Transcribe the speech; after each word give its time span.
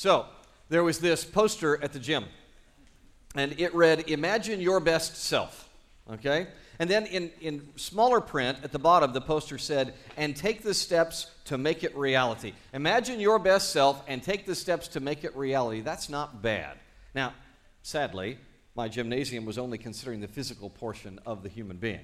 So, 0.00 0.24
there 0.70 0.82
was 0.82 0.98
this 0.98 1.26
poster 1.26 1.78
at 1.84 1.92
the 1.92 1.98
gym, 1.98 2.24
and 3.34 3.60
it 3.60 3.74
read, 3.74 4.08
Imagine 4.08 4.58
your 4.58 4.80
best 4.80 5.14
self. 5.14 5.68
Okay? 6.10 6.46
And 6.78 6.88
then 6.88 7.04
in, 7.04 7.30
in 7.42 7.68
smaller 7.76 8.22
print 8.22 8.56
at 8.64 8.72
the 8.72 8.78
bottom, 8.78 9.12
the 9.12 9.20
poster 9.20 9.58
said, 9.58 9.92
And 10.16 10.34
take 10.34 10.62
the 10.62 10.72
steps 10.72 11.26
to 11.44 11.58
make 11.58 11.84
it 11.84 11.94
reality. 11.94 12.54
Imagine 12.72 13.20
your 13.20 13.38
best 13.38 13.72
self 13.72 14.02
and 14.08 14.22
take 14.22 14.46
the 14.46 14.54
steps 14.54 14.88
to 14.88 15.00
make 15.00 15.22
it 15.22 15.36
reality. 15.36 15.82
That's 15.82 16.08
not 16.08 16.40
bad. 16.40 16.78
Now, 17.14 17.34
sadly, 17.82 18.38
my 18.74 18.88
gymnasium 18.88 19.44
was 19.44 19.58
only 19.58 19.76
considering 19.76 20.22
the 20.22 20.28
physical 20.28 20.70
portion 20.70 21.20
of 21.26 21.42
the 21.42 21.50
human 21.50 21.76
being. 21.76 22.00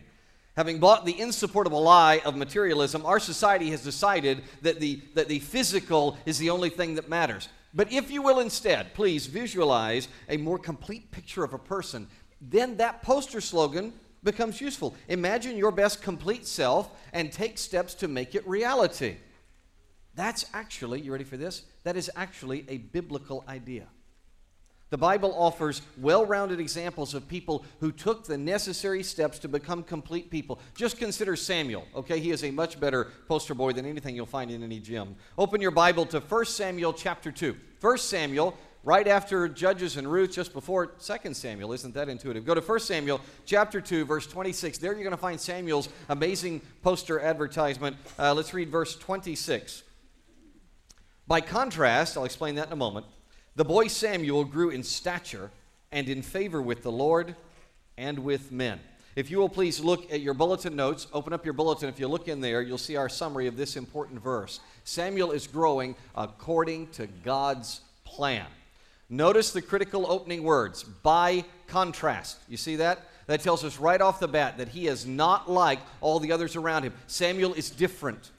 Having 0.54 0.80
bought 0.80 1.06
the 1.06 1.18
insupportable 1.18 1.82
lie 1.82 2.20
of 2.26 2.36
materialism, 2.36 3.06
our 3.06 3.20
society 3.20 3.70
has 3.70 3.82
decided 3.82 4.42
that 4.60 4.80
the, 4.80 5.00
that 5.14 5.28
the 5.28 5.38
physical 5.38 6.18
is 6.26 6.38
the 6.38 6.50
only 6.50 6.68
thing 6.68 6.96
that 6.96 7.08
matters. 7.08 7.48
But 7.76 7.92
if 7.92 8.10
you 8.10 8.22
will 8.22 8.40
instead, 8.40 8.94
please 8.94 9.26
visualize 9.26 10.08
a 10.30 10.38
more 10.38 10.58
complete 10.58 11.10
picture 11.10 11.44
of 11.44 11.52
a 11.52 11.58
person, 11.58 12.08
then 12.40 12.78
that 12.78 13.02
poster 13.02 13.42
slogan 13.42 13.92
becomes 14.24 14.62
useful. 14.62 14.96
Imagine 15.08 15.58
your 15.58 15.70
best 15.70 16.00
complete 16.00 16.46
self 16.46 16.90
and 17.12 17.30
take 17.30 17.58
steps 17.58 17.92
to 17.96 18.08
make 18.08 18.34
it 18.34 18.48
reality. 18.48 19.16
That's 20.14 20.46
actually, 20.54 21.02
you 21.02 21.12
ready 21.12 21.24
for 21.24 21.36
this? 21.36 21.64
That 21.84 21.98
is 21.98 22.10
actually 22.16 22.64
a 22.68 22.78
biblical 22.78 23.44
idea. 23.46 23.86
The 24.90 24.98
Bible 24.98 25.34
offers 25.36 25.82
well 25.98 26.24
rounded 26.24 26.60
examples 26.60 27.12
of 27.12 27.26
people 27.26 27.64
who 27.80 27.90
took 27.90 28.24
the 28.24 28.38
necessary 28.38 29.02
steps 29.02 29.40
to 29.40 29.48
become 29.48 29.82
complete 29.82 30.30
people. 30.30 30.60
Just 30.76 30.96
consider 30.96 31.34
Samuel, 31.34 31.84
okay? 31.94 32.20
He 32.20 32.30
is 32.30 32.44
a 32.44 32.52
much 32.52 32.78
better 32.78 33.08
poster 33.26 33.54
boy 33.54 33.72
than 33.72 33.84
anything 33.84 34.14
you'll 34.14 34.26
find 34.26 34.48
in 34.48 34.62
any 34.62 34.78
gym. 34.78 35.16
Open 35.36 35.60
your 35.60 35.72
Bible 35.72 36.06
to 36.06 36.20
1 36.20 36.44
Samuel 36.44 36.92
chapter 36.92 37.32
2. 37.32 37.56
1 37.80 37.98
Samuel, 37.98 38.56
right 38.84 39.08
after 39.08 39.48
Judges 39.48 39.96
and 39.96 40.10
Ruth, 40.10 40.30
just 40.30 40.52
before 40.52 40.86
2 40.86 41.34
Samuel. 41.34 41.72
Isn't 41.72 41.94
that 41.94 42.08
intuitive? 42.08 42.44
Go 42.44 42.54
to 42.54 42.60
1 42.60 42.78
Samuel 42.78 43.20
chapter 43.44 43.80
2, 43.80 44.04
verse 44.04 44.28
26. 44.28 44.78
There 44.78 44.92
you're 44.92 45.02
going 45.02 45.10
to 45.10 45.16
find 45.16 45.40
Samuel's 45.40 45.88
amazing 46.08 46.60
poster 46.82 47.18
advertisement. 47.18 47.96
Uh, 48.20 48.32
let's 48.34 48.54
read 48.54 48.70
verse 48.70 48.94
26. 48.94 49.82
By 51.26 51.40
contrast, 51.40 52.16
I'll 52.16 52.24
explain 52.24 52.54
that 52.54 52.68
in 52.68 52.72
a 52.72 52.76
moment. 52.76 53.06
The 53.56 53.64
boy 53.64 53.86
Samuel 53.88 54.44
grew 54.44 54.68
in 54.68 54.82
stature 54.82 55.50
and 55.90 56.10
in 56.10 56.20
favor 56.20 56.60
with 56.60 56.82
the 56.82 56.92
Lord 56.92 57.34
and 57.96 58.18
with 58.18 58.52
men. 58.52 58.78
If 59.16 59.30
you 59.30 59.38
will 59.38 59.48
please 59.48 59.80
look 59.80 60.12
at 60.12 60.20
your 60.20 60.34
bulletin 60.34 60.76
notes, 60.76 61.06
open 61.10 61.32
up 61.32 61.42
your 61.42 61.54
bulletin. 61.54 61.88
If 61.88 61.98
you 61.98 62.06
look 62.06 62.28
in 62.28 62.42
there, 62.42 62.60
you'll 62.60 62.76
see 62.76 62.96
our 62.96 63.08
summary 63.08 63.46
of 63.46 63.56
this 63.56 63.74
important 63.74 64.22
verse. 64.22 64.60
Samuel 64.84 65.32
is 65.32 65.46
growing 65.46 65.96
according 66.14 66.88
to 66.88 67.06
God's 67.06 67.80
plan. 68.04 68.44
Notice 69.08 69.52
the 69.52 69.62
critical 69.62 70.04
opening 70.06 70.42
words 70.42 70.82
by 70.82 71.42
contrast. 71.66 72.36
You 72.50 72.58
see 72.58 72.76
that? 72.76 73.08
That 73.26 73.40
tells 73.40 73.64
us 73.64 73.78
right 73.78 74.02
off 74.02 74.20
the 74.20 74.28
bat 74.28 74.58
that 74.58 74.68
he 74.68 74.86
is 74.86 75.06
not 75.06 75.50
like 75.50 75.78
all 76.02 76.20
the 76.20 76.32
others 76.32 76.56
around 76.56 76.82
him. 76.82 76.92
Samuel 77.06 77.54
is 77.54 77.70
different. 77.70 78.32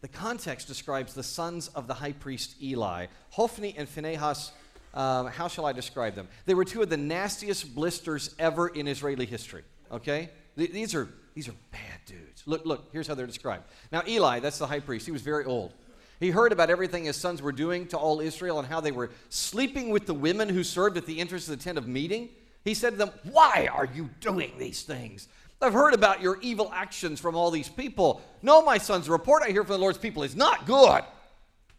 The 0.00 0.08
context 0.08 0.66
describes 0.66 1.14
the 1.14 1.22
sons 1.22 1.68
of 1.68 1.86
the 1.86 1.94
high 1.94 2.12
priest 2.12 2.56
Eli. 2.62 3.06
Hophni 3.30 3.74
and 3.76 3.88
Phinehas, 3.88 4.52
um, 4.94 5.26
how 5.26 5.48
shall 5.48 5.66
I 5.66 5.72
describe 5.72 6.14
them? 6.14 6.28
They 6.46 6.54
were 6.54 6.64
two 6.64 6.82
of 6.82 6.88
the 6.88 6.96
nastiest 6.96 7.74
blisters 7.74 8.34
ever 8.38 8.68
in 8.68 8.88
Israeli 8.88 9.26
history. 9.26 9.62
Okay? 9.92 10.30
Th- 10.56 10.70
these, 10.70 10.94
are, 10.94 11.08
these 11.34 11.48
are 11.48 11.54
bad 11.70 12.00
dudes. 12.06 12.42
Look, 12.46 12.64
look, 12.64 12.88
here's 12.92 13.06
how 13.06 13.14
they're 13.14 13.26
described. 13.26 13.64
Now, 13.92 14.02
Eli, 14.06 14.40
that's 14.40 14.58
the 14.58 14.66
high 14.66 14.80
priest, 14.80 15.06
he 15.06 15.12
was 15.12 15.22
very 15.22 15.44
old. 15.44 15.74
He 16.18 16.30
heard 16.30 16.52
about 16.52 16.68
everything 16.68 17.04
his 17.04 17.16
sons 17.16 17.40
were 17.40 17.52
doing 17.52 17.86
to 17.88 17.96
all 17.96 18.20
Israel 18.20 18.58
and 18.58 18.68
how 18.68 18.80
they 18.80 18.92
were 18.92 19.10
sleeping 19.30 19.88
with 19.88 20.04
the 20.04 20.12
women 20.12 20.50
who 20.50 20.62
served 20.62 20.98
at 20.98 21.06
the 21.06 21.18
entrance 21.18 21.48
of 21.48 21.58
the 21.58 21.64
tent 21.64 21.78
of 21.78 21.88
meeting. 21.88 22.28
He 22.62 22.74
said 22.74 22.90
to 22.90 22.96
them, 22.96 23.10
Why 23.30 23.70
are 23.72 23.86
you 23.86 24.10
doing 24.20 24.52
these 24.58 24.82
things? 24.82 25.28
I've 25.62 25.74
heard 25.74 25.94
about 25.94 26.22
your 26.22 26.38
evil 26.40 26.70
actions 26.74 27.20
from 27.20 27.36
all 27.36 27.50
these 27.50 27.68
people. 27.68 28.22
No, 28.40 28.62
my 28.62 28.78
sons, 28.78 29.06
the 29.06 29.12
report 29.12 29.42
I 29.42 29.50
hear 29.50 29.62
from 29.62 29.74
the 29.74 29.78
Lord's 29.78 29.98
people 29.98 30.22
is 30.22 30.34
not 30.34 30.66
good. 30.66 31.02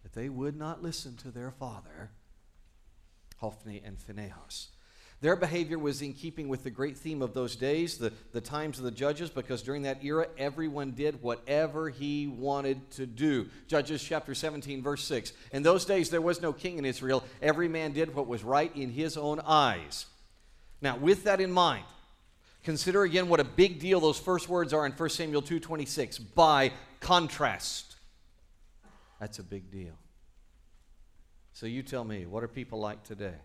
But 0.04 0.14
they 0.14 0.30
would 0.30 0.56
not 0.56 0.84
listen 0.84 1.18
to 1.18 1.32
their 1.32 1.52
father, 1.52 2.12
Hophni 3.38 3.82
and 3.84 4.00
Phinehas. 4.00 4.68
Their 5.22 5.36
behavior 5.36 5.78
was 5.78 6.02
in 6.02 6.14
keeping 6.14 6.48
with 6.48 6.64
the 6.64 6.72
great 6.72 6.98
theme 6.98 7.22
of 7.22 7.36
those 7.36 7.56
days, 7.56 8.00
the, 8.00 8.12
the 8.32 8.42
times 8.42 8.80
of 8.80 8.86
the 8.86 8.92
judges, 8.92 9.30
because 9.30 9.62
during 9.62 9.84
that 9.84 10.04
era, 10.04 10.28
everyone 10.36 10.92
did 10.92 11.22
whatever 11.22 11.90
he 11.90 12.26
wanted 12.26 12.90
to 12.92 13.06
do. 13.06 13.48
Judges 13.68 14.04
chapter 14.04 14.34
17, 14.34 14.82
verse 14.82 15.04
6. 15.04 15.34
In 15.52 15.62
those 15.62 15.86
days, 15.86 16.10
there 16.10 16.22
was 16.22 16.42
no 16.42 16.52
king 16.52 16.80
in 16.80 16.86
Israel. 16.86 17.24
Every 17.40 17.68
man 17.68 17.92
did 17.92 18.16
what 18.16 18.26
was 18.26 18.44
right 18.44 18.76
in 18.76 18.90
his 18.90 19.16
own 19.16 19.40
eyes. 19.46 20.08
Now, 20.82 20.98
with 20.98 21.26
that 21.26 21.40
in 21.40 21.52
mind, 21.52 21.86
Consider 22.64 23.04
again 23.04 23.28
what 23.28 23.40
a 23.40 23.44
big 23.44 23.80
deal 23.80 24.00
those 24.00 24.20
first 24.20 24.48
words 24.48 24.74
are 24.74 24.86
in 24.86 24.92
1 24.92 25.10
Samuel 25.10 25.42
2:26. 25.42 26.20
By 26.20 26.72
contrast. 27.00 27.96
That's 29.20 29.40
a 29.40 29.44
big 29.44 29.72
deal. 29.72 29.98
So 31.54 31.66
you 31.66 31.84
tell 31.84 32.04
me, 32.04 32.26
what 32.26 32.44
are 32.44 32.48
people 32.48 32.80
like 32.80 33.04
today? 33.04 33.36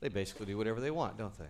They 0.00 0.08
basically 0.08 0.46
do 0.46 0.56
whatever 0.56 0.80
they 0.80 0.90
want, 0.90 1.16
don't 1.16 1.36
they? 1.38 1.48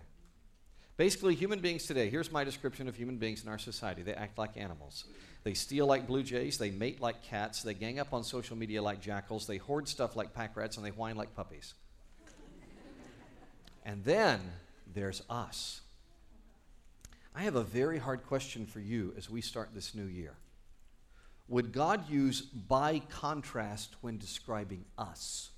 Basically, 0.97 1.35
human 1.35 1.59
beings 1.59 1.85
today, 1.85 2.09
here's 2.09 2.31
my 2.31 2.45
description 2.45 2.87
of 2.87 2.95
human 2.95 3.17
beings 3.17 3.43
in 3.43 3.49
our 3.49 3.57
society. 3.57 4.01
They 4.01 4.13
act 4.13 4.37
like 4.37 4.55
animals. 4.55 5.03
They 5.43 5.53
steal 5.53 5.85
like 5.85 6.07
blue 6.07 6.23
jays, 6.23 6.57
they 6.57 6.71
mate 6.71 7.01
like 7.01 7.21
cats, 7.21 7.61
they 7.61 7.73
gang 7.73 7.99
up 7.99 8.13
on 8.13 8.23
social 8.23 8.55
media 8.55 8.81
like 8.81 9.01
jackals, 9.01 9.45
they 9.45 9.57
hoard 9.57 9.89
stuff 9.89 10.15
like 10.15 10.33
pack 10.33 10.55
rats, 10.55 10.77
and 10.77 10.85
they 10.85 10.91
whine 10.91 11.17
like 11.17 11.35
puppies. 11.35 11.73
and 13.85 14.03
then 14.05 14.39
there's 14.91 15.21
us. 15.29 15.81
I 17.35 17.41
have 17.41 17.55
a 17.55 17.63
very 17.63 17.97
hard 17.97 18.25
question 18.25 18.65
for 18.65 18.79
you 18.79 19.13
as 19.17 19.29
we 19.29 19.41
start 19.41 19.71
this 19.73 19.93
new 19.93 20.05
year. 20.05 20.35
Would 21.49 21.73
God 21.73 22.09
use 22.09 22.41
by 22.41 23.01
contrast 23.09 23.95
when 23.99 24.17
describing 24.17 24.85
us? 24.97 25.49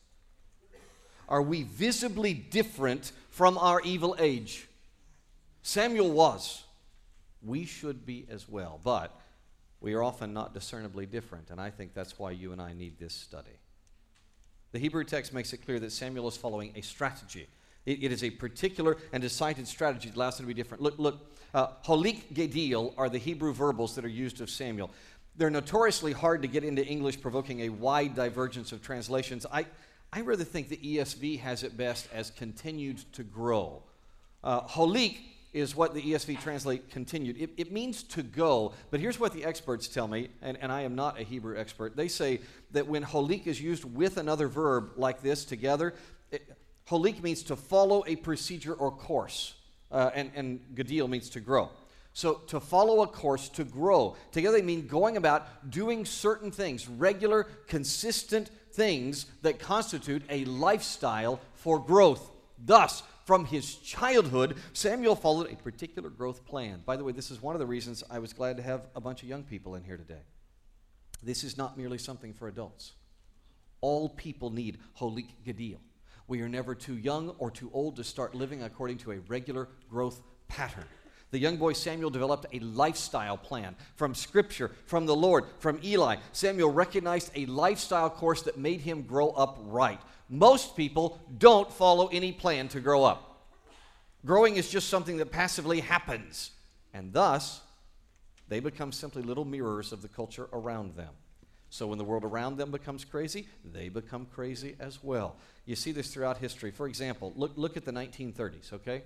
Are 1.30 1.42
we 1.42 1.64
visibly 1.64 2.34
different 2.34 3.12
from 3.30 3.58
our 3.60 3.80
evil 3.82 4.16
age? 4.18 4.68
Samuel 5.62 6.12
was. 6.12 6.64
We 7.44 7.66
should 7.66 8.06
be 8.06 8.26
as 8.30 8.50
well, 8.50 8.80
but 8.84 9.16
we 9.80 9.94
are 9.94 10.02
often 10.02 10.34
not 10.34 10.56
discernibly 10.56 11.06
different, 11.06 11.52
and 11.52 11.62
I 11.62 11.70
think 11.70 11.94
that's 11.94 12.18
why 12.18 12.32
you 12.32 12.54
and 12.54 12.62
I 12.62 12.74
need 12.74 12.98
this 12.98 13.14
study. 13.14 13.60
The 14.72 14.80
Hebrew 14.80 15.04
text 15.04 15.32
makes 15.32 15.54
it 15.54 15.64
clear 15.64 15.80
that 15.80 15.92
Samuel 15.92 16.28
is 16.28 16.36
following 16.38 16.74
a 16.76 16.82
strategy. 16.82 17.48
It, 17.88 18.04
it 18.04 18.12
is 18.12 18.24
a 18.24 18.30
particular 18.30 18.98
and 19.12 19.24
decided 19.24 19.68
strategy 19.68 20.10
that 20.10 20.18
allows 20.18 20.40
him 20.40 20.44
to 20.44 20.48
be 20.48 20.54
different. 20.54 20.84
Look, 20.84 21.00
look, 21.00 21.34
uh, 21.56 21.70
holik 21.86 22.34
gedil 22.34 22.94
are 22.98 23.10
the 23.10 23.18
Hebrew 23.18 23.54
verbals 23.54 23.96
that 23.96 24.06
are 24.06 24.10
used 24.10 24.42
of 24.42 24.50
Samuel. 24.50 24.92
They're 25.38 25.50
notoriously 25.50 26.12
hard 26.12 26.42
to 26.42 26.48
get 26.48 26.64
into 26.64 26.86
English, 26.86 27.22
provoking 27.22 27.62
a 27.62 27.70
wide 27.70 28.16
divergence 28.16 28.72
of 28.72 28.84
translations. 28.84 29.46
I, 29.52 29.66
I 30.12 30.22
rather 30.22 30.44
think 30.44 30.70
the 30.70 30.78
ESV 30.78 31.40
has 31.40 31.64
it 31.64 31.78
best 31.78 32.08
as 32.14 32.30
continued 32.32 33.00
to 33.14 33.24
grow. 33.24 33.84
Uh, 34.44 34.62
holik 34.62 35.18
is 35.54 35.76
what 35.76 35.94
the 35.94 36.02
ESV 36.02 36.42
translate 36.42 36.90
continued. 36.90 37.38
It, 37.40 37.52
it, 37.58 37.72
means 37.72 38.04
to 38.04 38.22
go, 38.22 38.74
but 38.92 39.00
here's 39.00 39.20
what 39.20 39.34
the 39.34 39.46
experts 39.46 39.88
tell 39.88 40.08
me, 40.08 40.30
and, 40.42 40.58
and 40.62 40.72
I 40.72 40.82
am 40.82 40.96
not 40.96 41.20
a 41.20 41.24
Hebrew 41.24 41.58
expert. 41.58 41.96
They 41.96 42.10
say 42.10 42.42
that 42.72 42.88
when 42.88 43.04
holik 43.04 43.48
is 43.48 43.60
used 43.60 43.84
with 43.86 44.18
another 44.18 44.48
verb 44.48 44.92
like 44.98 45.22
this 45.22 45.46
together, 45.46 45.94
it, 46.32 46.48
holik 46.90 47.22
means 47.22 47.44
to 47.44 47.56
follow 47.56 48.04
a 48.08 48.16
procedure 48.16 48.74
or 48.74 48.92
course 48.92 49.56
uh, 49.92 50.12
and, 50.14 50.32
and 50.36 50.60
gadil 50.76 51.08
means 51.08 51.30
to 51.32 51.40
grow. 51.40 51.70
So 52.14 52.36
to 52.48 52.60
follow 52.60 53.04
a 53.04 53.08
course, 53.08 53.48
to 53.50 53.64
grow. 53.64 54.16
Together 54.32 54.58
they 54.58 54.64
mean 54.64 54.88
going 54.88 55.18
about 55.18 55.70
doing 55.70 56.04
certain 56.04 56.50
things, 56.50 56.88
regular, 56.88 57.44
consistent 57.68 58.50
things 58.72 59.28
that 59.44 59.60
constitute 59.60 60.24
a 60.30 60.46
lifestyle 60.46 61.40
for 61.54 61.80
growth. 61.80 62.32
Thus, 62.58 63.04
from 63.26 63.46
his 63.46 63.76
childhood, 63.76 64.58
Samuel 64.74 65.16
followed 65.16 65.52
a 65.52 65.56
particular 65.58 66.10
growth 66.10 66.46
plan. 66.46 66.82
By 66.86 66.96
the 66.96 67.04
way, 67.04 67.12
this 67.12 67.30
is 67.30 67.42
one 67.42 67.56
of 67.56 67.60
the 67.60 67.66
reasons 67.66 68.04
I 68.10 68.20
was 68.20 68.34
glad 68.34 68.58
to 68.58 68.64
have 68.64 68.88
a 68.96 69.02
bunch 69.02 69.22
of 69.22 69.30
young 69.30 69.44
people 69.44 69.76
in 69.76 69.84
here 69.84 69.98
today. 69.98 70.22
This 71.22 71.44
is 71.44 71.58
not 71.58 71.78
merely 71.78 71.98
something 71.98 72.34
for 72.34 72.48
adults. 72.48 72.94
All 73.82 74.10
people 74.10 74.50
need 74.50 74.80
holik 75.00 75.28
gadil. 75.46 75.80
We 76.28 76.42
are 76.42 76.50
never 76.50 76.76
too 76.76 76.98
young 76.98 77.30
or 77.40 77.50
too 77.50 77.72
old 77.74 77.96
to 77.96 78.04
start 78.04 78.36
living 78.36 78.64
according 78.64 78.98
to 79.00 79.14
a 79.14 79.20
regular 79.22 79.70
growth 79.90 80.22
pattern. 80.48 80.86
The 81.32 81.40
young 81.40 81.58
boy 81.58 81.74
Samuel 81.74 82.10
developed 82.10 82.46
a 82.54 82.60
lifestyle 82.60 83.38
plan 83.38 83.76
from 83.96 84.16
Scripture, 84.16 84.72
from 84.86 85.06
the 85.06 85.16
Lord, 85.16 85.46
from 85.60 85.80
Eli. 85.84 86.18
Samuel 86.32 86.72
recognized 86.72 87.32
a 87.36 87.46
lifestyle 87.48 88.10
course 88.10 88.42
that 88.44 88.58
made 88.58 88.82
him 88.82 89.04
grow 89.04 89.30
up 89.32 89.58
right. 89.62 90.00
Most 90.30 90.76
people 90.78 91.20
don't 91.38 91.72
follow 91.72 92.08
any 92.08 92.32
plan 92.32 92.68
to 92.70 92.80
grow 92.80 93.04
up. 93.04 93.46
Growing 94.26 94.56
is 94.56 94.70
just 94.70 94.90
something 94.90 95.18
that 95.18 95.32
passively 95.32 95.82
happens, 95.82 96.52
and 96.94 97.14
thus 97.14 97.62
they 98.48 98.60
become 98.60 98.92
simply 98.92 99.22
little 99.22 99.46
mirrors 99.46 99.92
of 99.92 100.02
the 100.02 100.08
culture 100.08 100.48
around 100.52 100.96
them. 100.96 101.14
So 101.70 101.88
when 101.88 101.98
the 101.98 102.04
world 102.04 102.24
around 102.24 102.58
them 102.58 102.72
becomes 102.72 103.04
crazy, 103.04 103.48
they 103.66 103.90
become 103.90 104.26
crazy 104.26 104.76
as 104.80 105.04
well. 105.04 105.36
You 105.66 105.76
see 105.76 105.92
this 105.92 106.14
throughout 106.14 106.38
history. 106.38 106.72
For 106.72 106.88
example, 106.88 107.34
look, 107.36 107.52
look 107.56 107.76
at 107.76 107.86
the 107.86 107.92
1930s, 107.92 108.74
okay? 108.74 109.04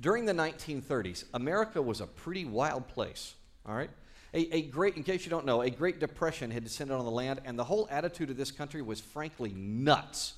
During 0.00 0.24
the 0.24 0.32
1930s, 0.32 1.24
America 1.34 1.82
was 1.82 2.00
a 2.00 2.06
pretty 2.06 2.44
wild 2.44 2.88
place, 2.88 3.34
all 3.66 3.74
right? 3.74 3.90
A, 4.34 4.56
a, 4.56 4.62
great, 4.62 4.96
in 4.96 5.02
case 5.02 5.24
you 5.24 5.30
don't 5.30 5.46
know, 5.46 5.62
a 5.62 5.70
Great 5.70 6.00
Depression 6.00 6.50
had 6.50 6.62
descended 6.62 6.96
on 6.96 7.04
the 7.04 7.10
land, 7.10 7.40
and 7.44 7.58
the 7.58 7.64
whole 7.64 7.88
attitude 7.90 8.30
of 8.30 8.36
this 8.36 8.50
country 8.50 8.82
was 8.82 9.00
frankly 9.00 9.52
nuts. 9.54 10.34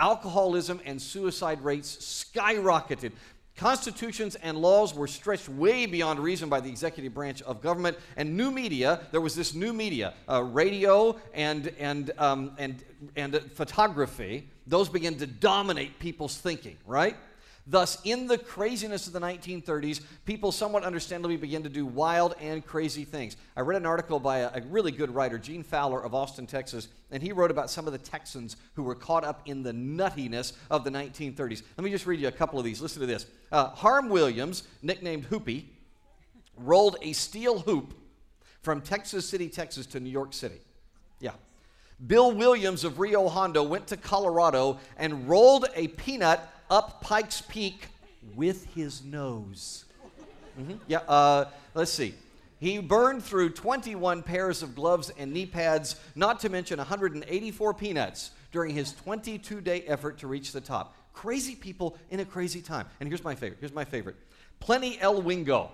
Alcoholism 0.00 0.80
and 0.84 1.00
suicide 1.00 1.62
rates 1.62 2.24
skyrocketed. 2.34 3.12
Constitutions 3.56 4.34
and 4.36 4.58
laws 4.58 4.94
were 4.94 5.06
stretched 5.06 5.48
way 5.48 5.86
beyond 5.86 6.18
reason 6.18 6.48
by 6.48 6.58
the 6.58 6.68
executive 6.68 7.14
branch 7.14 7.40
of 7.42 7.62
government. 7.62 7.96
And 8.16 8.36
new 8.36 8.50
media, 8.50 9.00
there 9.12 9.20
was 9.20 9.36
this 9.36 9.54
new 9.54 9.72
media, 9.72 10.14
uh, 10.28 10.42
radio 10.42 11.16
and, 11.32 11.72
and, 11.78 12.10
um, 12.18 12.52
and, 12.58 12.82
and 13.14 13.40
photography, 13.52 14.48
those 14.66 14.88
began 14.88 15.14
to 15.16 15.26
dominate 15.26 16.00
people's 16.00 16.36
thinking, 16.36 16.76
right? 16.84 17.16
Thus, 17.66 17.98
in 18.04 18.26
the 18.26 18.36
craziness 18.36 19.06
of 19.06 19.14
the 19.14 19.20
1930s, 19.20 20.02
people 20.26 20.52
somewhat 20.52 20.84
understandably 20.84 21.38
began 21.38 21.62
to 21.62 21.70
do 21.70 21.86
wild 21.86 22.34
and 22.38 22.64
crazy 22.64 23.04
things. 23.04 23.38
I 23.56 23.60
read 23.60 23.80
an 23.80 23.86
article 23.86 24.20
by 24.20 24.40
a, 24.40 24.50
a, 24.54 24.60
really 24.68 24.92
good 24.92 25.14
writer, 25.14 25.38
Gene 25.38 25.62
Fowler 25.62 26.04
of 26.04 26.14
Austin, 26.14 26.46
Texas, 26.46 26.88
and 27.10 27.22
he 27.22 27.32
wrote 27.32 27.50
about 27.50 27.70
some 27.70 27.86
of 27.86 27.94
the 27.94 27.98
Texans 27.98 28.56
who 28.74 28.82
were 28.82 28.94
caught 28.94 29.24
up 29.24 29.40
in 29.46 29.62
the 29.62 29.72
nuttiness 29.72 30.52
of 30.70 30.84
the 30.84 30.90
1930s. 30.90 31.62
Let 31.78 31.84
me 31.84 31.90
just 31.90 32.06
read 32.06 32.20
you 32.20 32.28
a 32.28 32.32
couple 32.32 32.58
of 32.58 32.66
these. 32.66 32.82
Listen 32.82 33.00
to 33.00 33.06
this. 33.06 33.24
Uh, 33.50 33.68
Harm 33.70 34.10
Williams, 34.10 34.64
nicknamed 34.82 35.24
Hoopy, 35.30 35.64
rolled 36.58 36.98
a 37.00 37.14
steel 37.14 37.60
hoop 37.60 37.94
from 38.60 38.82
Texas 38.82 39.26
City, 39.26 39.48
Texas 39.48 39.86
to 39.86 40.00
New 40.00 40.10
York 40.10 40.34
City. 40.34 40.60
Yeah. 41.18 41.32
Bill 42.06 42.32
Williams 42.32 42.84
of 42.84 42.98
Rio 42.98 43.28
Hondo 43.28 43.62
went 43.62 43.86
to 43.86 43.96
Colorado 43.96 44.78
and 44.98 45.26
rolled 45.28 45.66
a 45.74 45.88
peanut 45.88 46.50
up 46.70 47.00
Pikes 47.00 47.42
Peak 47.42 47.88
with 48.34 48.66
his 48.74 49.04
nose. 49.04 49.84
Mm-hmm. 50.58 50.74
Yeah, 50.86 50.98
uh, 51.08 51.46
let's 51.74 51.92
see. 51.92 52.14
He 52.60 52.78
burned 52.78 53.22
through 53.22 53.50
21 53.50 54.22
pairs 54.22 54.62
of 54.62 54.74
gloves 54.74 55.10
and 55.18 55.32
knee 55.32 55.46
pads, 55.46 55.96
not 56.14 56.40
to 56.40 56.48
mention 56.48 56.78
184 56.78 57.74
peanuts 57.74 58.30
during 58.52 58.74
his 58.74 58.92
22 58.92 59.60
day 59.60 59.82
effort 59.82 60.18
to 60.18 60.26
reach 60.26 60.52
the 60.52 60.60
top. 60.60 60.96
Crazy 61.12 61.54
people 61.54 61.96
in 62.10 62.20
a 62.20 62.24
crazy 62.24 62.62
time. 62.62 62.86
And 63.00 63.08
here's 63.08 63.24
my 63.24 63.34
favorite. 63.34 63.58
Here's 63.60 63.74
my 63.74 63.84
favorite. 63.84 64.16
Plennie 64.60 64.98
L. 65.00 65.20
Wingo. 65.20 65.70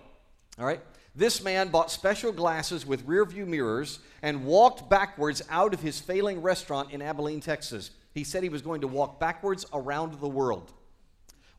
All 0.58 0.66
right? 0.66 0.80
This 1.14 1.42
man 1.42 1.68
bought 1.68 1.90
special 1.90 2.32
glasses 2.32 2.86
with 2.86 3.06
rear 3.06 3.24
view 3.24 3.46
mirrors 3.46 4.00
and 4.22 4.44
walked 4.44 4.88
backwards 4.88 5.42
out 5.50 5.74
of 5.74 5.80
his 5.80 6.00
failing 6.00 6.40
restaurant 6.40 6.92
in 6.92 7.02
Abilene, 7.02 7.40
Texas. 7.40 7.90
He 8.14 8.24
said 8.24 8.42
he 8.42 8.48
was 8.48 8.62
going 8.62 8.80
to 8.80 8.88
walk 8.88 9.20
backwards 9.20 9.66
around 9.72 10.14
the 10.14 10.28
world. 10.28 10.72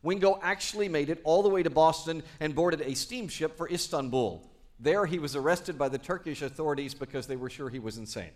Wingo 0.02 0.38
actually 0.42 0.88
made 0.88 1.10
it 1.10 1.20
all 1.24 1.42
the 1.42 1.48
way 1.48 1.62
to 1.62 1.70
Boston 1.70 2.22
and 2.40 2.54
boarded 2.54 2.80
a 2.80 2.94
steamship 2.94 3.56
for 3.56 3.68
Istanbul. 3.70 4.48
There, 4.80 5.06
he 5.06 5.20
was 5.20 5.36
arrested 5.36 5.78
by 5.78 5.88
the 5.88 5.98
Turkish 5.98 6.42
authorities 6.42 6.92
because 6.92 7.28
they 7.28 7.36
were 7.36 7.48
sure 7.48 7.70
he 7.70 7.78
was 7.78 7.98
insane. 7.98 8.30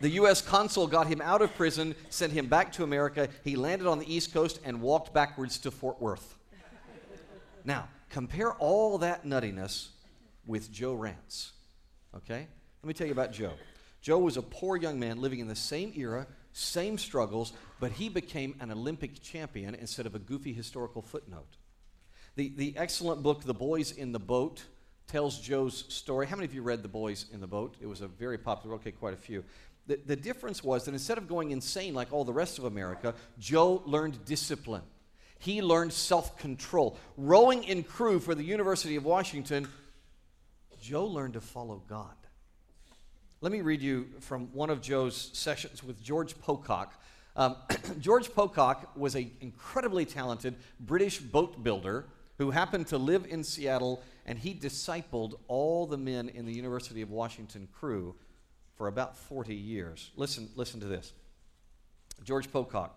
the 0.00 0.08
U.S. 0.10 0.42
consul 0.42 0.88
got 0.88 1.06
him 1.06 1.20
out 1.20 1.42
of 1.42 1.54
prison, 1.54 1.94
sent 2.10 2.32
him 2.32 2.46
back 2.46 2.72
to 2.72 2.82
America. 2.82 3.28
He 3.44 3.54
landed 3.54 3.86
on 3.86 4.00
the 4.00 4.12
East 4.12 4.34
Coast 4.34 4.58
and 4.64 4.82
walked 4.82 5.14
backwards 5.14 5.58
to 5.58 5.70
Fort 5.70 6.02
Worth. 6.02 6.36
Now, 7.64 7.88
compare 8.10 8.52
all 8.54 8.98
that 8.98 9.24
nuttiness 9.24 9.90
with 10.44 10.72
Joe 10.72 10.96
Rantz. 10.96 11.52
Okay? 12.16 12.48
Let 12.82 12.88
me 12.88 12.94
tell 12.94 13.06
you 13.06 13.12
about 13.12 13.32
Joe. 13.32 13.52
Joe 14.00 14.18
was 14.18 14.36
a 14.36 14.42
poor 14.42 14.76
young 14.76 14.98
man 14.98 15.20
living 15.20 15.38
in 15.38 15.46
the 15.46 15.54
same 15.54 15.92
era 15.94 16.26
same 16.52 16.98
struggles, 16.98 17.52
but 17.80 17.92
he 17.92 18.08
became 18.08 18.54
an 18.60 18.70
Olympic 18.70 19.20
champion 19.22 19.74
instead 19.74 20.06
of 20.06 20.14
a 20.14 20.18
goofy 20.18 20.52
historical 20.52 21.02
footnote. 21.02 21.56
The, 22.36 22.52
the 22.56 22.74
excellent 22.76 23.22
book, 23.22 23.44
The 23.44 23.54
Boys 23.54 23.92
in 23.92 24.12
the 24.12 24.18
Boat, 24.18 24.64
tells 25.06 25.38
Joe's 25.38 25.84
story. 25.88 26.26
How 26.26 26.36
many 26.36 26.46
of 26.46 26.54
you 26.54 26.62
read 26.62 26.82
The 26.82 26.88
Boys 26.88 27.26
in 27.32 27.40
the 27.40 27.46
Boat? 27.46 27.76
It 27.80 27.86
was 27.86 28.00
a 28.00 28.08
very 28.08 28.38
popular, 28.38 28.76
okay, 28.76 28.92
quite 28.92 29.14
a 29.14 29.18
few. 29.18 29.44
The, 29.86 29.98
the 30.06 30.16
difference 30.16 30.62
was 30.62 30.84
that 30.84 30.92
instead 30.92 31.18
of 31.18 31.28
going 31.28 31.50
insane 31.50 31.92
like 31.94 32.12
all 32.12 32.24
the 32.24 32.32
rest 32.32 32.58
of 32.58 32.64
America, 32.64 33.14
Joe 33.38 33.82
learned 33.84 34.24
discipline. 34.24 34.82
He 35.38 35.60
learned 35.60 35.92
self 35.92 36.38
control. 36.38 36.96
Rowing 37.16 37.64
in 37.64 37.82
crew 37.82 38.20
for 38.20 38.34
the 38.34 38.44
University 38.44 38.96
of 38.96 39.04
Washington, 39.04 39.66
Joe 40.80 41.06
learned 41.06 41.34
to 41.34 41.40
follow 41.40 41.82
God. 41.88 42.14
Let 43.42 43.50
me 43.50 43.60
read 43.60 43.82
you 43.82 44.06
from 44.20 44.46
one 44.52 44.70
of 44.70 44.80
Joe's 44.80 45.30
sessions 45.32 45.82
with 45.82 46.00
George 46.00 46.38
Pocock. 46.38 46.94
Um, 47.34 47.56
George 47.98 48.32
Pocock 48.32 48.96
was 48.96 49.16
an 49.16 49.32
incredibly 49.40 50.04
talented 50.04 50.54
British 50.78 51.18
boat 51.18 51.64
builder 51.64 52.06
who 52.38 52.52
happened 52.52 52.86
to 52.86 52.98
live 52.98 53.26
in 53.28 53.42
Seattle, 53.42 54.00
and 54.26 54.38
he 54.38 54.54
discipled 54.54 55.34
all 55.48 55.88
the 55.88 55.96
men 55.96 56.28
in 56.28 56.46
the 56.46 56.52
University 56.52 57.02
of 57.02 57.10
Washington 57.10 57.66
crew 57.72 58.14
for 58.76 58.86
about 58.86 59.16
40 59.16 59.56
years. 59.56 60.12
Listen, 60.14 60.48
listen 60.54 60.78
to 60.78 60.86
this. 60.86 61.12
George 62.22 62.48
Pocock. 62.52 62.96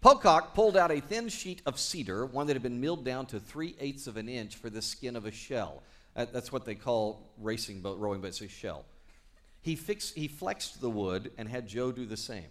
Pocock 0.00 0.54
pulled 0.54 0.76
out 0.76 0.92
a 0.92 1.00
thin 1.00 1.28
sheet 1.28 1.62
of 1.66 1.80
cedar, 1.80 2.24
one 2.26 2.46
that 2.46 2.52
had 2.52 2.62
been 2.62 2.80
milled 2.80 3.04
down 3.04 3.26
to 3.26 3.40
three 3.40 3.74
eighths 3.80 4.06
of 4.06 4.16
an 4.16 4.28
inch 4.28 4.54
for 4.54 4.70
the 4.70 4.82
skin 4.82 5.16
of 5.16 5.26
a 5.26 5.32
shell. 5.32 5.82
That's 6.14 6.52
what 6.52 6.64
they 6.64 6.76
call 6.76 7.32
racing 7.38 7.80
boat, 7.80 7.98
rowing 7.98 8.20
boats, 8.20 8.40
a 8.40 8.46
shell. 8.46 8.84
He, 9.62 9.76
fixed, 9.76 10.14
he 10.16 10.28
flexed 10.28 10.80
the 10.80 10.90
wood 10.90 11.32
and 11.36 11.48
had 11.48 11.66
Joe 11.66 11.92
do 11.92 12.06
the 12.06 12.16
same. 12.16 12.48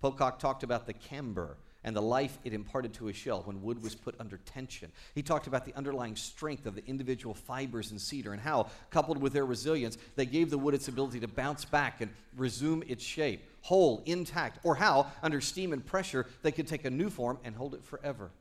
Pocock 0.00 0.38
talked 0.38 0.62
about 0.62 0.86
the 0.86 0.92
camber 0.92 1.56
and 1.84 1.94
the 1.94 2.02
life 2.02 2.38
it 2.44 2.52
imparted 2.52 2.92
to 2.94 3.08
a 3.08 3.12
shell 3.12 3.42
when 3.44 3.62
wood 3.62 3.82
was 3.82 3.94
put 3.94 4.16
under 4.18 4.38
tension. 4.38 4.90
He 5.14 5.22
talked 5.22 5.46
about 5.46 5.64
the 5.64 5.74
underlying 5.74 6.16
strength 6.16 6.66
of 6.66 6.74
the 6.74 6.84
individual 6.86 7.34
fibers 7.34 7.92
in 7.92 7.98
cedar 7.98 8.32
and 8.32 8.42
how, 8.42 8.68
coupled 8.90 9.18
with 9.18 9.32
their 9.32 9.46
resilience, 9.46 9.96
they 10.16 10.26
gave 10.26 10.50
the 10.50 10.58
wood 10.58 10.74
its 10.74 10.88
ability 10.88 11.20
to 11.20 11.28
bounce 11.28 11.64
back 11.64 12.00
and 12.00 12.10
resume 12.36 12.82
its 12.88 13.04
shape, 13.04 13.44
whole, 13.62 14.02
intact, 14.06 14.58
or 14.64 14.74
how, 14.74 15.06
under 15.22 15.40
steam 15.40 15.72
and 15.72 15.86
pressure, 15.86 16.26
they 16.42 16.52
could 16.52 16.66
take 16.66 16.84
a 16.84 16.90
new 16.90 17.10
form 17.10 17.38
and 17.44 17.54
hold 17.54 17.74
it 17.74 17.84
forever. 17.84 18.32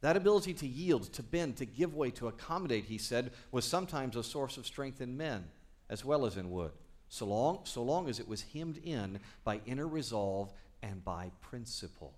That 0.00 0.16
ability 0.16 0.54
to 0.54 0.66
yield, 0.66 1.12
to 1.12 1.22
bend, 1.22 1.58
to 1.58 1.66
give 1.66 1.94
way, 1.94 2.10
to 2.12 2.28
accommodate, 2.28 2.86
he 2.86 2.96
said, 2.96 3.32
was 3.52 3.66
sometimes 3.66 4.16
a 4.16 4.24
source 4.24 4.56
of 4.56 4.66
strength 4.66 5.02
in 5.02 5.18
men 5.18 5.44
as 5.90 6.02
well 6.02 6.24
as 6.24 6.38
in 6.38 6.50
wood 6.50 6.72
so 7.10 7.26
long, 7.26 7.60
so 7.64 7.82
long 7.82 8.08
as 8.08 8.20
it 8.20 8.28
was 8.28 8.44
hemmed 8.54 8.78
in 8.78 9.18
by 9.44 9.60
inner 9.66 9.86
resolve 9.86 10.52
and 10.82 11.04
by 11.04 11.32
principle. 11.42 12.14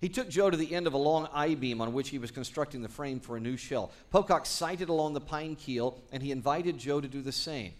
He 0.00 0.08
took 0.08 0.28
Joe 0.28 0.50
to 0.50 0.56
the 0.56 0.74
end 0.74 0.88
of 0.88 0.94
a 0.94 0.98
long 0.98 1.28
I 1.32 1.54
beam 1.54 1.80
on 1.80 1.92
which 1.92 2.08
he 2.08 2.18
was 2.18 2.32
constructing 2.32 2.82
the 2.82 2.88
frame 2.88 3.20
for 3.20 3.36
a 3.36 3.40
new 3.40 3.56
shell. 3.56 3.92
Pocock 4.10 4.46
sighted 4.46 4.88
along 4.88 5.12
the 5.12 5.20
pine 5.20 5.54
keel, 5.54 6.02
and 6.10 6.22
he 6.22 6.32
invited 6.32 6.78
Joe 6.78 7.00
to 7.00 7.06
do 7.06 7.22
the 7.22 7.30
same. 7.30 7.74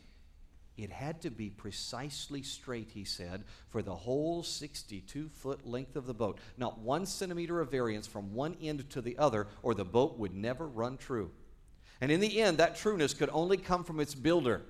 It 0.76 0.90
had 0.90 1.22
to 1.22 1.30
be 1.30 1.50
precisely 1.50 2.42
straight, 2.42 2.90
he 2.92 3.04
said, 3.04 3.44
for 3.70 3.82
the 3.82 3.94
whole 3.94 4.42
62 4.42 5.30
foot 5.30 5.66
length 5.66 5.96
of 5.96 6.06
the 6.06 6.14
boat. 6.14 6.38
Not 6.56 6.78
one 6.78 7.06
centimeter 7.06 7.60
of 7.60 7.70
variance 7.70 8.06
from 8.06 8.34
one 8.34 8.56
end 8.62 8.88
to 8.90 9.00
the 9.00 9.18
other, 9.18 9.48
or 9.62 9.74
the 9.74 9.84
boat 9.84 10.18
would 10.18 10.34
never 10.34 10.66
run 10.66 10.98
true. 10.98 11.30
And 12.00 12.12
in 12.12 12.20
the 12.20 12.40
end, 12.40 12.58
that 12.58 12.76
trueness 12.76 13.14
could 13.14 13.30
only 13.32 13.56
come 13.56 13.82
from 13.82 13.98
its 13.98 14.14
builder 14.14 14.62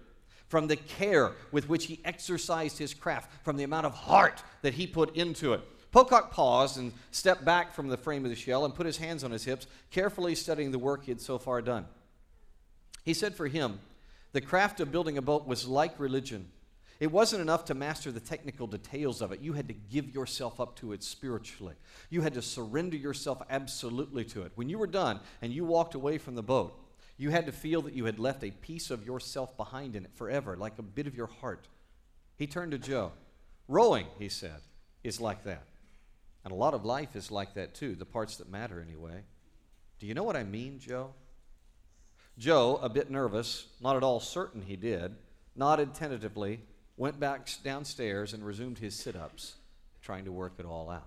from 0.53 0.67
the 0.67 0.77
care 0.77 1.33
with 1.51 1.67
which 1.67 1.87
he 1.87 1.99
exercised 2.05 2.77
his 2.77 2.93
craft, 2.93 3.33
from 3.43 3.57
the 3.57 3.65
amount 3.65 3.87
of 3.87 3.95
heart 3.95 4.43
that 4.61 4.75
he 4.75 4.87
put 4.87 5.17
into 5.17 5.55
it. 5.55 5.63
Pocock 5.93 6.31
paused 6.31 6.77
and 6.77 6.93
stepped 7.11 7.43
back 7.43 7.73
from 7.73 7.89
the 7.89 7.97
frame 7.97 8.23
of 8.27 8.29
the 8.29 8.37
shell 8.37 8.67
and 8.67 8.75
put 8.75 8.85
his 8.85 8.99
hands 8.99 9.25
on 9.25 9.31
his 9.31 9.47
hips, 9.47 9.67
carefully 9.91 10.35
studying 10.35 10.71
the 10.71 10.79
work 10.79 11.05
he 11.07 11.11
had 11.11 11.23
so 11.23 11.39
far 11.39 11.63
done. 11.63 11.87
He 13.03 13.15
said 13.15 13.35
for 13.35 13.47
him, 13.47 13.81
the 14.33 14.43
craft 14.43 14.79
of 14.81 14.93
building 14.93 15.17
a 15.17 15.23
boat 15.23 15.47
was 15.47 15.67
like 15.67 15.99
religion. 15.99 16.51
It 17.01 17.11
wasn't 17.11 17.41
enough 17.41 17.65
to 17.65 17.75
master 17.75 18.13
the 18.13 18.21
technical 18.21 18.67
details 18.67 19.23
of 19.23 19.33
it. 19.33 19.41
You 19.41 19.55
had 19.55 19.69
to 19.69 19.75
give 19.75 20.15
yourself 20.15 20.61
up 20.61 20.77
to 20.77 20.93
it 20.93 21.03
spiritually. 21.03 21.77
You 22.11 22.21
had 22.21 22.35
to 22.35 22.43
surrender 22.43 22.99
yourself 22.99 23.41
absolutely 23.49 24.27
to 24.27 24.43
it. 24.43 24.53
When 24.55 24.69
you 24.69 24.77
were 24.77 24.87
done 24.87 25.21
and 25.41 25.51
you 25.51 25.65
walked 25.65 25.95
away 25.95 26.19
from 26.19 26.35
the 26.35 26.43
boat, 26.43 26.79
you 27.17 27.31
had 27.31 27.47
to 27.47 27.53
feel 27.53 27.83
that 27.83 27.95
you 27.95 28.05
had 28.07 28.19
left 28.19 28.43
a 28.43 28.51
piece 28.51 28.91
of 28.91 29.07
yourself 29.07 29.57
behind 29.57 29.95
in 29.97 30.05
it 30.05 30.13
forever, 30.15 30.57
like 30.57 30.79
a 30.79 30.83
bit 30.83 31.07
of 31.07 31.15
your 31.15 31.27
heart. 31.27 31.69
He 32.37 32.47
turned 32.47 32.73
to 32.73 32.79
Joe. 32.79 33.13
Rowing, 33.69 34.07
he 34.19 34.29
said, 34.29 34.61
is 35.05 35.21
like 35.21 35.45
that. 35.45 35.65
And 36.45 36.53
a 36.53 36.57
lot 36.57 36.75
of 36.75 36.85
life 36.85 37.15
is 37.15 37.31
like 37.31 37.55
that 37.55 37.75
too, 37.75 37.95
the 37.95 38.05
parts 38.05 38.37
that 38.37 38.51
matter 38.51 38.81
anyway. 38.81 39.23
Do 40.01 40.07
you 40.07 40.15
know 40.15 40.25
what 40.25 40.37
I 40.37 40.43
mean, 40.43 40.81
Joe? 40.81 41.15
Joe, 42.39 42.81
a 42.83 42.89
bit 42.89 43.11
nervous, 43.11 43.67
not 43.81 43.97
at 43.97 44.03
all 44.03 44.19
certain 44.19 44.63
he 44.63 44.75
did, 44.75 45.15
nodded 45.55 45.95
tentatively, 45.95 46.61
went 46.97 47.21
back 47.21 47.49
downstairs, 47.63 48.33
and 48.33 48.45
resumed 48.45 48.79
his 48.79 48.95
sit 48.95 49.15
ups, 49.15 49.55
trying 50.03 50.25
to 50.25 50.33
work 50.33 50.55
it 50.59 50.67
all 50.67 50.91
out. 50.91 51.07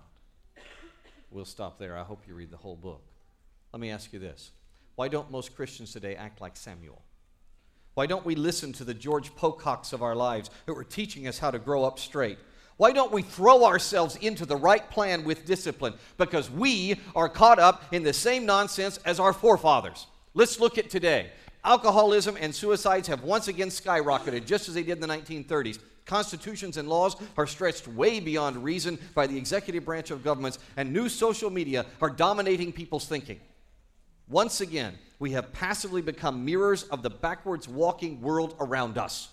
We'll 1.30 1.44
stop 1.44 1.78
there. 1.78 1.98
I 1.98 2.04
hope 2.04 2.22
you 2.26 2.34
read 2.34 2.50
the 2.50 2.56
whole 2.56 2.76
book. 2.76 3.02
Let 3.72 3.80
me 3.80 3.90
ask 3.90 4.12
you 4.12 4.18
this 4.18 4.52
why 4.96 5.08
don't 5.08 5.30
most 5.30 5.54
Christians 5.54 5.92
today 5.92 6.16
act 6.16 6.40
like 6.40 6.56
Samuel? 6.56 7.02
Why 7.94 8.06
don't 8.06 8.26
we 8.26 8.34
listen 8.34 8.72
to 8.74 8.84
the 8.84 8.94
George 8.94 9.34
Pococks 9.36 9.92
of 9.92 10.02
our 10.02 10.14
lives 10.14 10.50
who 10.66 10.76
are 10.76 10.84
teaching 10.84 11.28
us 11.28 11.38
how 11.38 11.50
to 11.50 11.58
grow 11.58 11.84
up 11.84 11.98
straight? 11.98 12.38
Why 12.78 12.92
don't 12.92 13.12
we 13.12 13.22
throw 13.22 13.64
ourselves 13.64 14.16
into 14.16 14.44
the 14.44 14.56
right 14.56 14.90
plan 14.90 15.24
with 15.24 15.46
discipline? 15.46 15.94
Because 16.18 16.50
we 16.50 17.00
are 17.14 17.28
caught 17.28 17.58
up 17.58 17.84
in 17.92 18.02
the 18.02 18.12
same 18.12 18.44
nonsense 18.44 18.98
as 19.06 19.18
our 19.18 19.32
forefathers. 19.32 20.06
Let's 20.34 20.60
look 20.60 20.76
at 20.76 20.90
today. 20.90 21.30
Alcoholism 21.64 22.36
and 22.38 22.54
suicides 22.54 23.08
have 23.08 23.22
once 23.22 23.48
again 23.48 23.68
skyrocketed, 23.68 24.44
just 24.44 24.68
as 24.68 24.74
they 24.74 24.82
did 24.82 24.98
in 24.98 25.00
the 25.00 25.14
1930s. 25.14 25.78
Constitutions 26.04 26.76
and 26.76 26.88
laws 26.88 27.16
are 27.36 27.46
stretched 27.46 27.88
way 27.88 28.20
beyond 28.20 28.62
reason 28.62 28.98
by 29.14 29.26
the 29.26 29.36
executive 29.36 29.84
branch 29.84 30.10
of 30.10 30.22
governments, 30.22 30.58
and 30.76 30.92
new 30.92 31.08
social 31.08 31.50
media 31.50 31.84
are 32.00 32.10
dominating 32.10 32.72
people's 32.72 33.06
thinking. 33.06 33.40
Once 34.28 34.60
again, 34.60 34.98
we 35.18 35.32
have 35.32 35.52
passively 35.52 36.02
become 36.02 36.44
mirrors 36.44 36.82
of 36.84 37.02
the 37.02 37.10
backwards 37.10 37.68
walking 37.68 38.20
world 38.20 38.56
around 38.60 38.98
us. 38.98 39.28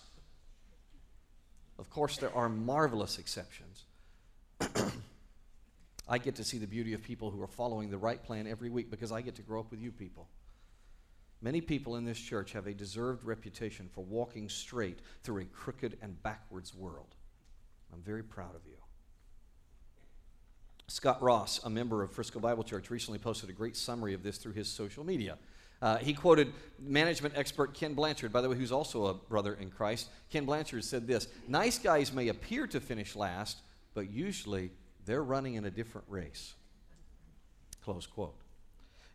Of 1.78 1.90
course, 1.90 2.16
there 2.16 2.34
are 2.34 2.48
marvelous 2.48 3.18
exceptions. 3.18 3.84
I 6.08 6.18
get 6.18 6.36
to 6.36 6.44
see 6.44 6.58
the 6.58 6.66
beauty 6.66 6.92
of 6.92 7.02
people 7.02 7.30
who 7.30 7.42
are 7.42 7.48
following 7.48 7.90
the 7.90 7.98
right 7.98 8.22
plan 8.22 8.46
every 8.46 8.70
week 8.70 8.90
because 8.90 9.10
I 9.10 9.20
get 9.20 9.34
to 9.36 9.42
grow 9.42 9.60
up 9.60 9.70
with 9.70 9.80
you 9.80 9.90
people. 9.90 10.28
Many 11.40 11.60
people 11.60 11.96
in 11.96 12.04
this 12.04 12.18
church 12.18 12.52
have 12.52 12.66
a 12.66 12.72
deserved 12.72 13.24
reputation 13.24 13.90
for 13.92 14.04
walking 14.04 14.48
straight 14.48 15.00
through 15.22 15.42
a 15.42 15.44
crooked 15.44 15.98
and 16.00 16.22
backwards 16.22 16.74
world. 16.74 17.14
I'm 17.92 18.00
very 18.00 18.22
proud 18.22 18.54
of 18.54 18.62
you. 18.66 18.76
Scott 20.86 21.22
Ross, 21.22 21.60
a 21.64 21.70
member 21.70 22.02
of 22.02 22.12
Frisco 22.12 22.40
Bible 22.40 22.62
Church, 22.62 22.90
recently 22.90 23.18
posted 23.18 23.48
a 23.48 23.52
great 23.52 23.76
summary 23.76 24.14
of 24.14 24.22
this 24.22 24.36
through 24.36 24.52
his 24.52 24.68
social 24.68 25.04
media. 25.04 25.38
Uh, 25.80 25.96
he 25.96 26.14
quoted 26.14 26.52
management 26.78 27.34
expert 27.36 27.74
Ken 27.74 27.94
Blanchard, 27.94 28.32
by 28.32 28.40
the 28.40 28.48
way, 28.48 28.56
who's 28.56 28.72
also 28.72 29.06
a 29.06 29.14
brother 29.14 29.54
in 29.54 29.70
Christ. 29.70 30.08
Ken 30.30 30.44
Blanchard 30.44 30.84
said 30.84 31.06
this 31.06 31.28
Nice 31.48 31.78
guys 31.78 32.12
may 32.12 32.28
appear 32.28 32.66
to 32.68 32.80
finish 32.80 33.16
last, 33.16 33.58
but 33.94 34.10
usually 34.10 34.70
they're 35.04 35.22
running 35.22 35.54
in 35.54 35.64
a 35.64 35.70
different 35.70 36.06
race. 36.08 36.54
Close 37.82 38.06
quote. 38.06 38.34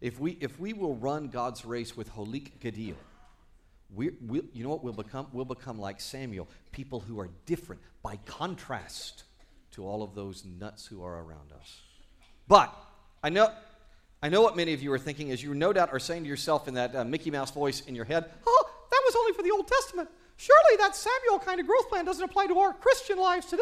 If 0.02 0.20
we, 0.20 0.38
if 0.40 0.60
we 0.60 0.74
will 0.74 0.96
run 0.96 1.30
God's 1.30 1.66
race 1.66 1.96
with 1.98 2.14
holik 2.14 2.60
gadil, 2.60 2.96
we, 3.94 4.12
we, 4.26 4.42
you 4.54 4.64
know 4.64 4.70
what 4.70 4.84
we'll 4.84 4.94
become? 4.94 5.28
We'll 5.34 5.46
become 5.46 5.80
like 5.80 6.00
Samuel, 6.00 6.48
people 6.72 7.00
who 7.00 7.20
are 7.20 7.30
different 7.46 7.82
by 8.04 8.18
contrast 8.26 9.24
to 9.72 9.88
all 9.88 10.04
of 10.04 10.16
those 10.16 10.44
nuts 10.46 10.86
who 10.86 11.04
are 11.04 11.24
around 11.24 11.52
us. 11.60 11.80
But 12.48 12.74
I 13.24 13.30
know, 13.30 13.52
I 14.24 14.30
know 14.30 14.42
what 14.42 14.56
many 14.56 14.74
of 14.74 14.82
you 14.82 14.92
are 14.92 15.00
thinking 15.00 15.32
as 15.32 15.44
you 15.44 15.54
no 15.54 15.72
doubt 15.74 15.92
are 15.92 16.00
saying 16.00 16.24
to 16.24 16.30
yourself 16.30 16.68
in 16.68 16.74
that 16.76 16.96
uh, 16.96 17.04
Mickey 17.04 17.32
Mouse 17.32 17.52
voice 17.52 17.82
in 17.82 17.96
your 17.96 18.06
head, 18.06 18.26
oh, 18.48 18.70
that 18.92 19.02
was 19.06 19.16
only 19.16 19.34
for 19.34 19.44
the 19.44 19.52
Old 19.52 19.68
Testament. 19.68 20.10
Surely 20.38 20.78
that 20.78 20.96
Samuel 20.96 21.40
kind 21.40 21.60
of 21.60 21.68
growth 21.68 21.90
plan 21.90 22.06
doesn't 22.06 22.24
apply 22.24 22.48
to 22.48 22.58
our 22.60 22.74
Christian 22.74 23.18
lives 23.18 23.46
today. 23.46 23.62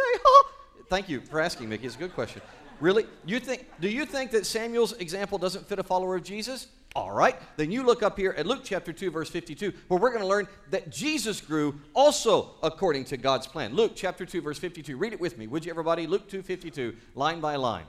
Thank 0.90 1.10
you 1.10 1.22
for 1.22 1.42
asking, 1.42 1.70
Mickey. 1.70 1.88
It's 1.88 1.96
a 1.96 2.00
good 2.00 2.14
question. 2.14 2.42
Really? 2.80 3.06
You 3.26 3.40
think, 3.40 3.66
do 3.82 3.90
you 3.90 4.06
think 4.06 4.32
that 4.32 4.46
Samuel's 4.46 4.94
example 4.94 5.38
doesn't 5.38 5.68
fit 5.68 5.80
a 5.80 5.84
follower 5.84 6.16
of 6.16 6.24
Jesus? 6.24 6.68
All 6.98 7.12
right. 7.12 7.36
Then 7.58 7.70
you 7.70 7.84
look 7.84 8.02
up 8.02 8.18
here 8.18 8.34
at 8.36 8.48
Luke 8.48 8.62
chapter 8.64 8.92
2, 8.92 9.12
verse 9.12 9.30
52, 9.30 9.72
where 9.88 10.00
we're 10.00 10.10
going 10.10 10.24
to 10.24 10.28
learn 10.28 10.48
that 10.72 10.90
Jesus 10.90 11.40
grew 11.40 11.80
also 11.94 12.56
according 12.64 13.06
to 13.06 13.18
God's 13.18 13.46
plan. 13.46 13.76
Luke 13.76 13.92
chapter 13.96 14.26
2, 14.26 14.42
verse 14.42 14.58
52. 14.58 14.98
Read 14.98 15.14
it 15.14 15.20
with 15.20 15.38
me, 15.38 15.46
would 15.46 15.64
you, 15.64 15.70
everybody? 15.70 16.08
Luke 16.08 16.28
2, 16.28 16.42
52, 16.42 16.96
line 17.14 17.40
by 17.40 17.56
line. 17.56 17.86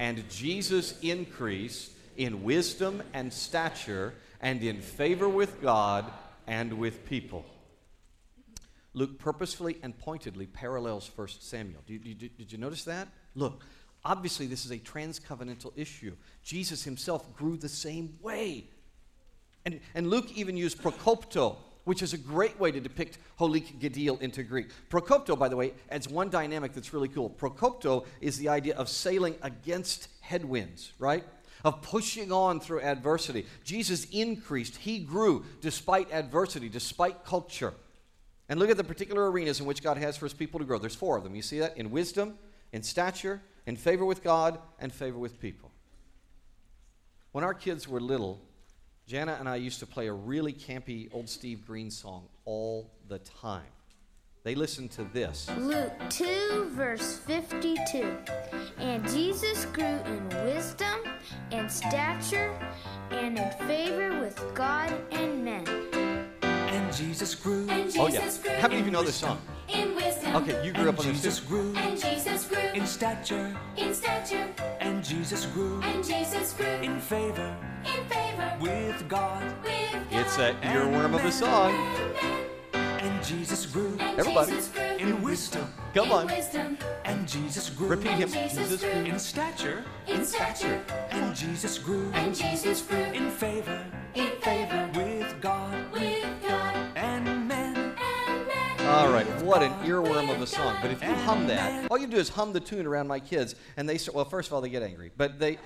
And 0.00 0.28
Jesus 0.28 0.98
increased 0.98 1.92
in 2.16 2.42
wisdom 2.42 3.04
and 3.14 3.32
stature 3.32 4.14
and 4.40 4.64
in 4.64 4.80
favor 4.80 5.28
with 5.28 5.62
God 5.62 6.10
and 6.48 6.72
with 6.72 7.06
people. 7.06 7.46
Luke 8.94 9.20
purposefully 9.20 9.78
and 9.84 9.96
pointedly 9.96 10.46
parallels 10.46 11.08
1 11.14 11.28
Samuel. 11.38 11.82
Did, 11.86 12.02
did, 12.02 12.36
did 12.36 12.50
you 12.50 12.58
notice 12.58 12.82
that? 12.82 13.06
Look, 13.36 13.62
Obviously, 14.04 14.46
this 14.46 14.64
is 14.64 14.70
a 14.70 14.78
transcovenantal 14.78 15.72
issue. 15.76 16.16
Jesus 16.42 16.84
himself 16.84 17.34
grew 17.36 17.56
the 17.56 17.68
same 17.68 18.16
way. 18.22 18.64
And, 19.66 19.80
and 19.94 20.08
Luke 20.08 20.32
even 20.34 20.56
used 20.56 20.82
prokopto, 20.82 21.56
which 21.84 22.02
is 22.02 22.12
a 22.12 22.18
great 22.18 22.58
way 22.58 22.70
to 22.70 22.80
depict 22.80 23.18
holik 23.38 23.78
gadil 23.78 24.20
into 24.22 24.42
Greek. 24.42 24.68
Prokopto, 24.88 25.38
by 25.38 25.48
the 25.48 25.56
way, 25.56 25.74
adds 25.90 26.08
one 26.08 26.30
dynamic 26.30 26.72
that's 26.72 26.94
really 26.94 27.08
cool. 27.08 27.28
Prokopto 27.28 28.06
is 28.20 28.38
the 28.38 28.48
idea 28.48 28.74
of 28.76 28.88
sailing 28.88 29.34
against 29.42 30.08
headwinds, 30.20 30.92
right? 30.98 31.24
Of 31.62 31.82
pushing 31.82 32.32
on 32.32 32.58
through 32.60 32.80
adversity. 32.80 33.46
Jesus 33.64 34.06
increased, 34.12 34.76
he 34.76 35.00
grew 35.00 35.44
despite 35.60 36.10
adversity, 36.10 36.70
despite 36.70 37.24
culture. 37.24 37.74
And 38.48 38.58
look 38.58 38.70
at 38.70 38.78
the 38.78 38.84
particular 38.84 39.30
arenas 39.30 39.60
in 39.60 39.66
which 39.66 39.82
God 39.82 39.98
has 39.98 40.16
for 40.16 40.24
his 40.24 40.32
people 40.32 40.58
to 40.58 40.66
grow. 40.66 40.78
There's 40.78 40.94
four 40.94 41.18
of 41.18 41.22
them. 41.22 41.34
You 41.34 41.42
see 41.42 41.58
that? 41.58 41.76
In 41.76 41.90
wisdom, 41.90 42.38
in 42.72 42.82
stature, 42.82 43.42
in 43.66 43.76
favor 43.76 44.04
with 44.04 44.22
God 44.22 44.58
and 44.78 44.92
favor 44.92 45.18
with 45.18 45.40
people. 45.40 45.70
When 47.32 47.44
our 47.44 47.54
kids 47.54 47.86
were 47.86 48.00
little, 48.00 48.40
Jana 49.06 49.36
and 49.38 49.48
I 49.48 49.56
used 49.56 49.80
to 49.80 49.86
play 49.86 50.08
a 50.08 50.12
really 50.12 50.52
campy 50.52 51.08
old 51.12 51.28
Steve 51.28 51.66
Green 51.66 51.90
song 51.90 52.26
all 52.44 52.90
the 53.08 53.18
time. 53.18 53.66
They 54.42 54.54
listened 54.54 54.90
to 54.92 55.04
this 55.04 55.50
Luke 55.58 55.92
2, 56.08 56.70
verse 56.70 57.18
52. 57.18 58.16
And 58.78 59.06
Jesus 59.08 59.66
grew 59.66 59.84
in 59.84 60.28
wisdom 60.44 61.00
and 61.50 61.70
stature 61.70 62.58
and 63.10 63.38
in 63.38 63.50
favor 63.68 64.18
with 64.20 64.42
God 64.54 64.92
and 65.10 65.44
men. 65.44 65.89
And 66.70 66.92
Jesus 66.94 67.34
grew. 67.34 67.66
And 67.68 67.84
Jesus 67.90 67.98
Oh, 68.00 68.06
yeah. 68.08 68.30
grew 68.54 68.60
How 68.62 68.68
many 68.68 68.80
of 68.80 68.86
you 68.86 68.92
know 68.92 69.02
this 69.02 69.16
song? 69.16 69.38
in 69.68 69.94
wisdom. 69.94 70.36
Okay, 70.36 70.64
you 70.64 70.72
grew 70.72 70.88
up 70.88 70.98
on 70.98 71.06
this 71.06 71.16
Jesus 71.16 71.38
too. 71.40 71.46
grew 71.46 71.74
And 71.76 72.00
Jesus 72.00 72.44
grew 72.46 72.58
in 72.74 72.86
stature. 72.86 73.56
in 73.76 73.94
stature. 73.94 74.48
And 74.80 75.04
Jesus 75.04 75.46
grew 75.46 75.80
And 75.82 76.04
Jesus 76.04 76.52
grew 76.54 76.66
in 76.66 77.00
favor 77.00 77.56
in 77.84 78.04
favor 78.08 78.56
with 78.60 79.08
God. 79.08 79.42
with 79.62 79.92
God. 79.92 80.06
It's 80.10 80.36
that 80.36 80.60
earworm 80.62 81.14
of 81.14 81.24
a 81.24 81.32
song. 81.32 81.72
And 82.74 83.24
Jesus 83.24 83.66
grew 83.66 83.96
And 83.98 84.18
Everybody. 84.18 84.52
Jesus 84.52 84.68
grew 84.68 84.82
in 84.98 85.22
wisdom. 85.22 85.66
Come 85.94 86.06
in 86.06 86.12
on. 86.12 86.26
wisdom. 86.26 86.78
And 87.04 87.26
Jesus 87.28 87.70
grew 87.70 87.88
Repeat 87.88 88.10
him. 88.12 88.28
Jesus 88.30 88.52
Jesus 88.68 88.80
grew 88.82 88.90
in 89.04 89.18
stature. 89.18 89.84
in 90.06 90.24
stature. 90.24 90.80
And 91.10 91.34
Jesus 91.34 91.78
grew 91.78 92.10
And 92.14 92.34
Jesus 92.34 92.82
grew 92.82 92.98
in 92.98 93.30
favor 93.30 93.84
in 94.14 94.30
favor 94.42 94.90
with 94.96 95.40
God 95.40 95.92
with 95.92 96.19
All 98.90 99.12
right, 99.12 99.24
what 99.42 99.62
an 99.62 99.72
earworm 99.84 100.34
of 100.34 100.42
a 100.42 100.46
song. 100.48 100.76
But 100.82 100.90
if 100.90 101.00
you 101.00 101.14
hum 101.14 101.46
that, 101.46 101.88
all 101.92 101.96
you 101.96 102.08
do 102.08 102.16
is 102.16 102.28
hum 102.28 102.52
the 102.52 102.58
tune 102.58 102.86
around 102.86 103.06
my 103.06 103.20
kids, 103.20 103.54
and 103.76 103.88
they 103.88 104.00
well, 104.12 104.24
first 104.24 104.48
of 104.48 104.52
all, 104.52 104.60
they 104.60 104.68
get 104.68 104.82
angry, 104.82 105.12
but 105.16 105.38
they. 105.38 105.58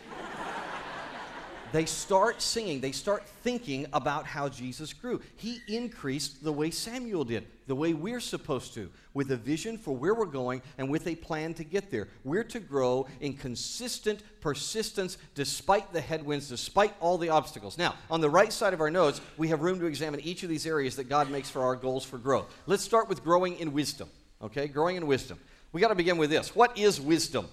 They 1.72 1.86
start 1.86 2.40
singing, 2.40 2.80
they 2.80 2.92
start 2.92 3.26
thinking 3.26 3.86
about 3.92 4.26
how 4.26 4.48
Jesus 4.48 4.92
grew. 4.92 5.20
He 5.36 5.60
increased 5.66 6.44
the 6.44 6.52
way 6.52 6.70
Samuel 6.70 7.24
did, 7.24 7.46
the 7.66 7.74
way 7.74 7.94
we're 7.94 8.20
supposed 8.20 8.74
to, 8.74 8.90
with 9.12 9.32
a 9.32 9.36
vision 9.36 9.76
for 9.76 9.96
where 9.96 10.14
we're 10.14 10.26
going 10.26 10.62
and 10.78 10.88
with 10.88 11.06
a 11.08 11.16
plan 11.16 11.52
to 11.54 11.64
get 11.64 11.90
there. 11.90 12.08
We're 12.22 12.44
to 12.44 12.60
grow 12.60 13.08
in 13.20 13.34
consistent 13.34 14.22
persistence 14.40 15.18
despite 15.34 15.92
the 15.92 16.00
headwinds, 16.00 16.48
despite 16.48 16.94
all 17.00 17.18
the 17.18 17.30
obstacles. 17.30 17.76
Now, 17.76 17.94
on 18.08 18.20
the 18.20 18.30
right 18.30 18.52
side 18.52 18.72
of 18.72 18.80
our 18.80 18.90
notes, 18.90 19.20
we 19.36 19.48
have 19.48 19.62
room 19.62 19.80
to 19.80 19.86
examine 19.86 20.20
each 20.20 20.44
of 20.44 20.48
these 20.48 20.66
areas 20.66 20.94
that 20.96 21.08
God 21.08 21.30
makes 21.30 21.50
for 21.50 21.62
our 21.62 21.74
goals 21.74 22.04
for 22.04 22.18
growth. 22.18 22.54
Let's 22.66 22.84
start 22.84 23.08
with 23.08 23.24
growing 23.24 23.58
in 23.58 23.72
wisdom, 23.72 24.08
okay? 24.42 24.68
Growing 24.68 24.96
in 24.96 25.06
wisdom. 25.06 25.38
We 25.72 25.80
got 25.80 25.88
to 25.88 25.96
begin 25.96 26.18
with 26.18 26.30
this. 26.30 26.54
What 26.54 26.78
is 26.78 27.00
wisdom? 27.00 27.48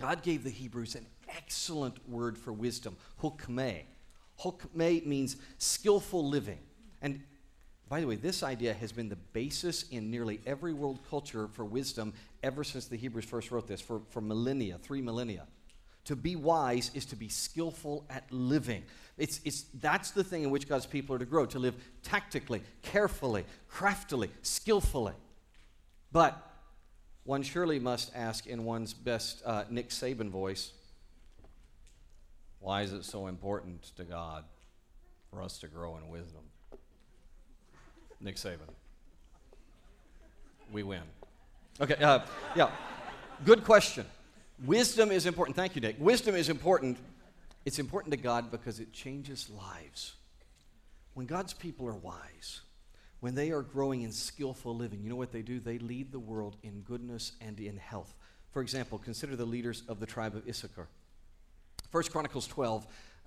God 0.00 0.22
gave 0.22 0.42
the 0.42 0.50
Hebrews 0.50 0.96
an 0.96 1.06
excellent 1.36 2.08
word 2.08 2.38
for 2.38 2.52
wisdom, 2.52 2.96
hukmeh. 3.22 3.82
Hukmeh 4.40 5.06
means 5.06 5.36
skillful 5.58 6.28
living. 6.28 6.58
And 7.00 7.22
by 7.88 8.00
the 8.00 8.06
way, 8.06 8.16
this 8.16 8.42
idea 8.42 8.72
has 8.74 8.90
been 8.90 9.08
the 9.08 9.16
basis 9.16 9.84
in 9.90 10.10
nearly 10.10 10.40
every 10.46 10.72
world 10.72 11.00
culture 11.10 11.48
for 11.48 11.64
wisdom 11.64 12.14
ever 12.42 12.64
since 12.64 12.86
the 12.86 12.96
Hebrews 12.96 13.26
first 13.26 13.50
wrote 13.50 13.68
this, 13.68 13.80
for, 13.80 14.00
for 14.08 14.20
millennia, 14.20 14.78
three 14.78 15.02
millennia. 15.02 15.46
To 16.06 16.16
be 16.16 16.34
wise 16.34 16.90
is 16.94 17.04
to 17.06 17.16
be 17.16 17.28
skillful 17.28 18.06
at 18.10 18.24
living. 18.32 18.82
It's, 19.18 19.40
it's, 19.44 19.66
that's 19.74 20.10
the 20.10 20.24
thing 20.24 20.42
in 20.42 20.50
which 20.50 20.68
God's 20.68 20.86
people 20.86 21.14
are 21.14 21.18
to 21.18 21.26
grow, 21.26 21.46
to 21.46 21.58
live 21.58 21.74
tactically, 22.02 22.62
carefully, 22.80 23.44
craftily, 23.68 24.30
skillfully. 24.40 25.12
But 26.10 26.36
one 27.24 27.42
surely 27.42 27.78
must 27.78 28.10
ask 28.16 28.46
in 28.46 28.64
one's 28.64 28.94
best 28.94 29.42
uh, 29.44 29.64
Nick 29.70 29.90
Saban 29.90 30.28
voice 30.28 30.72
why 32.62 32.82
is 32.82 32.92
it 32.92 33.04
so 33.04 33.26
important 33.26 33.82
to 33.96 34.04
God 34.04 34.44
for 35.30 35.42
us 35.42 35.58
to 35.58 35.66
grow 35.66 35.96
in 35.96 36.08
wisdom? 36.08 36.42
Nick 38.20 38.36
Saban. 38.36 38.70
We 40.72 40.84
win. 40.84 41.02
Okay, 41.80 42.02
uh, 42.02 42.20
yeah. 42.54 42.70
Good 43.44 43.64
question. 43.64 44.06
Wisdom 44.64 45.10
is 45.10 45.26
important. 45.26 45.56
Thank 45.56 45.74
you, 45.74 45.80
Nick. 45.80 45.96
Wisdom 45.98 46.36
is 46.36 46.48
important. 46.48 46.96
It's 47.64 47.80
important 47.80 48.12
to 48.12 48.16
God 48.16 48.50
because 48.50 48.78
it 48.78 48.92
changes 48.92 49.50
lives. 49.50 50.14
When 51.14 51.26
God's 51.26 51.52
people 51.52 51.88
are 51.88 51.96
wise, 51.96 52.60
when 53.20 53.34
they 53.34 53.50
are 53.50 53.62
growing 53.62 54.02
in 54.02 54.12
skillful 54.12 54.76
living, 54.76 55.02
you 55.02 55.10
know 55.10 55.16
what 55.16 55.32
they 55.32 55.42
do? 55.42 55.58
They 55.58 55.78
lead 55.78 56.12
the 56.12 56.20
world 56.20 56.56
in 56.62 56.82
goodness 56.82 57.32
and 57.40 57.58
in 57.58 57.76
health. 57.76 58.14
For 58.52 58.62
example, 58.62 58.98
consider 58.98 59.34
the 59.34 59.44
leaders 59.44 59.82
of 59.88 59.98
the 59.98 60.06
tribe 60.06 60.36
of 60.36 60.48
Issachar. 60.48 60.88
1 61.92 62.04
Chronicles 62.04 62.46
12, 62.46 62.86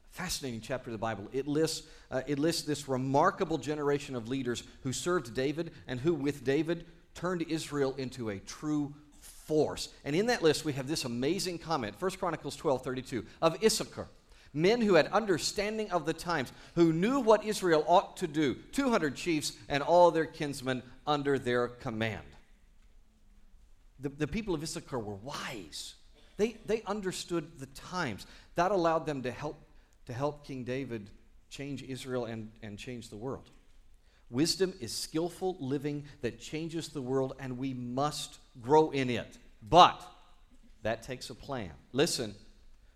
fascinating 0.10 0.60
chapter 0.60 0.89
of 0.89 0.93
the 0.93 0.98
Bible. 0.98 1.29
It 1.31 1.48
lists, 1.48 1.88
uh, 2.10 2.22
it 2.25 2.39
lists 2.39 2.63
this 2.63 2.89
remarkable 2.89 3.60
generation 3.60 4.15
of 4.15 4.27
leaders 4.27 4.63
who 4.81 4.91
served 4.91 5.36
David 5.36 5.72
and 5.88 6.00
who, 6.00 6.15
with 6.15 6.43
David, 6.43 6.86
turned 7.13 7.43
Israel 7.43 7.93
into 7.98 8.29
a 8.29 8.39
true 8.39 8.93
force. 9.19 9.89
And 10.03 10.15
in 10.15 10.25
that 10.25 10.41
list, 10.41 10.65
we 10.65 10.74
have 10.74 10.88
this 10.88 11.05
amazing 11.05 11.60
comment 11.60 11.95
1 12.00 12.12
Chronicles 12.12 12.55
12, 12.55 12.84
32, 12.84 13.25
of 13.41 13.63
Issachar 13.63 14.07
men 14.55 14.81
who 14.81 14.95
had 14.95 15.07
understanding 15.07 15.91
of 15.91 16.05
the 16.05 16.13
times, 16.13 16.51
who 16.75 16.93
knew 16.93 17.19
what 17.19 17.43
Israel 17.43 17.84
ought 17.88 18.17
to 18.17 18.25
do, 18.25 18.55
200 18.72 19.15
chiefs 19.15 19.51
and 19.67 19.84
all 19.84 20.12
their 20.12 20.25
kinsmen 20.25 20.81
under 21.05 21.38
their 21.38 21.67
command. 21.67 22.24
The, 24.00 24.10
the 24.10 24.27
people 24.27 24.55
of 24.55 24.63
Issachar 24.63 24.98
were 24.98 25.15
wise. 25.15 25.95
They, 26.38 26.57
they 26.65 26.81
understood 26.84 27.60
the 27.60 27.67
times. 27.67 28.25
That 28.55 28.71
allowed 28.71 29.05
them 29.05 29.24
to 29.24 29.31
help, 29.31 29.62
to 30.05 30.13
help 30.13 30.45
King 30.45 30.63
David 30.63 31.09
change 31.50 31.83
Israel 31.83 32.25
and, 32.25 32.51
and 32.62 32.77
change 32.77 33.09
the 33.09 33.17
world. 33.17 33.50
Wisdom 34.29 34.74
is 34.81 34.91
skillful 34.91 35.55
living 35.59 36.05
that 36.21 36.39
changes 36.39 36.89
the 36.89 37.01
world, 37.01 37.35
and 37.39 37.57
we 37.57 37.74
must 37.74 38.39
grow 38.62 38.89
in 38.89 39.09
it. 39.09 39.38
But 39.62 40.01
that 40.81 41.03
takes 41.03 41.29
a 41.29 41.35
plan. 41.35 41.71
Listen, 41.91 42.33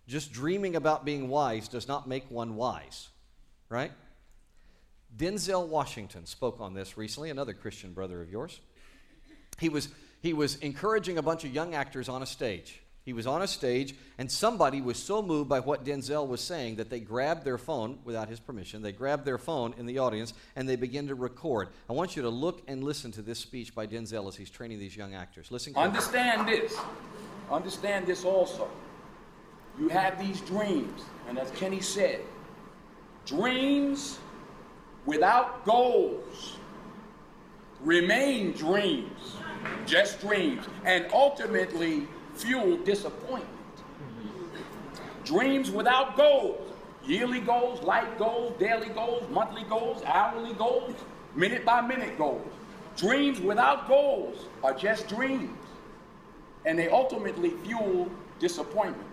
just 0.08 0.32
dreaming 0.32 0.76
about 0.76 1.06
being 1.06 1.30
wise 1.30 1.68
does 1.68 1.88
not 1.88 2.08
make 2.08 2.30
one 2.32 2.56
wise, 2.56 3.10
right? 3.70 3.92
Denzel 5.16 5.68
Washington 5.68 6.26
spoke 6.26 6.60
on 6.60 6.74
this 6.74 6.98
recently, 6.98 7.30
another 7.30 7.54
Christian 7.54 7.94
brother 7.94 8.22
of 8.22 8.30
yours. 8.30 8.60
He 9.60 9.70
was, 9.70 9.90
he 10.22 10.34
was 10.34 10.56
encouraging 10.58 11.18
a 11.18 11.22
bunch 11.22 11.44
of 11.44 11.54
young 11.54 11.76
actors 11.76 12.10
on 12.10 12.22
a 12.22 12.26
stage. 12.26 12.82
He 13.10 13.14
was 13.14 13.26
on 13.26 13.42
a 13.42 13.48
stage, 13.48 13.96
and 14.20 14.32
somebody 14.32 14.82
was 14.82 14.96
so 14.96 15.24
moved 15.24 15.50
by 15.50 15.62
what 15.62 15.84
Denzel 15.84 16.28
was 16.28 16.42
saying 16.42 16.76
that 16.76 16.92
they 16.92 17.00
grabbed 17.00 17.44
their 17.44 17.58
phone 17.58 17.98
without 18.06 18.30
his 18.30 18.40
permission. 18.40 18.84
They 18.84 18.92
grabbed 18.92 19.26
their 19.26 19.40
phone 19.40 19.74
in 19.80 19.88
the 19.88 19.98
audience 19.98 20.32
and 20.56 20.70
they 20.70 20.76
began 20.76 21.08
to 21.08 21.16
record. 21.16 21.70
I 21.90 21.94
want 21.94 22.16
you 22.16 22.22
to 22.22 22.30
look 22.30 22.62
and 22.68 22.84
listen 22.84 23.12
to 23.14 23.24
this 23.24 23.40
speech 23.40 23.74
by 23.74 23.88
Denzel 23.88 24.28
as 24.28 24.36
he's 24.36 24.52
training 24.52 24.78
these 24.78 24.96
young 24.96 25.16
actors. 25.16 25.50
Listen. 25.50 25.76
Understand 25.76 26.48
this. 26.48 26.78
Understand 27.50 28.06
this 28.06 28.26
also. 28.26 28.70
You 29.80 29.90
have 29.90 30.20
these 30.20 30.42
dreams, 30.42 31.02
and 31.28 31.40
as 31.40 31.50
Kenny 31.50 31.82
said, 31.82 32.20
dreams 33.26 34.20
without 35.08 35.66
goals 35.66 36.58
remain 37.82 38.52
dreams, 38.52 39.36
just 39.88 40.22
dreams, 40.22 40.68
and 40.86 41.08
ultimately 41.12 42.08
fuel 42.44 42.78
disappointment. 42.78 43.48
Dreams 45.24 45.70
without 45.72 46.16
goals, 46.18 46.74
yearly 47.06 47.40
goals, 47.40 47.82
life 47.84 48.08
goals, 48.18 48.54
daily 48.60 48.90
goals, 48.90 49.30
monthly 49.30 49.64
goals, 49.64 50.04
hourly 50.06 50.54
goals, 50.54 50.96
minute 51.36 51.66
by 51.66 51.82
minute 51.82 52.18
goals. 52.18 52.48
Dreams 52.98 53.40
without 53.40 53.88
goals 53.88 54.48
are 54.64 54.74
just 54.74 55.08
dreams, 55.08 55.58
and 56.66 56.78
they 56.78 56.90
ultimately 56.90 57.52
fuel 57.64 58.10
disappointment. 58.40 59.08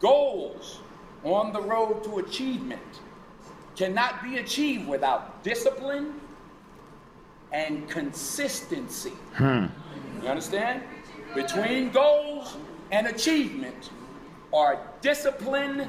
Goals 0.00 0.80
on 1.22 1.52
the 1.52 1.60
road 1.60 2.04
to 2.04 2.18
achievement 2.18 2.80
cannot 3.76 4.22
be 4.22 4.38
achieved 4.38 4.86
without 4.86 5.42
discipline 5.42 6.20
and 7.52 7.88
consistency. 7.88 9.12
Hmm. 9.34 9.66
You 10.22 10.28
understand? 10.28 10.82
Between 11.34 11.90
goals 11.90 12.56
and 12.92 13.08
achievement 13.08 13.90
are 14.52 14.80
discipline 15.00 15.88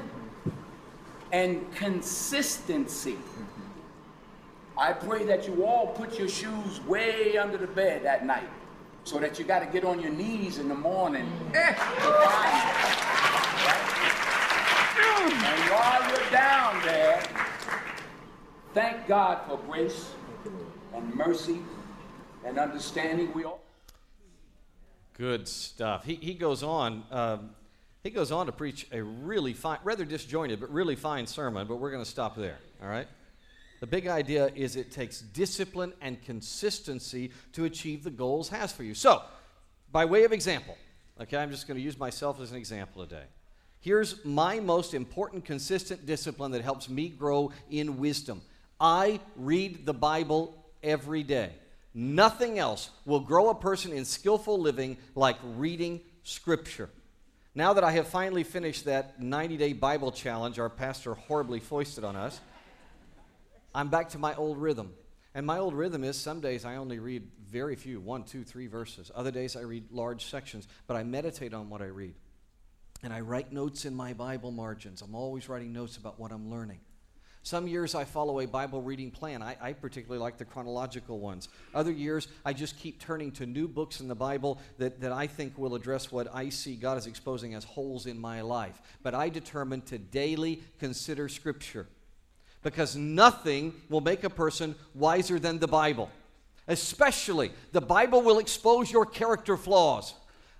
and 1.32 1.72
consistency. 1.74 3.16
I 4.76 4.92
pray 4.92 5.24
that 5.24 5.46
you 5.46 5.64
all 5.64 5.86
put 5.86 6.18
your 6.18 6.28
shoes 6.28 6.80
way 6.82 7.38
under 7.38 7.56
the 7.56 7.66
bed 7.68 8.04
at 8.04 8.26
night 8.26 8.48
so 9.04 9.18
that 9.18 9.38
you 9.38 9.44
got 9.44 9.60
to 9.60 9.66
get 9.66 9.84
on 9.84 10.00
your 10.00 10.10
knees 10.10 10.58
in 10.58 10.68
the 10.68 10.74
morning 10.74 11.30
eh. 11.54 11.74
And 15.28 15.70
while 15.70 16.10
you're 16.10 16.30
down 16.30 16.82
there, 16.84 17.22
thank 18.74 19.06
God 19.06 19.46
for 19.48 19.58
grace 19.58 20.10
and 20.92 21.14
mercy 21.14 21.60
and 22.44 22.58
understanding. 22.58 23.32
We 23.32 23.44
all. 23.44 23.65
Good 25.18 25.48
stuff. 25.48 26.04
He, 26.04 26.16
he 26.16 26.34
goes 26.34 26.62
on. 26.62 27.04
Um, 27.10 27.50
he 28.02 28.10
goes 28.10 28.30
on 28.30 28.46
to 28.46 28.52
preach 28.52 28.86
a 28.92 29.02
really 29.02 29.52
fine, 29.54 29.78
rather 29.82 30.04
disjointed, 30.04 30.60
but 30.60 30.70
really 30.70 30.94
fine 30.94 31.26
sermon. 31.26 31.66
But 31.66 31.76
we're 31.76 31.90
going 31.90 32.04
to 32.04 32.08
stop 32.08 32.36
there. 32.36 32.58
All 32.82 32.88
right. 32.88 33.08
The 33.80 33.86
big 33.86 34.06
idea 34.06 34.50
is 34.54 34.76
it 34.76 34.92
takes 34.92 35.20
discipline 35.20 35.92
and 36.00 36.22
consistency 36.22 37.32
to 37.52 37.64
achieve 37.64 38.04
the 38.04 38.10
goals 38.10 38.48
has 38.50 38.72
for 38.72 38.84
you. 38.84 38.94
So, 38.94 39.22
by 39.90 40.04
way 40.04 40.24
of 40.24 40.32
example, 40.32 40.76
okay, 41.20 41.36
I'm 41.36 41.50
just 41.50 41.66
going 41.66 41.78
to 41.78 41.82
use 41.82 41.98
myself 41.98 42.40
as 42.40 42.50
an 42.50 42.58
example 42.58 43.06
today. 43.06 43.24
Here's 43.80 44.24
my 44.24 44.60
most 44.60 44.94
important 44.94 45.44
consistent 45.44 46.06
discipline 46.06 46.52
that 46.52 46.62
helps 46.62 46.88
me 46.88 47.08
grow 47.08 47.52
in 47.70 47.98
wisdom. 47.98 48.42
I 48.78 49.20
read 49.36 49.86
the 49.86 49.94
Bible 49.94 50.54
every 50.82 51.22
day. 51.22 51.52
Nothing 51.98 52.58
else 52.58 52.90
will 53.06 53.20
grow 53.20 53.48
a 53.48 53.54
person 53.54 53.90
in 53.90 54.04
skillful 54.04 54.60
living 54.60 54.98
like 55.14 55.38
reading 55.56 56.02
Scripture. 56.24 56.90
Now 57.54 57.72
that 57.72 57.84
I 57.84 57.92
have 57.92 58.06
finally 58.06 58.44
finished 58.44 58.84
that 58.84 59.22
90 59.22 59.56
day 59.56 59.72
Bible 59.72 60.12
challenge 60.12 60.58
our 60.58 60.68
pastor 60.68 61.14
horribly 61.14 61.58
foisted 61.58 62.04
on 62.04 62.14
us, 62.14 62.38
I'm 63.74 63.88
back 63.88 64.10
to 64.10 64.18
my 64.18 64.34
old 64.34 64.58
rhythm. 64.58 64.92
And 65.34 65.46
my 65.46 65.56
old 65.56 65.72
rhythm 65.72 66.04
is 66.04 66.18
some 66.18 66.40
days 66.40 66.66
I 66.66 66.76
only 66.76 66.98
read 66.98 67.30
very 67.48 67.76
few, 67.76 67.98
one, 67.98 68.24
two, 68.24 68.44
three 68.44 68.66
verses. 68.66 69.10
Other 69.14 69.30
days 69.30 69.56
I 69.56 69.62
read 69.62 69.90
large 69.90 70.26
sections, 70.26 70.68
but 70.86 70.98
I 70.98 71.02
meditate 71.02 71.54
on 71.54 71.70
what 71.70 71.80
I 71.80 71.86
read. 71.86 72.14
And 73.02 73.10
I 73.10 73.20
write 73.20 73.52
notes 73.52 73.86
in 73.86 73.94
my 73.94 74.12
Bible 74.12 74.50
margins. 74.50 75.00
I'm 75.00 75.14
always 75.14 75.48
writing 75.48 75.72
notes 75.72 75.96
about 75.96 76.20
what 76.20 76.30
I'm 76.30 76.50
learning. 76.50 76.80
Some 77.46 77.68
years 77.68 77.94
I 77.94 78.02
follow 78.02 78.40
a 78.40 78.46
Bible 78.48 78.82
reading 78.82 79.12
plan. 79.12 79.40
I, 79.40 79.56
I, 79.60 79.72
particularly 79.72 80.20
like 80.20 80.36
the 80.36 80.44
chronological 80.44 81.20
ones. 81.20 81.48
Other 81.76 81.92
years 81.92 82.26
I 82.44 82.52
just 82.52 82.76
keep 82.76 82.98
turning 82.98 83.30
to 83.32 83.46
new 83.46 83.68
books 83.68 84.00
in 84.00 84.08
the 84.08 84.16
Bible 84.16 84.58
that, 84.78 85.00
that 85.00 85.12
I 85.12 85.28
think 85.28 85.56
will 85.56 85.76
address 85.76 86.10
what 86.10 86.26
I 86.34 86.48
see 86.48 86.74
God 86.74 86.98
is 86.98 87.06
exposing 87.06 87.54
as 87.54 87.62
holes 87.62 88.06
in 88.06 88.18
my 88.18 88.40
life. 88.40 88.82
But 89.04 89.14
I 89.14 89.28
determine 89.28 89.82
to 89.82 89.96
daily 89.96 90.60
consider 90.80 91.28
Scripture 91.28 91.86
because 92.64 92.96
nothing 92.96 93.74
will 93.88 94.00
make 94.00 94.24
a 94.24 94.30
person 94.30 94.74
wiser 94.92 95.38
than 95.38 95.60
the 95.60 95.68
Bible. 95.68 96.10
Especially, 96.66 97.52
the 97.70 97.80
Bible 97.80 98.22
will 98.22 98.40
expose 98.40 98.90
your 98.90 99.06
character 99.06 99.56
flaws. 99.56 100.14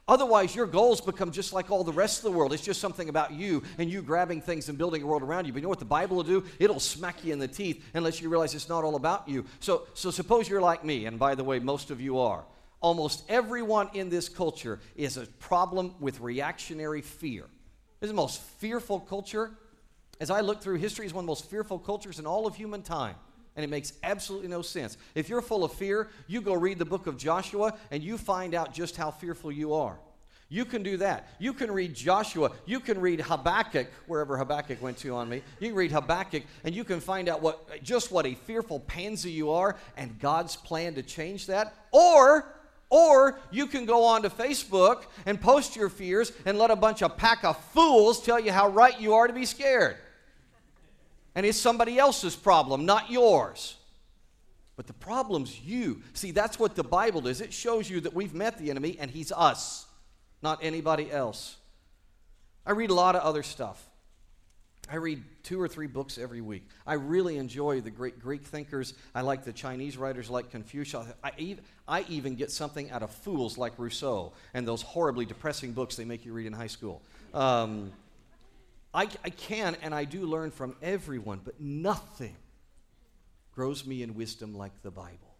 Otherwise, 0.08 0.54
your 0.54 0.66
goals 0.66 1.00
become 1.00 1.32
just 1.32 1.52
like 1.52 1.68
all 1.68 1.82
the 1.82 1.92
rest 1.92 2.18
of 2.18 2.24
the 2.24 2.30
world. 2.30 2.52
It's 2.52 2.62
just 2.62 2.80
something 2.80 3.08
about 3.08 3.32
you 3.32 3.64
and 3.76 3.90
you 3.90 4.02
grabbing 4.02 4.40
things 4.40 4.68
and 4.68 4.78
building 4.78 5.02
a 5.02 5.06
world 5.06 5.22
around 5.22 5.46
you. 5.46 5.52
But 5.52 5.58
you 5.58 5.62
know 5.62 5.68
what 5.68 5.80
the 5.80 5.84
Bible 5.84 6.16
will 6.16 6.22
do? 6.22 6.44
It'll 6.60 6.78
smack 6.78 7.24
you 7.24 7.32
in 7.32 7.40
the 7.40 7.48
teeth 7.48 7.84
unless 7.92 8.20
you 8.20 8.28
realize 8.28 8.54
it's 8.54 8.68
not 8.68 8.84
all 8.84 8.94
about 8.94 9.28
you. 9.28 9.44
So, 9.58 9.88
so 9.94 10.12
suppose 10.12 10.48
you're 10.48 10.60
like 10.60 10.84
me, 10.84 11.06
and 11.06 11.18
by 11.18 11.34
the 11.34 11.42
way, 11.42 11.58
most 11.58 11.90
of 11.90 12.00
you 12.00 12.20
are. 12.20 12.44
Almost 12.80 13.24
everyone 13.28 13.90
in 13.94 14.08
this 14.08 14.28
culture 14.28 14.78
is 14.94 15.16
a 15.16 15.26
problem 15.26 15.96
with 15.98 16.20
reactionary 16.20 17.02
fear. 17.02 17.46
Is 18.00 18.10
the 18.10 18.14
most 18.14 18.40
fearful 18.40 19.00
culture. 19.00 19.50
As 20.20 20.30
I 20.30 20.40
look 20.40 20.62
through 20.62 20.76
history, 20.76 21.06
it's 21.06 21.14
one 21.14 21.24
of 21.24 21.26
the 21.26 21.30
most 21.30 21.50
fearful 21.50 21.80
cultures 21.80 22.20
in 22.20 22.26
all 22.26 22.46
of 22.46 22.54
human 22.54 22.82
time 22.82 23.16
and 23.56 23.64
it 23.64 23.68
makes 23.68 23.94
absolutely 24.02 24.48
no 24.48 24.62
sense. 24.62 24.96
If 25.14 25.28
you're 25.28 25.42
full 25.42 25.64
of 25.64 25.72
fear, 25.72 26.08
you 26.26 26.40
go 26.40 26.54
read 26.54 26.78
the 26.78 26.84
book 26.84 27.06
of 27.06 27.16
Joshua 27.16 27.74
and 27.90 28.02
you 28.02 28.18
find 28.18 28.54
out 28.54 28.72
just 28.72 28.96
how 28.96 29.10
fearful 29.10 29.50
you 29.50 29.74
are. 29.74 29.98
You 30.48 30.64
can 30.64 30.84
do 30.84 30.98
that. 30.98 31.28
You 31.40 31.52
can 31.52 31.72
read 31.72 31.94
Joshua. 31.94 32.52
You 32.66 32.78
can 32.78 33.00
read 33.00 33.20
Habakkuk, 33.20 33.88
wherever 34.06 34.36
Habakkuk 34.36 34.80
went 34.80 34.98
to 34.98 35.12
on 35.14 35.28
me. 35.28 35.42
You 35.58 35.68
can 35.68 35.76
read 35.76 35.90
Habakkuk 35.90 36.44
and 36.62 36.72
you 36.72 36.84
can 36.84 37.00
find 37.00 37.28
out 37.28 37.42
what 37.42 37.82
just 37.82 38.12
what 38.12 38.26
a 38.26 38.34
fearful 38.34 38.80
pansy 38.80 39.32
you 39.32 39.50
are 39.50 39.76
and 39.96 40.18
God's 40.20 40.54
plan 40.54 40.94
to 40.94 41.02
change 41.02 41.46
that. 41.46 41.74
Or 41.90 42.46
or 42.88 43.40
you 43.50 43.66
can 43.66 43.84
go 43.84 44.04
on 44.04 44.22
to 44.22 44.30
Facebook 44.30 45.06
and 45.24 45.40
post 45.40 45.74
your 45.74 45.88
fears 45.88 46.30
and 46.44 46.56
let 46.56 46.70
a 46.70 46.76
bunch 46.76 47.02
of 47.02 47.16
pack 47.16 47.42
of 47.42 47.58
fools 47.72 48.22
tell 48.22 48.38
you 48.38 48.52
how 48.52 48.68
right 48.68 49.00
you 49.00 49.14
are 49.14 49.26
to 49.26 49.32
be 49.32 49.44
scared 49.44 49.96
and 51.36 51.44
it's 51.44 51.58
somebody 51.58 51.98
else's 51.98 52.34
problem, 52.34 52.86
not 52.86 53.10
yours. 53.10 53.76
But 54.74 54.86
the 54.86 54.94
problem's 54.94 55.60
you. 55.60 56.02
See, 56.14 56.30
that's 56.32 56.58
what 56.58 56.74
the 56.74 56.82
Bible 56.82 57.20
does. 57.20 57.40
It 57.40 57.52
shows 57.52 57.88
you 57.88 58.00
that 58.00 58.14
we've 58.14 58.34
met 58.34 58.58
the 58.58 58.70
enemy 58.70 58.96
and 58.98 59.10
he's 59.10 59.30
us, 59.30 59.86
not 60.42 60.58
anybody 60.62 61.12
else. 61.12 61.56
I 62.64 62.72
read 62.72 62.90
a 62.90 62.94
lot 62.94 63.16
of 63.16 63.22
other 63.22 63.42
stuff. 63.42 63.86
I 64.90 64.96
read 64.96 65.22
two 65.42 65.60
or 65.60 65.68
three 65.68 65.88
books 65.88 66.16
every 66.16 66.40
week. 66.40 66.68
I 66.86 66.94
really 66.94 67.36
enjoy 67.36 67.80
the 67.80 67.90
great 67.90 68.20
Greek 68.20 68.44
thinkers. 68.44 68.94
I 69.14 69.20
like 69.20 69.44
the 69.44 69.52
Chinese 69.52 69.98
writers 69.98 70.30
like 70.30 70.50
Confucius. 70.50 71.06
I, 71.22 71.28
I, 71.28 71.56
I 71.86 72.04
even 72.08 72.34
get 72.36 72.50
something 72.50 72.90
out 72.90 73.02
of 73.02 73.10
fools 73.10 73.58
like 73.58 73.78
Rousseau 73.78 74.32
and 74.54 74.66
those 74.66 74.82
horribly 74.82 75.26
depressing 75.26 75.72
books 75.72 75.96
they 75.96 76.04
make 76.04 76.24
you 76.24 76.32
read 76.32 76.46
in 76.46 76.52
high 76.52 76.66
school. 76.68 77.02
Um, 77.34 77.92
I, 78.96 79.08
I 79.22 79.28
can 79.30 79.76
and 79.82 79.94
I 79.94 80.04
do 80.04 80.24
learn 80.24 80.50
from 80.50 80.74
everyone, 80.80 81.42
but 81.44 81.60
nothing 81.60 82.34
grows 83.52 83.84
me 83.86 84.02
in 84.02 84.14
wisdom 84.14 84.54
like 84.54 84.82
the 84.82 84.90
Bible. 84.90 85.36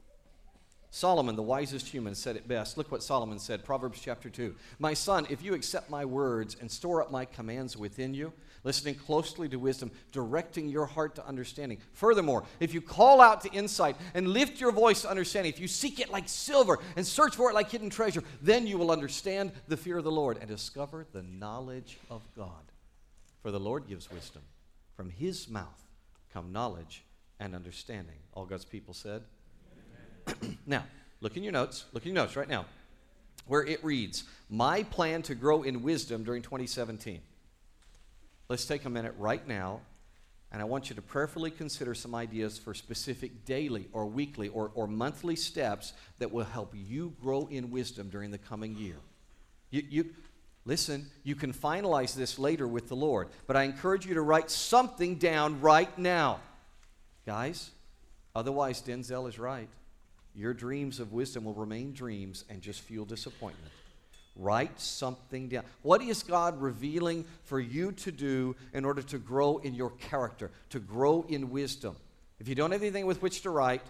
Solomon, 0.90 1.36
the 1.36 1.42
wisest 1.42 1.88
human, 1.88 2.14
said 2.14 2.36
it 2.36 2.46
best. 2.46 2.76
Look 2.76 2.92
what 2.92 3.02
Solomon 3.02 3.38
said, 3.38 3.64
Proverbs 3.64 4.00
chapter 4.00 4.28
2. 4.28 4.54
My 4.78 4.92
son, 4.92 5.26
if 5.30 5.42
you 5.42 5.54
accept 5.54 5.88
my 5.88 6.04
words 6.04 6.56
and 6.60 6.70
store 6.70 7.02
up 7.02 7.10
my 7.10 7.24
commands 7.24 7.78
within 7.78 8.12
you, 8.12 8.32
listening 8.62 8.94
closely 8.94 9.48
to 9.48 9.56
wisdom, 9.56 9.90
directing 10.12 10.68
your 10.68 10.86
heart 10.86 11.14
to 11.14 11.26
understanding. 11.26 11.78
Furthermore, 11.92 12.44
if 12.60 12.74
you 12.74 12.82
call 12.82 13.22
out 13.22 13.40
to 13.42 13.52
insight 13.52 13.96
and 14.12 14.28
lift 14.28 14.60
your 14.60 14.72
voice 14.72 15.02
to 15.02 15.10
understanding, 15.10 15.52
if 15.52 15.60
you 15.60 15.68
seek 15.68 15.98
it 15.98 16.10
like 16.10 16.28
silver 16.28 16.78
and 16.96 17.06
search 17.06 17.36
for 17.36 17.50
it 17.50 17.54
like 17.54 17.70
hidden 17.70 17.90
treasure, 17.90 18.22
then 18.42 18.66
you 18.66 18.76
will 18.76 18.90
understand 18.90 19.52
the 19.68 19.76
fear 19.78 19.98
of 19.98 20.04
the 20.04 20.10
Lord 20.10 20.38
and 20.40 20.48
discover 20.48 21.06
the 21.12 21.22
knowledge 21.22 21.98
of 22.10 22.22
God. 22.36 22.72
For 23.46 23.52
the 23.52 23.61
Lord 23.61 23.87
gives 23.87 24.11
wisdom. 24.11 24.42
From 24.96 25.09
his 25.09 25.48
mouth 25.48 25.80
come 26.32 26.50
knowledge 26.50 27.04
and 27.38 27.54
understanding. 27.54 28.16
All 28.32 28.44
God's 28.44 28.64
people 28.64 28.92
said, 28.92 29.22
now, 30.66 30.82
look 31.20 31.37
in 31.37 31.44
your 31.44 31.52
notes. 31.52 31.85
Look 31.92 32.04
in 32.04 32.12
your 32.12 32.24
notes 32.24 32.35
right 32.35 32.48
now, 32.48 32.66
where 33.46 33.62
it 33.62 33.85
reads, 33.85 34.24
My 34.50 34.82
plan 34.82 35.22
to 35.22 35.37
grow 35.37 35.62
in 35.62 35.85
wisdom 35.85 36.24
during 36.24 36.42
2017. 36.42 37.20
Let's 38.48 38.66
take 38.66 38.85
a 38.85 38.90
minute 38.90 39.14
right 39.16 39.46
now, 39.46 39.78
and 40.50 40.61
I 40.61 40.64
want 40.64 40.90
you 40.90 40.96
to 40.96 41.02
prayerfully 41.02 41.52
consider 41.52 41.94
some 41.94 42.16
ideas 42.16 42.59
for 42.59 42.74
specific 42.74 43.44
daily 43.44 43.87
or 43.92 44.06
weekly 44.06 44.48
or, 44.48 44.72
or 44.74 44.88
monthly 44.88 45.37
steps 45.37 45.92
that 46.18 46.32
will 46.32 46.46
help 46.46 46.74
you 46.74 47.14
grow 47.22 47.46
in 47.46 47.70
wisdom 47.70 48.11
during 48.11 48.32
the 48.32 48.38
coming 48.38 48.74
year. 48.76 48.96
You, 49.70 49.82
you, 49.88 50.11
listen, 50.66 51.07
you 51.22 51.35
can 51.35 51.55
finalize 51.55 52.14
this 52.14 52.38
later 52.38 52.68
with 52.68 52.88
the 52.88 52.96
Lord, 52.96 53.29
but 53.46 53.57
I 53.57 53.62
encourage 53.62 54.05
you 54.05 54.14
to 54.14 54.20
write 54.20 54.50
something 54.50 55.14
down 55.14 55.62
right 55.62 55.96
now. 55.98 56.40
Guys, 57.24 57.70
otherwise, 58.35 58.83
Denzel 58.83 59.29
is 59.29 59.38
right. 59.38 59.68
Your 60.35 60.52
dreams 60.52 61.00
of 61.00 61.12
wisdom 61.14 61.44
will 61.44 61.55
remain 61.55 61.92
dreams 61.92 62.44
and 62.50 62.61
just 62.61 62.83
fuel 62.83 63.07
disappointment. 63.07 63.72
Write 64.38 64.79
something 64.79 65.48
down. 65.48 65.64
What 65.81 66.02
is 66.02 66.22
God 66.22 66.61
revealing 66.61 67.24
for 67.44 67.59
you 67.59 67.92
to 67.92 68.12
do 68.12 68.55
in 68.74 68.85
order 68.85 69.00
to 69.00 69.18
grow 69.18 69.57
in 69.59 69.74
your 69.74 69.90
character, 69.92 70.50
to 70.70 70.79
grow 70.79 71.24
in 71.29 71.50
wisdom? 71.50 71.96
If 72.38 72.48
you 72.48 72.55
don't 72.55 72.70
have 72.72 72.83
anything 72.83 73.07
with 73.07 73.22
which 73.22 73.40
to 73.42 73.50
write, 73.50 73.81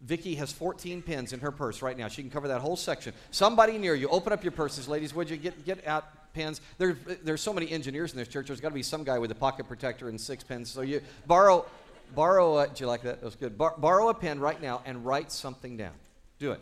Vicki 0.00 0.34
has 0.36 0.50
14 0.52 1.02
pins 1.02 1.32
in 1.32 1.40
her 1.40 1.50
purse 1.50 1.82
right 1.82 1.96
now. 1.96 2.08
She 2.08 2.22
can 2.22 2.30
cover 2.30 2.48
that 2.48 2.60
whole 2.60 2.76
section. 2.76 3.12
Somebody 3.30 3.76
near 3.78 3.94
you, 3.94 4.08
open 4.08 4.32
up 4.32 4.42
your 4.42 4.52
purses, 4.52 4.88
ladies, 4.88 5.14
would 5.14 5.28
you? 5.28 5.36
Get, 5.36 5.64
get 5.64 5.86
out 5.86 6.32
pins? 6.32 6.60
There, 6.78 6.96
there's 7.22 7.42
so 7.42 7.52
many 7.52 7.70
engineers 7.70 8.12
in 8.12 8.18
this 8.18 8.28
church. 8.28 8.46
There's 8.46 8.60
got 8.60 8.68
to 8.68 8.74
be 8.74 8.82
some 8.82 9.04
guy 9.04 9.18
with 9.18 9.30
a 9.30 9.34
pocket 9.34 9.68
protector 9.68 10.08
and 10.08 10.20
six 10.20 10.42
pins. 10.42 10.70
So 10.70 10.80
you 10.80 11.02
borrow 11.26 11.66
borrow 12.14 12.58
a, 12.58 12.68
do 12.68 12.74
you 12.82 12.86
like 12.86 13.02
that? 13.02 13.20
That 13.20 13.24
was 13.24 13.36
good. 13.36 13.56
Bar, 13.56 13.74
borrow 13.78 14.08
a 14.08 14.14
pen 14.14 14.40
right 14.40 14.60
now 14.60 14.82
and 14.84 15.04
write 15.04 15.32
something 15.32 15.76
down. 15.76 15.92
Do 16.38 16.52
it. 16.52 16.60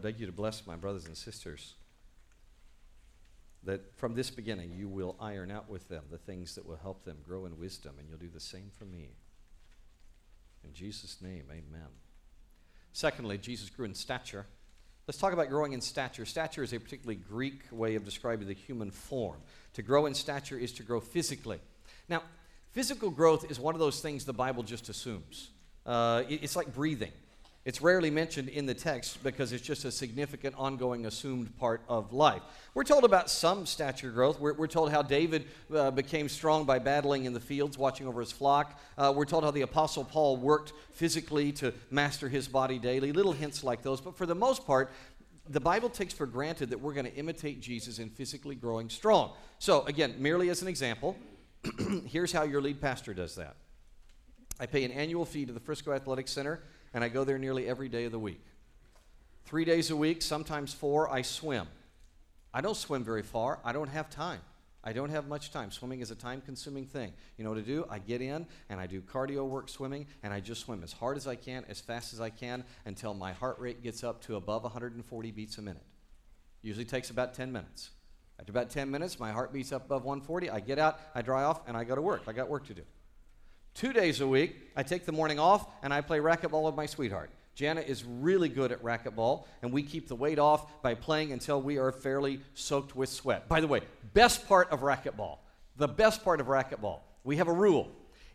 Beg 0.00 0.18
you 0.18 0.26
to 0.26 0.32
bless 0.32 0.66
my 0.66 0.76
brothers 0.76 1.06
and 1.06 1.16
sisters. 1.16 1.74
That 3.64 3.96
from 3.96 4.14
this 4.14 4.30
beginning 4.30 4.72
you 4.72 4.88
will 4.88 5.16
iron 5.20 5.50
out 5.50 5.68
with 5.68 5.88
them 5.88 6.04
the 6.10 6.18
things 6.18 6.54
that 6.54 6.66
will 6.66 6.78
help 6.82 7.04
them 7.04 7.18
grow 7.26 7.46
in 7.46 7.58
wisdom, 7.58 7.96
and 7.98 8.08
you'll 8.08 8.18
do 8.18 8.30
the 8.32 8.40
same 8.40 8.70
for 8.78 8.84
me. 8.84 9.10
In 10.64 10.72
Jesus' 10.72 11.18
name, 11.20 11.44
amen. 11.50 11.88
Secondly, 12.92 13.38
Jesus 13.38 13.70
grew 13.70 13.84
in 13.84 13.94
stature. 13.94 14.46
Let's 15.06 15.18
talk 15.18 15.32
about 15.32 15.48
growing 15.48 15.72
in 15.72 15.80
stature. 15.80 16.24
Stature 16.24 16.62
is 16.62 16.72
a 16.72 16.78
particularly 16.78 17.16
Greek 17.16 17.62
way 17.70 17.94
of 17.94 18.04
describing 18.04 18.46
the 18.46 18.54
human 18.54 18.90
form. 18.90 19.38
To 19.74 19.82
grow 19.82 20.06
in 20.06 20.14
stature 20.14 20.58
is 20.58 20.72
to 20.74 20.82
grow 20.82 21.00
physically. 21.00 21.58
Now, 22.08 22.22
physical 22.72 23.10
growth 23.10 23.50
is 23.50 23.58
one 23.58 23.74
of 23.74 23.80
those 23.80 24.00
things 24.00 24.24
the 24.24 24.32
Bible 24.32 24.62
just 24.62 24.88
assumes. 24.88 25.50
Uh, 25.84 26.22
it's 26.28 26.56
like 26.56 26.74
breathing. 26.74 27.12
It's 27.66 27.82
rarely 27.82 28.10
mentioned 28.10 28.48
in 28.48 28.64
the 28.64 28.72
text 28.72 29.22
because 29.22 29.52
it's 29.52 29.62
just 29.62 29.84
a 29.84 29.92
significant, 29.92 30.54
ongoing, 30.56 31.04
assumed 31.04 31.54
part 31.58 31.82
of 31.88 32.10
life. 32.10 32.40
We're 32.72 32.84
told 32.84 33.04
about 33.04 33.28
some 33.28 33.66
stature 33.66 34.10
growth. 34.10 34.40
We're, 34.40 34.54
we're 34.54 34.66
told 34.66 34.90
how 34.90 35.02
David 35.02 35.44
uh, 35.74 35.90
became 35.90 36.30
strong 36.30 36.64
by 36.64 36.78
battling 36.78 37.26
in 37.26 37.34
the 37.34 37.40
fields, 37.40 37.76
watching 37.76 38.06
over 38.06 38.20
his 38.20 38.32
flock. 38.32 38.80
Uh, 38.96 39.12
we're 39.14 39.26
told 39.26 39.44
how 39.44 39.50
the 39.50 39.60
Apostle 39.60 40.04
Paul 40.04 40.38
worked 40.38 40.72
physically 40.92 41.52
to 41.52 41.74
master 41.90 42.30
his 42.30 42.48
body 42.48 42.78
daily. 42.78 43.12
Little 43.12 43.32
hints 43.32 43.62
like 43.62 43.82
those. 43.82 44.00
But 44.00 44.16
for 44.16 44.24
the 44.24 44.34
most 44.34 44.66
part, 44.66 44.90
the 45.46 45.60
Bible 45.60 45.90
takes 45.90 46.14
for 46.14 46.24
granted 46.24 46.70
that 46.70 46.80
we're 46.80 46.94
going 46.94 47.06
to 47.06 47.14
imitate 47.14 47.60
Jesus 47.60 47.98
in 47.98 48.08
physically 48.08 48.54
growing 48.54 48.88
strong. 48.88 49.32
So, 49.58 49.84
again, 49.84 50.14
merely 50.18 50.48
as 50.48 50.62
an 50.62 50.68
example, 50.68 51.14
here's 52.06 52.32
how 52.32 52.44
your 52.44 52.62
lead 52.62 52.80
pastor 52.80 53.12
does 53.12 53.34
that 53.34 53.56
I 54.58 54.64
pay 54.64 54.84
an 54.84 54.92
annual 54.92 55.26
fee 55.26 55.44
to 55.44 55.52
the 55.52 55.60
Frisco 55.60 55.92
Athletic 55.92 56.26
Center 56.26 56.62
and 56.92 57.04
I 57.04 57.08
go 57.08 57.24
there 57.24 57.38
nearly 57.38 57.68
every 57.68 57.88
day 57.88 58.04
of 58.04 58.12
the 58.12 58.18
week. 58.18 58.44
Three 59.44 59.64
days 59.64 59.90
a 59.90 59.96
week, 59.96 60.22
sometimes 60.22 60.72
four, 60.72 61.10
I 61.12 61.22
swim. 61.22 61.66
I 62.52 62.60
don't 62.60 62.76
swim 62.76 63.04
very 63.04 63.22
far, 63.22 63.60
I 63.64 63.72
don't 63.72 63.88
have 63.88 64.10
time. 64.10 64.40
I 64.82 64.94
don't 64.94 65.10
have 65.10 65.28
much 65.28 65.52
time. 65.52 65.70
Swimming 65.70 66.00
is 66.00 66.10
a 66.10 66.14
time 66.14 66.40
consuming 66.40 66.86
thing. 66.86 67.12
You 67.36 67.44
know 67.44 67.50
what 67.50 67.56
to 67.56 67.62
do? 67.62 67.84
I 67.90 67.98
get 67.98 68.22
in 68.22 68.46
and 68.70 68.80
I 68.80 68.86
do 68.86 69.02
cardio 69.02 69.46
work 69.46 69.68
swimming 69.68 70.06
and 70.22 70.32
I 70.32 70.40
just 70.40 70.62
swim 70.62 70.82
as 70.82 70.92
hard 70.92 71.18
as 71.18 71.26
I 71.26 71.34
can, 71.34 71.64
as 71.68 71.80
fast 71.80 72.14
as 72.14 72.20
I 72.20 72.30
can 72.30 72.64
until 72.86 73.12
my 73.12 73.32
heart 73.32 73.58
rate 73.58 73.82
gets 73.82 74.02
up 74.02 74.22
to 74.22 74.36
above 74.36 74.62
140 74.62 75.30
beats 75.32 75.58
a 75.58 75.62
minute. 75.62 75.82
Usually 76.62 76.86
takes 76.86 77.10
about 77.10 77.34
10 77.34 77.52
minutes. 77.52 77.90
After 78.38 78.52
about 78.52 78.70
10 78.70 78.90
minutes, 78.90 79.20
my 79.20 79.32
heart 79.32 79.52
beats 79.52 79.70
up 79.70 79.84
above 79.84 80.04
140. 80.04 80.48
I 80.48 80.60
get 80.60 80.78
out, 80.78 80.98
I 81.14 81.20
dry 81.20 81.44
off, 81.44 81.60
and 81.68 81.76
I 81.76 81.84
go 81.84 81.94
to 81.94 82.00
work. 82.00 82.22
I 82.26 82.32
got 82.32 82.48
work 82.48 82.66
to 82.68 82.74
do. 82.74 82.82
Two 83.74 83.92
days 83.92 84.20
a 84.20 84.26
week, 84.26 84.56
I 84.76 84.82
take 84.82 85.06
the 85.06 85.12
morning 85.12 85.38
off 85.38 85.66
and 85.82 85.92
I 85.92 86.00
play 86.00 86.18
racquetball 86.18 86.64
with 86.64 86.74
my 86.74 86.86
sweetheart. 86.86 87.30
Jana 87.54 87.80
is 87.82 88.04
really 88.04 88.48
good 88.48 88.72
at 88.72 88.82
racquetball, 88.82 89.44
and 89.60 89.72
we 89.72 89.82
keep 89.82 90.08
the 90.08 90.14
weight 90.14 90.38
off 90.38 90.80
by 90.82 90.94
playing 90.94 91.32
until 91.32 91.60
we 91.60 91.78
are 91.78 91.92
fairly 91.92 92.40
soaked 92.54 92.96
with 92.96 93.08
sweat. 93.08 93.48
By 93.48 93.60
the 93.60 93.66
way, 93.66 93.82
best 94.14 94.48
part 94.48 94.70
of 94.70 94.80
racquetball, 94.80 95.38
the 95.76 95.88
best 95.88 96.24
part 96.24 96.40
of 96.40 96.46
racquetball, 96.46 97.00
we 97.22 97.36
have 97.36 97.48
a 97.48 97.52
rule. 97.52 97.90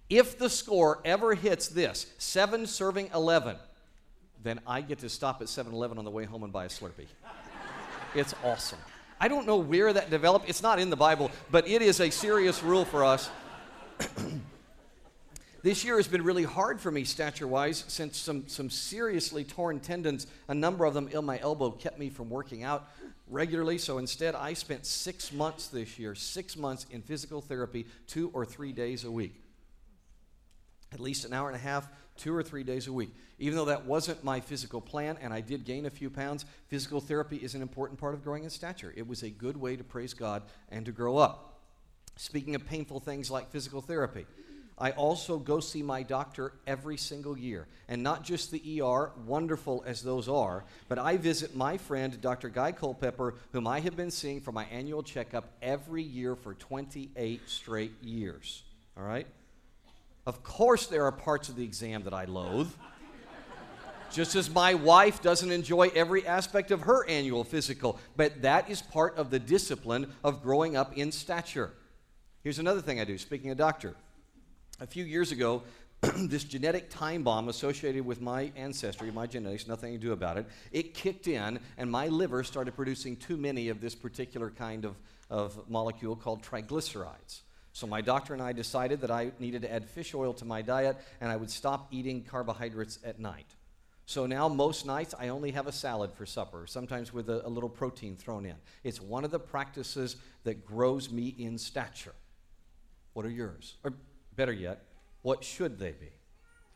If 0.09 0.37
the 0.37 0.49
score 0.49 0.99
ever 1.03 1.33
hits 1.33 1.67
this, 1.67 2.05
7 2.19 2.67
serving 2.67 3.09
11, 3.15 3.55
then 4.43 4.59
I 4.67 4.81
get 4.81 4.99
to 4.99 5.09
stop 5.09 5.41
at 5.41 5.49
7 5.49 5.73
Eleven 5.73 5.97
on 5.97 6.05
the 6.05 6.11
way 6.11 6.25
home 6.25 6.43
and 6.43 6.53
buy 6.53 6.65
a 6.65 6.69
Slurpee. 6.69 7.07
it's 8.13 8.35
awesome. 8.43 8.77
I 9.19 9.27
don't 9.27 9.47
know 9.47 9.57
where 9.57 9.91
that 9.91 10.11
developed. 10.11 10.47
It's 10.47 10.61
not 10.61 10.77
in 10.77 10.91
the 10.91 10.95
Bible, 10.95 11.31
but 11.49 11.67
it 11.67 11.81
is 11.81 11.99
a 11.99 12.11
serious 12.11 12.61
rule 12.61 12.85
for 12.85 13.03
us. 13.03 13.29
This 15.65 15.83
year 15.83 15.95
has 15.95 16.07
been 16.07 16.23
really 16.23 16.43
hard 16.43 16.79
for 16.79 16.91
me 16.91 17.05
stature 17.05 17.47
wise 17.47 17.85
since 17.87 18.19
some, 18.19 18.47
some 18.47 18.69
seriously 18.69 19.43
torn 19.43 19.79
tendons, 19.79 20.27
a 20.47 20.53
number 20.53 20.85
of 20.85 20.93
them 20.93 21.07
in 21.07 21.25
my 21.25 21.39
elbow, 21.39 21.71
kept 21.71 21.97
me 21.97 22.11
from 22.11 22.29
working 22.29 22.61
out 22.61 22.87
regularly. 23.27 23.79
So 23.79 23.97
instead, 23.97 24.35
I 24.35 24.53
spent 24.53 24.85
six 24.85 25.33
months 25.33 25.69
this 25.69 25.97
year, 25.97 26.13
six 26.13 26.55
months 26.55 26.85
in 26.91 27.01
physical 27.01 27.41
therapy, 27.41 27.87
two 28.05 28.29
or 28.31 28.45
three 28.45 28.73
days 28.73 29.05
a 29.05 29.11
week. 29.11 29.41
At 30.93 30.99
least 30.99 31.25
an 31.25 31.33
hour 31.33 31.47
and 31.47 31.55
a 31.55 31.59
half, 31.59 31.89
two 32.15 32.35
or 32.35 32.43
three 32.43 32.63
days 32.63 32.85
a 32.85 32.93
week. 32.93 33.15
Even 33.39 33.57
though 33.57 33.65
that 33.65 33.87
wasn't 33.87 34.23
my 34.23 34.41
physical 34.41 34.81
plan 34.81 35.17
and 35.19 35.33
I 35.33 35.41
did 35.41 35.65
gain 35.65 35.87
a 35.87 35.89
few 35.89 36.11
pounds, 36.11 36.45
physical 36.67 37.01
therapy 37.01 37.37
is 37.37 37.55
an 37.55 37.63
important 37.63 37.99
part 37.99 38.13
of 38.13 38.23
growing 38.23 38.43
in 38.43 38.51
stature. 38.51 38.93
It 38.95 39.07
was 39.07 39.23
a 39.23 39.31
good 39.31 39.57
way 39.57 39.75
to 39.77 39.83
praise 39.83 40.13
God 40.13 40.43
and 40.69 40.85
to 40.85 40.91
grow 40.91 41.17
up. 41.17 41.53
Speaking 42.17 42.53
of 42.53 42.67
painful 42.67 42.99
things 42.99 43.31
like 43.31 43.49
physical 43.49 43.81
therapy, 43.81 44.27
I 44.77 44.91
also 44.91 45.37
go 45.37 45.61
see 45.61 45.81
my 45.81 46.03
doctor 46.03 46.53
every 46.67 46.97
single 46.97 47.37
year. 47.37 47.67
And 47.87 48.03
not 48.03 48.23
just 48.23 48.51
the 48.51 48.81
ER, 48.81 49.11
wonderful 49.25 49.83
as 49.87 50.01
those 50.01 50.27
are, 50.27 50.65
but 50.89 50.99
I 50.99 51.15
visit 51.15 51.55
my 51.55 51.77
friend, 51.77 52.19
Dr. 52.19 52.49
Guy 52.49 52.73
Culpepper, 52.73 53.35
whom 53.53 53.67
I 53.67 53.79
have 53.79 53.95
been 53.95 54.11
seeing 54.11 54.41
for 54.41 54.51
my 54.51 54.65
annual 54.65 55.01
checkup 55.01 55.53
every 55.61 56.03
year 56.03 56.35
for 56.35 56.55
28 56.55 57.41
straight 57.49 57.93
years. 58.03 58.63
All 58.97 59.03
right? 59.03 59.27
Of 60.25 60.43
course, 60.43 60.87
there 60.87 61.05
are 61.05 61.11
parts 61.11 61.47
of 61.47 61.55
the 61.55 61.63
exam 61.63 62.03
that 62.03 62.13
I 62.13 62.25
loathe. 62.25 62.71
Just 64.11 64.35
as 64.35 64.49
my 64.49 64.73
wife 64.73 65.21
doesn't 65.21 65.51
enjoy 65.51 65.89
every 65.95 66.25
aspect 66.27 66.71
of 66.71 66.81
her 66.81 67.07
annual 67.07 67.43
physical, 67.43 67.99
but 68.15 68.41
that 68.41 68.69
is 68.69 68.81
part 68.81 69.17
of 69.17 69.29
the 69.29 69.39
discipline 69.39 70.13
of 70.23 70.43
growing 70.43 70.75
up 70.75 70.97
in 70.97 71.11
stature. 71.11 71.71
Here's 72.43 72.59
another 72.59 72.81
thing 72.81 72.99
I 72.99 73.03
do, 73.03 73.17
speaking 73.17 73.51
of 73.51 73.57
doctor. 73.57 73.95
A 74.81 74.87
few 74.87 75.05
years 75.05 75.31
ago, 75.31 75.63
this 76.17 76.43
genetic 76.43 76.89
time 76.89 77.23
bomb 77.23 77.47
associated 77.47 78.05
with 78.05 78.19
my 78.19 78.51
ancestry, 78.57 79.09
my 79.09 79.25
genetics, 79.25 79.67
nothing 79.67 79.93
to 79.93 79.97
do 79.97 80.11
about 80.11 80.37
it, 80.37 80.45
it 80.73 80.93
kicked 80.93 81.29
in, 81.29 81.59
and 81.77 81.89
my 81.89 82.09
liver 82.09 82.43
started 82.43 82.75
producing 82.75 83.15
too 83.15 83.37
many 83.37 83.69
of 83.69 83.79
this 83.79 83.95
particular 83.95 84.49
kind 84.49 84.83
of, 84.83 84.97
of 85.29 85.69
molecule 85.69 86.13
called 86.13 86.43
triglycerides. 86.43 87.41
So 87.71 87.87
my 87.87 88.01
doctor 88.01 88.33
and 88.33 88.41
I 88.41 88.51
decided 88.51 88.99
that 88.99 89.11
I 89.11 89.31
needed 89.39 89.61
to 89.61 89.71
add 89.71 89.85
fish 89.85 90.13
oil 90.13 90.33
to 90.33 90.45
my 90.45 90.61
diet, 90.61 90.97
and 91.21 91.31
I 91.31 91.37
would 91.37 91.49
stop 91.49 91.87
eating 91.91 92.23
carbohydrates 92.23 92.99
at 93.05 93.17
night. 93.17 93.55
So 94.05 94.25
now, 94.25 94.49
most 94.49 94.85
nights, 94.85 95.15
I 95.17 95.29
only 95.29 95.51
have 95.51 95.67
a 95.67 95.71
salad 95.71 96.11
for 96.13 96.25
supper, 96.25 96.67
sometimes 96.67 97.13
with 97.13 97.29
a, 97.29 97.47
a, 97.47 97.49
little 97.49 97.69
protein 97.69 98.17
thrown 98.17 98.45
in. 98.45 98.55
It's 98.83 99.01
one 99.01 99.23
of 99.23 99.31
the 99.31 99.39
practices 99.39 100.17
that 100.43 100.65
grows 100.65 101.09
me 101.09 101.33
in 101.39 101.57
stature. 101.57 102.13
What 103.13 103.25
are 103.25 103.31
yours? 103.31 103.75
Or 103.83 103.93
better 104.35 104.53
yet, 104.53 104.83
what 105.21 105.43
should 105.43 105.79
they 105.79 105.91
be? 105.91 106.11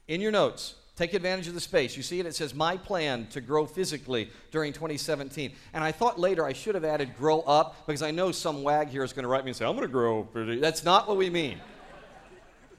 In 0.07 0.21
your 0.21 0.31
notes, 0.31 0.75
take 0.95 1.13
advantage 1.13 1.47
of 1.47 1.53
the 1.53 1.59
space. 1.59 1.95
You 1.95 2.03
see 2.03 2.19
it? 2.19 2.25
It 2.25 2.35
says, 2.35 2.53
My 2.53 2.77
plan 2.77 3.27
to 3.27 3.41
grow 3.41 3.65
physically 3.65 4.29
during 4.51 4.73
2017. 4.73 5.53
And 5.73 5.83
I 5.83 5.91
thought 5.91 6.19
later 6.19 6.45
I 6.45 6.53
should 6.53 6.75
have 6.75 6.83
added 6.83 7.15
grow 7.17 7.41
up 7.41 7.85
because 7.85 8.01
I 8.01 8.11
know 8.11 8.31
some 8.31 8.63
wag 8.63 8.89
here 8.89 9.03
is 9.03 9.13
going 9.13 9.23
to 9.23 9.29
write 9.29 9.45
me 9.45 9.51
and 9.51 9.57
say, 9.57 9.65
I'm 9.65 9.75
going 9.75 9.87
to 9.87 9.91
grow. 9.91 10.23
Pretty 10.23 10.59
That's 10.59 10.83
not 10.83 11.07
what 11.07 11.17
we 11.17 11.29
mean. 11.29 11.59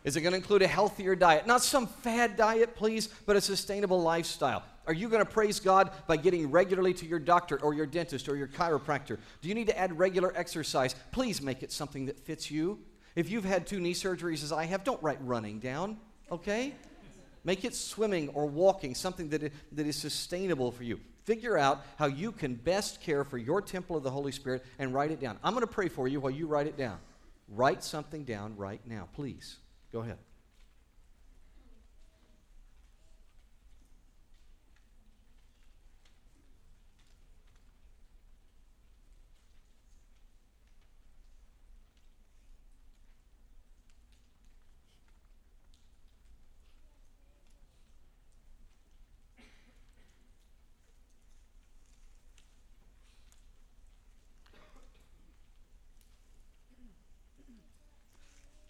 Is 0.03 0.17
it 0.17 0.23
going 0.23 0.33
to 0.33 0.39
include 0.39 0.63
a 0.63 0.67
healthier 0.67 1.15
diet? 1.15 1.47
Not 1.47 1.63
some 1.63 1.87
fad 1.87 2.37
diet, 2.37 2.75
please, 2.75 3.09
but 3.27 3.37
a 3.37 3.41
sustainable 3.41 4.01
lifestyle. 4.01 4.65
Are 4.87 4.95
you 4.95 5.09
going 5.09 5.25
to 5.25 5.31
praise 5.31 5.61
God 5.61 5.91
by 6.07 6.17
getting 6.17 6.51
regularly 6.51 6.95
to 6.95 7.07
your 7.07 7.19
doctor 7.19 7.61
or 7.61 7.75
your 7.75 7.87
dentist 7.87 8.29
or 8.29 8.35
your 8.35 8.49
chiropractor? 8.49 9.19
Do 9.43 9.49
you 9.49 9.55
need 9.55 9.67
to 9.67 9.79
add 9.79 9.99
regular 9.99 10.33
exercise? 10.35 10.95
Please 11.13 11.43
make 11.43 11.63
it 11.63 11.71
something 11.71 12.07
that 12.07 12.19
fits 12.19 12.51
you. 12.51 12.79
If 13.15 13.31
you've 13.31 13.45
had 13.45 13.67
two 13.67 13.81
knee 13.81 13.95
surgeries 13.95 14.43
as 14.43 14.53
I 14.53 14.65
have, 14.67 14.85
don't 14.85 15.03
write 15.03 15.19
running 15.23 15.59
down, 15.59 15.99
okay? 16.31 16.75
Make 17.45 17.65
it 17.65 17.75
swimming 17.75 18.29
or 18.31 18.47
walking, 18.47 18.95
something 18.95 19.31
that 19.31 19.43
is, 19.43 19.51
that 19.73 19.87
is 19.87 19.97
sustainable 19.97 20.71
for 20.71 20.85
you. 20.85 21.01
Figure 21.25 21.57
out 21.59 21.85
how 21.97 22.07
you 22.07 22.33
can 22.33 22.55
best 22.55 23.01
care 23.01 23.25
for 23.25 23.39
your 23.39 23.61
temple 23.63 23.97
of 23.97 24.03
the 24.03 24.11
Holy 24.11 24.33
Spirit 24.33 24.65
and 24.79 24.95
write 24.95 25.11
it 25.11 25.21
down. 25.21 25.39
I'm 25.43 25.53
going 25.55 25.67
to 25.67 25.73
pray 25.73 25.89
for 25.89 26.09
you 26.09 26.21
while 26.21 26.31
you 26.31 26.47
write 26.47 26.67
it 26.67 26.77
down. 26.77 26.99
Write 27.49 27.83
something 27.83 28.25
down 28.25 28.57
right 28.57 28.81
now, 28.87 29.09
please. 29.15 29.57
Go 29.93 30.01
ahead. 30.01 30.19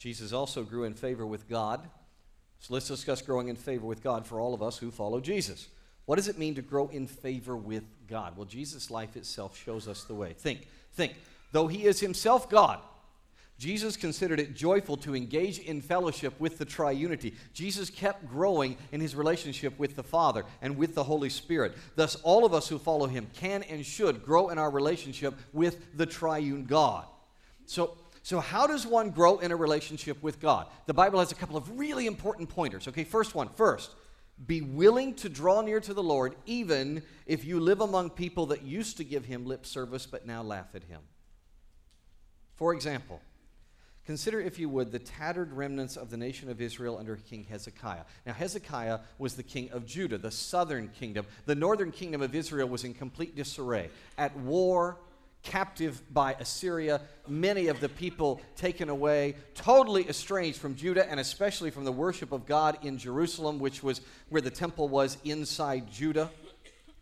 Jesus 0.00 0.32
also 0.32 0.64
grew 0.64 0.84
in 0.84 0.94
favor 0.94 1.26
with 1.26 1.46
God. 1.46 1.86
So 2.58 2.72
let's 2.74 2.88
discuss 2.88 3.20
growing 3.20 3.48
in 3.48 3.56
favor 3.56 3.86
with 3.86 4.02
God 4.02 4.26
for 4.26 4.40
all 4.40 4.54
of 4.54 4.62
us 4.62 4.78
who 4.78 4.90
follow 4.90 5.20
Jesus. 5.20 5.68
What 6.06 6.16
does 6.16 6.26
it 6.26 6.38
mean 6.38 6.54
to 6.54 6.62
grow 6.62 6.88
in 6.88 7.06
favor 7.06 7.54
with 7.54 7.84
God? 8.08 8.36
Well, 8.36 8.46
Jesus' 8.46 8.90
life 8.90 9.14
itself 9.14 9.56
shows 9.56 9.86
us 9.86 10.04
the 10.04 10.14
way. 10.14 10.32
Think, 10.32 10.66
think. 10.94 11.14
Though 11.52 11.66
he 11.66 11.84
is 11.84 12.00
himself 12.00 12.48
God, 12.48 12.80
Jesus 13.58 13.94
considered 13.94 14.40
it 14.40 14.54
joyful 14.54 14.96
to 14.98 15.14
engage 15.14 15.58
in 15.58 15.82
fellowship 15.82 16.32
with 16.40 16.56
the 16.56 16.64
triunity. 16.64 17.34
Jesus 17.52 17.90
kept 17.90 18.26
growing 18.26 18.78
in 18.92 19.02
his 19.02 19.14
relationship 19.14 19.78
with 19.78 19.96
the 19.96 20.02
Father 20.02 20.46
and 20.62 20.78
with 20.78 20.94
the 20.94 21.04
Holy 21.04 21.28
Spirit. 21.28 21.76
Thus, 21.94 22.16
all 22.22 22.46
of 22.46 22.54
us 22.54 22.68
who 22.68 22.78
follow 22.78 23.06
him 23.06 23.26
can 23.34 23.62
and 23.64 23.84
should 23.84 24.24
grow 24.24 24.48
in 24.48 24.56
our 24.56 24.70
relationship 24.70 25.34
with 25.52 25.94
the 25.94 26.06
triune 26.06 26.64
God. 26.64 27.04
So, 27.66 27.98
so, 28.22 28.38
how 28.40 28.66
does 28.66 28.86
one 28.86 29.10
grow 29.10 29.38
in 29.38 29.50
a 29.50 29.56
relationship 29.56 30.22
with 30.22 30.40
God? 30.40 30.66
The 30.86 30.94
Bible 30.94 31.20
has 31.20 31.32
a 31.32 31.34
couple 31.34 31.56
of 31.56 31.78
really 31.78 32.06
important 32.06 32.50
pointers. 32.50 32.86
Okay, 32.86 33.04
first 33.04 33.34
one, 33.34 33.48
first, 33.48 33.94
be 34.46 34.60
willing 34.60 35.14
to 35.14 35.28
draw 35.28 35.60
near 35.62 35.80
to 35.80 35.94
the 35.94 36.02
Lord 36.02 36.34
even 36.46 37.02
if 37.26 37.44
you 37.44 37.60
live 37.60 37.80
among 37.80 38.10
people 38.10 38.46
that 38.46 38.62
used 38.62 38.96
to 38.98 39.04
give 39.04 39.24
him 39.24 39.46
lip 39.46 39.66
service 39.66 40.06
but 40.06 40.26
now 40.26 40.42
laugh 40.42 40.74
at 40.74 40.84
him. 40.84 41.00
For 42.56 42.74
example, 42.74 43.20
Consider, 44.06 44.40
if 44.40 44.58
you 44.58 44.68
would, 44.68 44.90
the 44.90 44.98
tattered 44.98 45.52
remnants 45.52 45.96
of 45.96 46.10
the 46.10 46.16
nation 46.16 46.50
of 46.50 46.60
Israel 46.60 46.98
under 46.98 47.14
King 47.14 47.46
Hezekiah. 47.48 48.02
Now, 48.26 48.32
Hezekiah 48.32 49.00
was 49.18 49.34
the 49.34 49.44
king 49.44 49.70
of 49.70 49.86
Judah, 49.86 50.18
the 50.18 50.32
southern 50.32 50.88
kingdom. 50.88 51.26
The 51.46 51.54
northern 51.54 51.92
kingdom 51.92 52.20
of 52.20 52.34
Israel 52.34 52.68
was 52.68 52.82
in 52.82 52.92
complete 52.92 53.36
disarray, 53.36 53.88
at 54.18 54.36
war 54.36 54.98
captive 55.42 56.02
by 56.12 56.34
Assyria, 56.34 57.00
many 57.26 57.68
of 57.68 57.80
the 57.80 57.88
people 57.88 58.40
taken 58.56 58.88
away, 58.88 59.36
totally 59.54 60.08
estranged 60.08 60.58
from 60.58 60.74
Judah 60.74 61.08
and 61.10 61.18
especially 61.18 61.70
from 61.70 61.84
the 61.84 61.92
worship 61.92 62.32
of 62.32 62.46
God 62.46 62.78
in 62.82 62.98
Jerusalem, 62.98 63.58
which 63.58 63.82
was 63.82 64.00
where 64.28 64.42
the 64.42 64.50
temple 64.50 64.88
was 64.88 65.16
inside 65.24 65.90
Judah. 65.90 66.30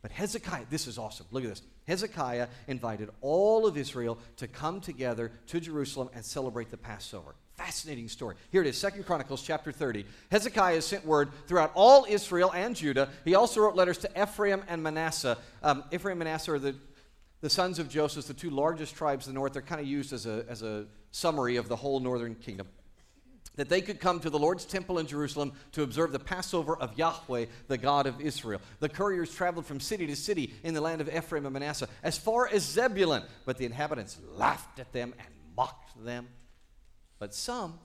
But 0.02 0.12
Hezekiah, 0.12 0.66
this 0.70 0.86
is 0.86 0.96
awesome. 0.98 1.26
Look 1.32 1.42
at 1.42 1.50
this. 1.50 1.62
Hezekiah 1.88 2.48
invited 2.68 3.10
all 3.20 3.66
of 3.66 3.76
Israel 3.76 4.18
to 4.36 4.46
come 4.46 4.80
together 4.80 5.32
to 5.48 5.58
Jerusalem 5.58 6.10
and 6.14 6.24
celebrate 6.24 6.70
the 6.70 6.76
Passover. 6.76 7.34
Fascinating 7.56 8.08
story. 8.08 8.36
Here 8.52 8.60
it 8.60 8.68
is, 8.68 8.78
Second 8.78 9.04
Chronicles 9.04 9.42
chapter 9.42 9.72
30. 9.72 10.04
Hezekiah 10.30 10.80
sent 10.82 11.04
word 11.04 11.30
throughout 11.48 11.72
all 11.74 12.06
Israel 12.08 12.52
and 12.54 12.76
Judah. 12.76 13.08
He 13.24 13.34
also 13.34 13.60
wrote 13.60 13.74
letters 13.74 13.98
to 13.98 14.22
Ephraim 14.22 14.62
and 14.68 14.80
Manasseh. 14.80 15.36
Um, 15.60 15.82
Ephraim 15.90 16.20
and 16.20 16.28
Manasseh 16.28 16.52
are 16.52 16.58
the 16.60 16.76
the 17.40 17.50
sons 17.50 17.78
of 17.78 17.88
Joseph, 17.88 18.26
the 18.26 18.34
two 18.34 18.50
largest 18.50 18.96
tribes 18.96 19.26
of 19.26 19.32
the 19.32 19.38
north, 19.38 19.56
are 19.56 19.62
kind 19.62 19.80
of 19.80 19.86
used 19.86 20.12
as 20.12 20.26
a, 20.26 20.44
as 20.48 20.62
a 20.62 20.86
summary 21.10 21.56
of 21.56 21.68
the 21.68 21.76
whole 21.76 22.00
northern 22.00 22.34
kingdom. 22.34 22.68
That 23.56 23.68
they 23.68 23.80
could 23.80 23.98
come 23.98 24.20
to 24.20 24.30
the 24.30 24.38
Lord's 24.38 24.64
temple 24.64 24.98
in 24.98 25.06
Jerusalem 25.06 25.52
to 25.72 25.82
observe 25.82 26.12
the 26.12 26.18
Passover 26.20 26.76
of 26.76 26.96
Yahweh, 26.96 27.46
the 27.66 27.78
God 27.78 28.06
of 28.06 28.20
Israel. 28.20 28.60
The 28.78 28.88
couriers 28.88 29.34
traveled 29.34 29.66
from 29.66 29.80
city 29.80 30.06
to 30.06 30.16
city 30.16 30.54
in 30.62 30.74
the 30.74 30.80
land 30.80 31.00
of 31.00 31.08
Ephraim 31.08 31.44
and 31.44 31.52
Manasseh, 31.52 31.88
as 32.02 32.16
far 32.16 32.48
as 32.48 32.62
Zebulun, 32.64 33.24
but 33.44 33.58
the 33.58 33.66
inhabitants 33.66 34.18
laughed 34.34 34.78
at 34.78 34.92
them 34.92 35.14
and 35.18 35.28
mocked 35.56 36.04
them. 36.04 36.28
But 37.18 37.34
some 37.34 37.80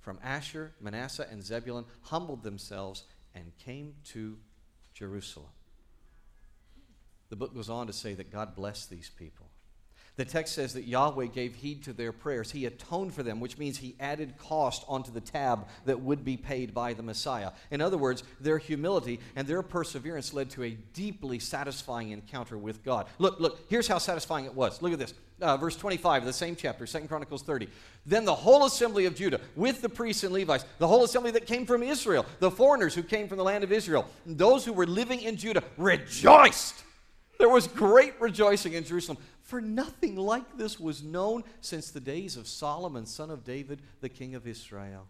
from 0.00 0.18
Asher, 0.22 0.72
Manasseh, 0.80 1.26
and 1.30 1.42
Zebulun 1.42 1.86
humbled 2.02 2.42
themselves 2.42 3.04
and 3.34 3.56
came 3.56 3.94
to 4.04 4.36
Jerusalem. 4.92 5.53
The 7.30 7.36
book 7.36 7.54
goes 7.54 7.70
on 7.70 7.86
to 7.86 7.92
say 7.92 8.14
that 8.14 8.30
God 8.30 8.54
blessed 8.54 8.90
these 8.90 9.10
people. 9.10 9.48
The 10.16 10.24
text 10.24 10.54
says 10.54 10.74
that 10.74 10.84
Yahweh 10.84 11.26
gave 11.26 11.56
heed 11.56 11.82
to 11.84 11.92
their 11.92 12.12
prayers. 12.12 12.52
He 12.52 12.66
atoned 12.66 13.14
for 13.14 13.24
them, 13.24 13.40
which 13.40 13.58
means 13.58 13.78
he 13.78 13.96
added 13.98 14.38
cost 14.38 14.84
onto 14.86 15.10
the 15.10 15.20
tab 15.20 15.66
that 15.86 16.00
would 16.00 16.24
be 16.24 16.36
paid 16.36 16.72
by 16.72 16.94
the 16.94 17.02
Messiah. 17.02 17.50
In 17.72 17.80
other 17.80 17.98
words, 17.98 18.22
their 18.40 18.58
humility 18.58 19.18
and 19.34 19.48
their 19.48 19.62
perseverance 19.62 20.32
led 20.32 20.50
to 20.50 20.62
a 20.62 20.70
deeply 20.92 21.40
satisfying 21.40 22.12
encounter 22.12 22.56
with 22.56 22.84
God. 22.84 23.08
Look, 23.18 23.40
look, 23.40 23.58
here's 23.68 23.88
how 23.88 23.98
satisfying 23.98 24.44
it 24.44 24.54
was. 24.54 24.80
Look 24.82 24.92
at 24.92 25.00
this. 25.00 25.14
Uh, 25.40 25.56
verse 25.56 25.74
25 25.74 26.22
of 26.22 26.26
the 26.26 26.32
same 26.32 26.54
chapter, 26.54 26.86
2 26.86 27.08
Chronicles 27.08 27.42
30. 27.42 27.68
Then 28.06 28.24
the 28.24 28.34
whole 28.34 28.66
assembly 28.66 29.06
of 29.06 29.16
Judah, 29.16 29.40
with 29.56 29.82
the 29.82 29.88
priests 29.88 30.22
and 30.22 30.32
Levites, 30.32 30.64
the 30.78 30.86
whole 30.86 31.02
assembly 31.02 31.32
that 31.32 31.46
came 31.46 31.66
from 31.66 31.82
Israel, 31.82 32.24
the 32.38 32.52
foreigners 32.52 32.94
who 32.94 33.02
came 33.02 33.26
from 33.26 33.38
the 33.38 33.44
land 33.44 33.64
of 33.64 33.72
Israel, 33.72 34.08
those 34.24 34.64
who 34.64 34.72
were 34.72 34.86
living 34.86 35.20
in 35.20 35.36
Judah, 35.36 35.64
rejoiced 35.76 36.84
there 37.44 37.52
was 37.52 37.66
great 37.66 38.18
rejoicing 38.22 38.72
in 38.72 38.84
Jerusalem, 38.84 39.18
for 39.42 39.60
nothing 39.60 40.16
like 40.16 40.56
this 40.56 40.80
was 40.80 41.02
known 41.02 41.44
since 41.60 41.90
the 41.90 42.00
days 42.00 42.38
of 42.38 42.48
Solomon, 42.48 43.04
son 43.04 43.30
of 43.30 43.44
David, 43.44 43.82
the 44.00 44.08
king 44.08 44.34
of 44.34 44.46
Israel. 44.46 45.06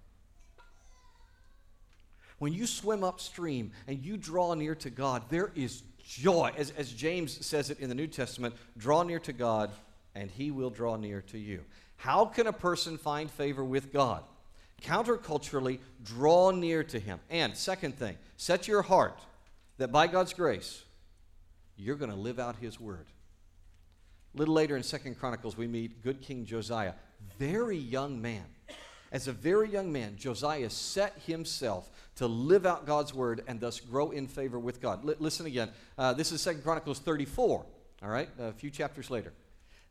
When 2.40 2.52
you 2.52 2.66
swim 2.66 3.04
upstream 3.04 3.70
and 3.86 4.04
you 4.04 4.16
draw 4.16 4.52
near 4.54 4.74
to 4.74 4.90
God, 4.90 5.22
there 5.30 5.52
is 5.54 5.84
joy. 6.04 6.50
As, 6.56 6.72
as 6.76 6.92
James 6.92 7.46
says 7.46 7.70
it 7.70 7.78
in 7.78 7.88
the 7.88 7.94
New 7.94 8.08
Testament 8.08 8.56
draw 8.76 9.04
near 9.04 9.20
to 9.20 9.32
God, 9.32 9.70
and 10.16 10.28
he 10.28 10.50
will 10.50 10.70
draw 10.70 10.96
near 10.96 11.22
to 11.28 11.38
you. 11.38 11.60
How 11.94 12.24
can 12.24 12.48
a 12.48 12.52
person 12.52 12.98
find 12.98 13.30
favor 13.30 13.62
with 13.62 13.92
God? 13.92 14.24
Counterculturally, 14.82 15.78
draw 16.02 16.50
near 16.50 16.82
to 16.82 16.98
him. 16.98 17.20
And 17.30 17.56
second 17.56 17.96
thing, 17.96 18.16
set 18.36 18.66
your 18.66 18.82
heart 18.82 19.20
that 19.78 19.92
by 19.92 20.08
God's 20.08 20.34
grace, 20.34 20.82
you're 21.76 21.96
going 21.96 22.10
to 22.10 22.16
live 22.16 22.38
out 22.38 22.56
his 22.56 22.78
word. 22.80 23.06
A 24.34 24.38
little 24.38 24.54
later 24.54 24.76
in 24.76 24.82
Second 24.82 25.18
Chronicles, 25.18 25.56
we 25.56 25.66
meet 25.66 26.02
good 26.02 26.20
King 26.20 26.44
Josiah, 26.44 26.94
very 27.38 27.76
young 27.76 28.20
man. 28.20 28.44
As 29.12 29.28
a 29.28 29.32
very 29.32 29.70
young 29.70 29.92
man, 29.92 30.16
Josiah 30.16 30.70
set 30.70 31.16
himself 31.24 31.88
to 32.16 32.26
live 32.26 32.66
out 32.66 32.84
God's 32.84 33.14
word 33.14 33.44
and 33.46 33.60
thus 33.60 33.78
grow 33.78 34.10
in 34.10 34.26
favor 34.26 34.58
with 34.58 34.80
God. 34.80 35.08
L- 35.08 35.14
listen 35.20 35.46
again. 35.46 35.70
Uh, 35.96 36.12
this 36.12 36.32
is 36.32 36.40
Second 36.40 36.62
Chronicles 36.62 36.98
34, 36.98 37.64
all 38.02 38.08
right, 38.08 38.28
a 38.40 38.52
few 38.52 38.70
chapters 38.70 39.10
later. 39.10 39.32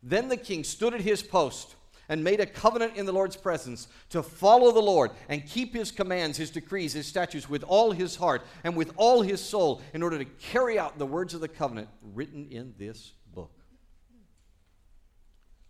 Then 0.02 0.28
the 0.28 0.38
king 0.38 0.66
stood 0.66 0.94
at 0.94 1.02
his 1.02 1.24
post 1.24 1.76
and 2.14 2.24
made 2.24 2.40
a 2.40 2.46
covenant 2.46 2.96
in 2.96 3.08
the 3.08 3.12
Lord's 3.12 3.36
presence 3.36 3.88
to 4.10 4.22
follow 4.22 4.72
the 4.72 4.80
Lord 4.80 5.10
and 5.30 5.44
keep 5.48 5.74
his 5.74 5.90
commands, 5.90 6.38
his 6.38 6.52
decrees, 6.52 6.94
his 6.94 7.08
statutes 7.08 7.50
with 7.50 7.64
all 7.64 7.92
his 7.92 8.16
heart 8.16 8.44
and 8.64 8.76
with 8.76 8.94
all 8.98 9.24
his 9.24 9.44
soul 9.44 9.82
in 9.96 10.04
order 10.04 10.20
to 10.20 10.26
carry 10.26 10.78
out 10.78 11.00
the 11.00 11.08
words 11.08 11.34
of 11.34 11.42
the 11.42 11.48
covenant 11.48 11.90
written 12.04 12.48
in 12.52 12.76
this 12.78 13.14
book. 13.34 13.52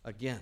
Again, 0.04 0.42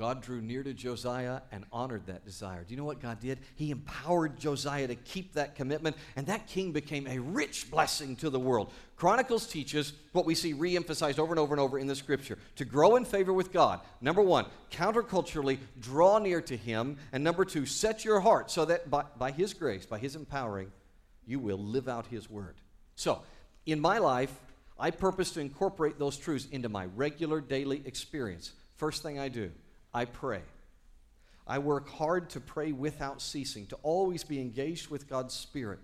God 0.00 0.22
drew 0.22 0.40
near 0.40 0.62
to 0.62 0.72
Josiah 0.72 1.42
and 1.52 1.66
honored 1.70 2.06
that 2.06 2.24
desire. 2.24 2.64
Do 2.64 2.72
you 2.72 2.78
know 2.78 2.86
what 2.86 3.02
God 3.02 3.20
did? 3.20 3.38
He 3.56 3.70
empowered 3.70 4.40
Josiah 4.40 4.88
to 4.88 4.94
keep 4.94 5.34
that 5.34 5.56
commitment, 5.56 5.94
and 6.16 6.26
that 6.26 6.46
king 6.46 6.72
became 6.72 7.06
a 7.06 7.18
rich 7.18 7.70
blessing 7.70 8.16
to 8.16 8.30
the 8.30 8.40
world. 8.40 8.72
Chronicles 8.96 9.46
teaches 9.46 9.92
what 10.12 10.24
we 10.24 10.34
see 10.34 10.54
re 10.54 10.74
emphasized 10.74 11.18
over 11.18 11.34
and 11.34 11.38
over 11.38 11.52
and 11.52 11.60
over 11.60 11.78
in 11.78 11.86
the 11.86 11.94
scripture 11.94 12.38
to 12.56 12.64
grow 12.64 12.96
in 12.96 13.04
favor 13.04 13.34
with 13.34 13.52
God. 13.52 13.80
Number 14.00 14.22
one, 14.22 14.46
counterculturally, 14.70 15.58
draw 15.78 16.18
near 16.18 16.40
to 16.40 16.56
Him. 16.56 16.96
And 17.12 17.22
number 17.22 17.44
two, 17.44 17.66
set 17.66 18.02
your 18.02 18.20
heart 18.20 18.50
so 18.50 18.64
that 18.64 18.88
by, 18.88 19.04
by 19.18 19.32
His 19.32 19.52
grace, 19.52 19.84
by 19.84 19.98
His 19.98 20.16
empowering, 20.16 20.72
you 21.26 21.38
will 21.38 21.58
live 21.58 21.88
out 21.88 22.06
His 22.06 22.30
word. 22.30 22.54
So, 22.94 23.20
in 23.66 23.80
my 23.80 23.98
life, 23.98 24.34
I 24.78 24.92
purpose 24.92 25.32
to 25.32 25.40
incorporate 25.40 25.98
those 25.98 26.16
truths 26.16 26.48
into 26.50 26.70
my 26.70 26.86
regular 26.86 27.42
daily 27.42 27.82
experience. 27.84 28.52
First 28.78 29.02
thing 29.02 29.18
I 29.18 29.28
do, 29.28 29.50
I 29.92 30.04
pray. 30.04 30.42
I 31.46 31.58
work 31.58 31.88
hard 31.88 32.30
to 32.30 32.40
pray 32.40 32.72
without 32.72 33.20
ceasing, 33.20 33.66
to 33.66 33.76
always 33.82 34.22
be 34.22 34.40
engaged 34.40 34.88
with 34.88 35.08
God's 35.08 35.34
Spirit. 35.34 35.80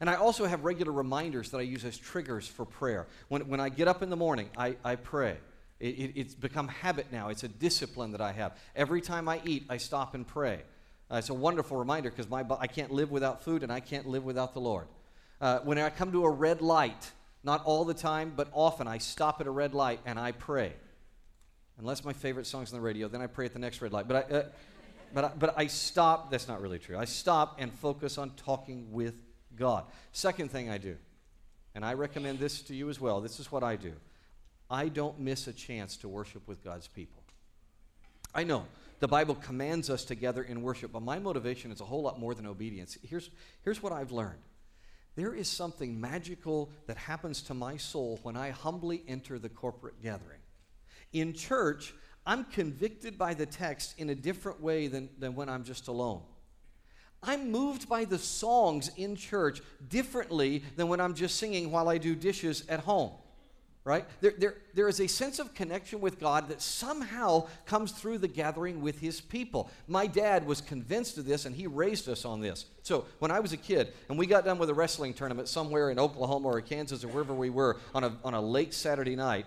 And 0.00 0.08
I 0.08 0.14
also 0.14 0.46
have 0.46 0.64
regular 0.64 0.92
reminders 0.92 1.50
that 1.50 1.58
I 1.58 1.62
use 1.62 1.84
as 1.84 1.98
triggers 1.98 2.46
for 2.46 2.64
prayer. 2.64 3.08
When, 3.28 3.48
when 3.48 3.58
I 3.58 3.68
get 3.68 3.88
up 3.88 4.02
in 4.02 4.10
the 4.10 4.16
morning, 4.16 4.48
I, 4.56 4.76
I 4.84 4.94
pray. 4.94 5.38
It, 5.80 5.98
it, 5.98 6.12
it's 6.14 6.34
become 6.34 6.68
habit 6.68 7.06
now, 7.10 7.28
it's 7.28 7.42
a 7.42 7.48
discipline 7.48 8.12
that 8.12 8.20
I 8.20 8.32
have. 8.32 8.56
Every 8.76 9.00
time 9.00 9.28
I 9.28 9.40
eat, 9.44 9.64
I 9.68 9.76
stop 9.76 10.14
and 10.14 10.26
pray. 10.26 10.62
Uh, 11.10 11.16
it's 11.16 11.30
a 11.30 11.34
wonderful 11.34 11.76
reminder 11.76 12.10
because 12.10 12.30
I 12.32 12.66
can't 12.66 12.92
live 12.92 13.10
without 13.10 13.42
food 13.42 13.62
and 13.62 13.72
I 13.72 13.80
can't 13.80 14.06
live 14.06 14.24
without 14.24 14.54
the 14.54 14.60
Lord. 14.60 14.86
Uh, 15.40 15.60
when 15.60 15.78
I 15.78 15.90
come 15.90 16.12
to 16.12 16.24
a 16.24 16.30
red 16.30 16.60
light, 16.60 17.10
not 17.42 17.64
all 17.64 17.84
the 17.84 17.94
time, 17.94 18.32
but 18.36 18.48
often, 18.52 18.86
I 18.86 18.98
stop 18.98 19.40
at 19.40 19.46
a 19.46 19.50
red 19.50 19.72
light 19.72 20.00
and 20.04 20.18
I 20.18 20.32
pray 20.32 20.74
unless 21.78 22.04
my 22.04 22.12
favorite 22.12 22.46
song's 22.46 22.72
on 22.72 22.78
the 22.78 22.84
radio, 22.84 23.08
then 23.08 23.20
I 23.20 23.26
pray 23.26 23.46
at 23.46 23.52
the 23.52 23.58
next 23.58 23.80
red 23.80 23.92
light. 23.92 24.08
But 24.08 24.30
I, 24.30 24.34
uh, 24.34 24.42
but 25.14 25.24
I, 25.24 25.30
but 25.38 25.54
I 25.56 25.66
stop. 25.66 26.30
That's 26.30 26.48
not 26.48 26.60
really 26.60 26.78
true. 26.78 26.96
I 26.96 27.04
stop 27.04 27.56
and 27.58 27.72
focus 27.72 28.18
on 28.18 28.30
talking 28.30 28.92
with 28.92 29.14
God. 29.56 29.84
Second 30.12 30.50
thing 30.50 30.70
I 30.70 30.78
do, 30.78 30.96
and 31.74 31.84
I 31.84 31.94
recommend 31.94 32.38
this 32.38 32.62
to 32.62 32.74
you 32.74 32.90
as 32.90 33.00
well. 33.00 33.20
This 33.20 33.40
is 33.40 33.50
what 33.50 33.62
I 33.62 33.76
do. 33.76 33.92
I 34.70 34.88
don't 34.88 35.18
miss 35.18 35.46
a 35.46 35.52
chance 35.52 35.96
to 35.98 36.08
worship 36.08 36.46
with 36.46 36.62
God's 36.62 36.88
people. 36.88 37.22
I 38.34 38.44
know 38.44 38.66
the 39.00 39.08
Bible 39.08 39.34
commands 39.34 39.88
us 39.88 40.04
to 40.06 40.14
gather 40.14 40.42
in 40.42 40.62
worship, 40.62 40.92
but 40.92 41.02
my 41.02 41.18
motivation 41.18 41.72
is 41.72 41.80
a 41.80 41.84
whole 41.84 42.02
lot 42.02 42.18
more 42.18 42.34
than 42.34 42.46
obedience. 42.46 42.98
Here's, 43.02 43.30
here's 43.62 43.82
what 43.82 43.92
I've 43.92 44.12
learned 44.12 44.38
there 45.16 45.34
is 45.34 45.48
something 45.48 46.00
magical 46.00 46.70
that 46.86 46.96
happens 46.96 47.42
to 47.42 47.54
my 47.54 47.76
soul 47.76 48.20
when 48.22 48.36
I 48.36 48.50
humbly 48.50 49.02
enter 49.08 49.36
the 49.36 49.48
corporate 49.48 50.00
gathering. 50.00 50.37
In 51.12 51.32
church, 51.32 51.94
I'm 52.26 52.44
convicted 52.44 53.16
by 53.16 53.34
the 53.34 53.46
text 53.46 53.94
in 53.98 54.10
a 54.10 54.14
different 54.14 54.60
way 54.60 54.86
than, 54.86 55.08
than 55.18 55.34
when 55.34 55.48
I'm 55.48 55.64
just 55.64 55.88
alone. 55.88 56.22
I'm 57.22 57.50
moved 57.50 57.88
by 57.88 58.04
the 58.04 58.18
songs 58.18 58.90
in 58.96 59.16
church 59.16 59.60
differently 59.88 60.62
than 60.76 60.88
when 60.88 61.00
I'm 61.00 61.14
just 61.14 61.36
singing 61.36 61.70
while 61.70 61.88
I 61.88 61.98
do 61.98 62.14
dishes 62.14 62.64
at 62.68 62.80
home. 62.80 63.12
Right? 63.84 64.04
There, 64.20 64.34
there, 64.36 64.54
there 64.74 64.88
is 64.88 65.00
a 65.00 65.06
sense 65.06 65.38
of 65.38 65.54
connection 65.54 66.02
with 66.02 66.20
God 66.20 66.50
that 66.50 66.60
somehow 66.60 67.46
comes 67.64 67.90
through 67.90 68.18
the 68.18 68.28
gathering 68.28 68.82
with 68.82 69.00
His 69.00 69.22
people. 69.22 69.70
My 69.86 70.06
dad 70.06 70.46
was 70.46 70.60
convinced 70.60 71.16
of 71.16 71.24
this 71.24 71.46
and 71.46 71.56
he 71.56 71.66
raised 71.66 72.06
us 72.06 72.26
on 72.26 72.42
this. 72.42 72.66
So 72.82 73.06
when 73.18 73.30
I 73.30 73.40
was 73.40 73.54
a 73.54 73.56
kid 73.56 73.94
and 74.10 74.18
we 74.18 74.26
got 74.26 74.44
done 74.44 74.58
with 74.58 74.68
a 74.68 74.74
wrestling 74.74 75.14
tournament 75.14 75.48
somewhere 75.48 75.88
in 75.88 75.98
Oklahoma 75.98 76.48
or 76.48 76.60
Kansas 76.60 77.02
or 77.02 77.08
wherever 77.08 77.32
we 77.32 77.48
were 77.48 77.78
on 77.94 78.04
a, 78.04 78.12
on 78.22 78.34
a 78.34 78.40
late 78.42 78.74
Saturday 78.74 79.16
night, 79.16 79.46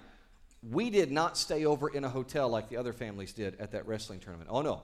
we 0.69 0.89
did 0.89 1.11
not 1.11 1.37
stay 1.37 1.65
over 1.65 1.89
in 1.89 2.03
a 2.03 2.09
hotel 2.09 2.49
like 2.49 2.69
the 2.69 2.77
other 2.77 2.93
families 2.93 3.33
did 3.33 3.59
at 3.59 3.71
that 3.71 3.87
wrestling 3.87 4.19
tournament. 4.19 4.49
Oh, 4.51 4.61
no. 4.61 4.83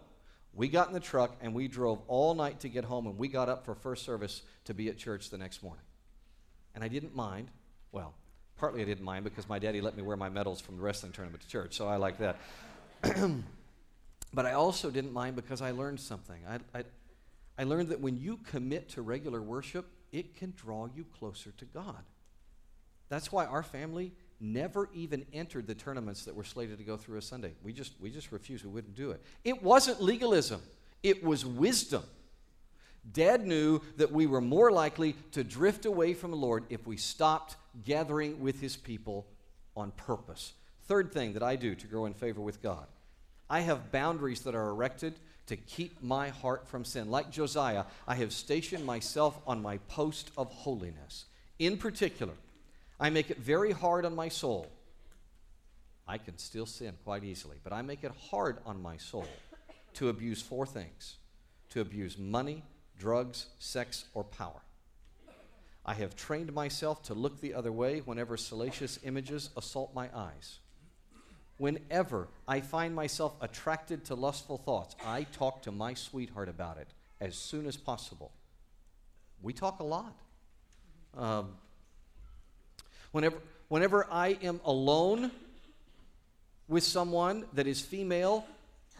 We 0.53 0.69
got 0.69 0.87
in 0.87 0.93
the 0.93 0.99
truck 0.99 1.35
and 1.39 1.53
we 1.53 1.67
drove 1.67 2.01
all 2.07 2.33
night 2.33 2.61
to 2.61 2.69
get 2.69 2.83
home, 2.83 3.05
and 3.05 3.17
we 3.17 3.27
got 3.27 3.47
up 3.47 3.63
for 3.63 3.75
first 3.75 4.03
service 4.03 4.41
to 4.65 4.73
be 4.73 4.89
at 4.89 4.97
church 4.97 5.29
the 5.29 5.37
next 5.37 5.61
morning. 5.61 5.83
And 6.73 6.83
I 6.83 6.87
didn't 6.87 7.15
mind. 7.15 7.49
Well, 7.91 8.15
partly 8.57 8.81
I 8.81 8.85
didn't 8.85 9.05
mind 9.05 9.23
because 9.23 9.47
my 9.47 9.59
daddy 9.59 9.81
let 9.81 9.95
me 9.95 10.01
wear 10.01 10.17
my 10.17 10.29
medals 10.29 10.59
from 10.59 10.77
the 10.77 10.81
wrestling 10.81 11.11
tournament 11.11 11.43
to 11.43 11.47
church, 11.47 11.75
so 11.75 11.87
I 11.87 11.97
like 11.97 12.17
that. 12.17 12.37
but 14.33 14.45
I 14.47 14.53
also 14.53 14.89
didn't 14.89 15.13
mind 15.13 15.35
because 15.35 15.61
I 15.61 15.71
learned 15.71 15.99
something. 15.99 16.41
I, 16.49 16.79
I, 16.79 16.83
I 17.59 17.63
learned 17.63 17.89
that 17.89 18.01
when 18.01 18.17
you 18.17 18.37
commit 18.37 18.89
to 18.89 19.03
regular 19.03 19.43
worship, 19.43 19.85
it 20.11 20.35
can 20.35 20.53
draw 20.57 20.87
you 20.87 21.05
closer 21.19 21.51
to 21.51 21.65
God. 21.65 22.03
That's 23.09 23.31
why 23.31 23.45
our 23.45 23.63
family 23.63 24.13
never 24.39 24.89
even 24.93 25.25
entered 25.33 25.67
the 25.67 25.75
tournaments 25.75 26.25
that 26.25 26.35
were 26.35 26.43
slated 26.43 26.77
to 26.77 26.83
go 26.83 26.97
through 26.97 27.17
a 27.17 27.21
Sunday. 27.21 27.53
We 27.63 27.73
just, 27.73 27.93
we 27.99 28.09
just 28.09 28.31
refused. 28.31 28.65
We 28.65 28.71
wouldn't 28.71 28.95
do 28.95 29.11
it. 29.11 29.21
It 29.43 29.63
wasn't 29.63 30.01
legalism, 30.01 30.61
it 31.03 31.23
was 31.23 31.45
wisdom. 31.45 32.03
Dad 33.13 33.47
knew 33.47 33.79
that 33.95 34.11
we 34.11 34.25
were 34.25 34.41
more 34.41 34.69
likely 34.69 35.15
to 35.31 35.41
drift 35.41 35.85
away 35.85 36.13
from 36.13 36.31
the 36.31 36.37
Lord 36.37 36.65
if 36.69 36.85
we 36.85 36.97
stopped 36.97 37.55
gathering 37.85 38.41
with 38.41 38.59
his 38.59 38.75
people 38.75 39.25
on 39.77 39.91
purpose. 39.91 40.53
Third 40.87 41.13
thing 41.13 41.33
that 41.33 41.43
I 41.43 41.55
do 41.55 41.73
to 41.75 41.87
grow 41.87 42.05
in 42.05 42.13
favor 42.13 42.41
with 42.41 42.61
God 42.61 42.85
I 43.49 43.61
have 43.61 43.91
boundaries 43.91 44.41
that 44.41 44.55
are 44.55 44.69
erected 44.69 45.13
to 45.47 45.55
keep 45.55 46.03
my 46.03 46.29
heart 46.29 46.67
from 46.67 46.83
sin. 46.83 47.09
Like 47.09 47.31
Josiah, 47.31 47.85
I 48.05 48.15
have 48.15 48.33
stationed 48.33 48.85
myself 48.85 49.39
on 49.47 49.61
my 49.61 49.77
post 49.87 50.31
of 50.37 50.51
holiness. 50.51 51.25
In 51.57 51.77
particular, 51.77 52.33
I 52.99 53.09
make 53.09 53.29
it 53.29 53.37
very 53.37 53.71
hard 53.71 54.05
on 54.05 54.15
my 54.15 54.29
soul. 54.29 54.67
I 56.07 56.17
can 56.17 56.37
still 56.37 56.65
sin 56.65 56.95
quite 57.03 57.23
easily, 57.23 57.57
but 57.63 57.73
I 57.73 57.81
make 57.81 58.03
it 58.03 58.11
hard 58.29 58.57
on 58.65 58.81
my 58.81 58.97
soul 58.97 59.27
to 59.95 60.09
abuse 60.09 60.41
four 60.41 60.65
things 60.65 61.17
to 61.69 61.81
abuse 61.81 62.17
money, 62.17 62.63
drugs, 62.97 63.47
sex, 63.59 64.05
or 64.13 64.23
power. 64.23 64.61
I 65.85 65.93
have 65.93 66.15
trained 66.15 66.53
myself 66.53 67.03
to 67.03 67.13
look 67.13 67.39
the 67.39 67.53
other 67.53 67.71
way 67.71 67.99
whenever 67.99 68.35
salacious 68.35 68.99
images 69.03 69.49
assault 69.55 69.93
my 69.93 70.09
eyes. 70.13 70.59
Whenever 71.57 72.27
I 72.47 72.61
find 72.61 72.93
myself 72.93 73.33
attracted 73.41 74.05
to 74.05 74.15
lustful 74.15 74.57
thoughts, 74.57 74.95
I 75.05 75.23
talk 75.23 75.63
to 75.63 75.71
my 75.71 75.93
sweetheart 75.93 76.49
about 76.49 76.77
it 76.77 76.87
as 77.19 77.35
soon 77.35 77.65
as 77.65 77.77
possible. 77.77 78.31
We 79.41 79.53
talk 79.53 79.79
a 79.79 79.83
lot. 79.83 80.15
Um, 81.15 81.53
Whenever, 83.11 83.37
whenever 83.67 84.07
I 84.11 84.37
am 84.41 84.59
alone 84.65 85.31
with 86.67 86.83
someone 86.83 87.45
that 87.53 87.67
is 87.67 87.81
female, 87.81 88.45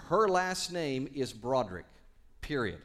her 0.10 0.28
last 0.28 0.72
name 0.72 1.10
is 1.14 1.34
Broderick, 1.34 1.86
period. 2.42 2.80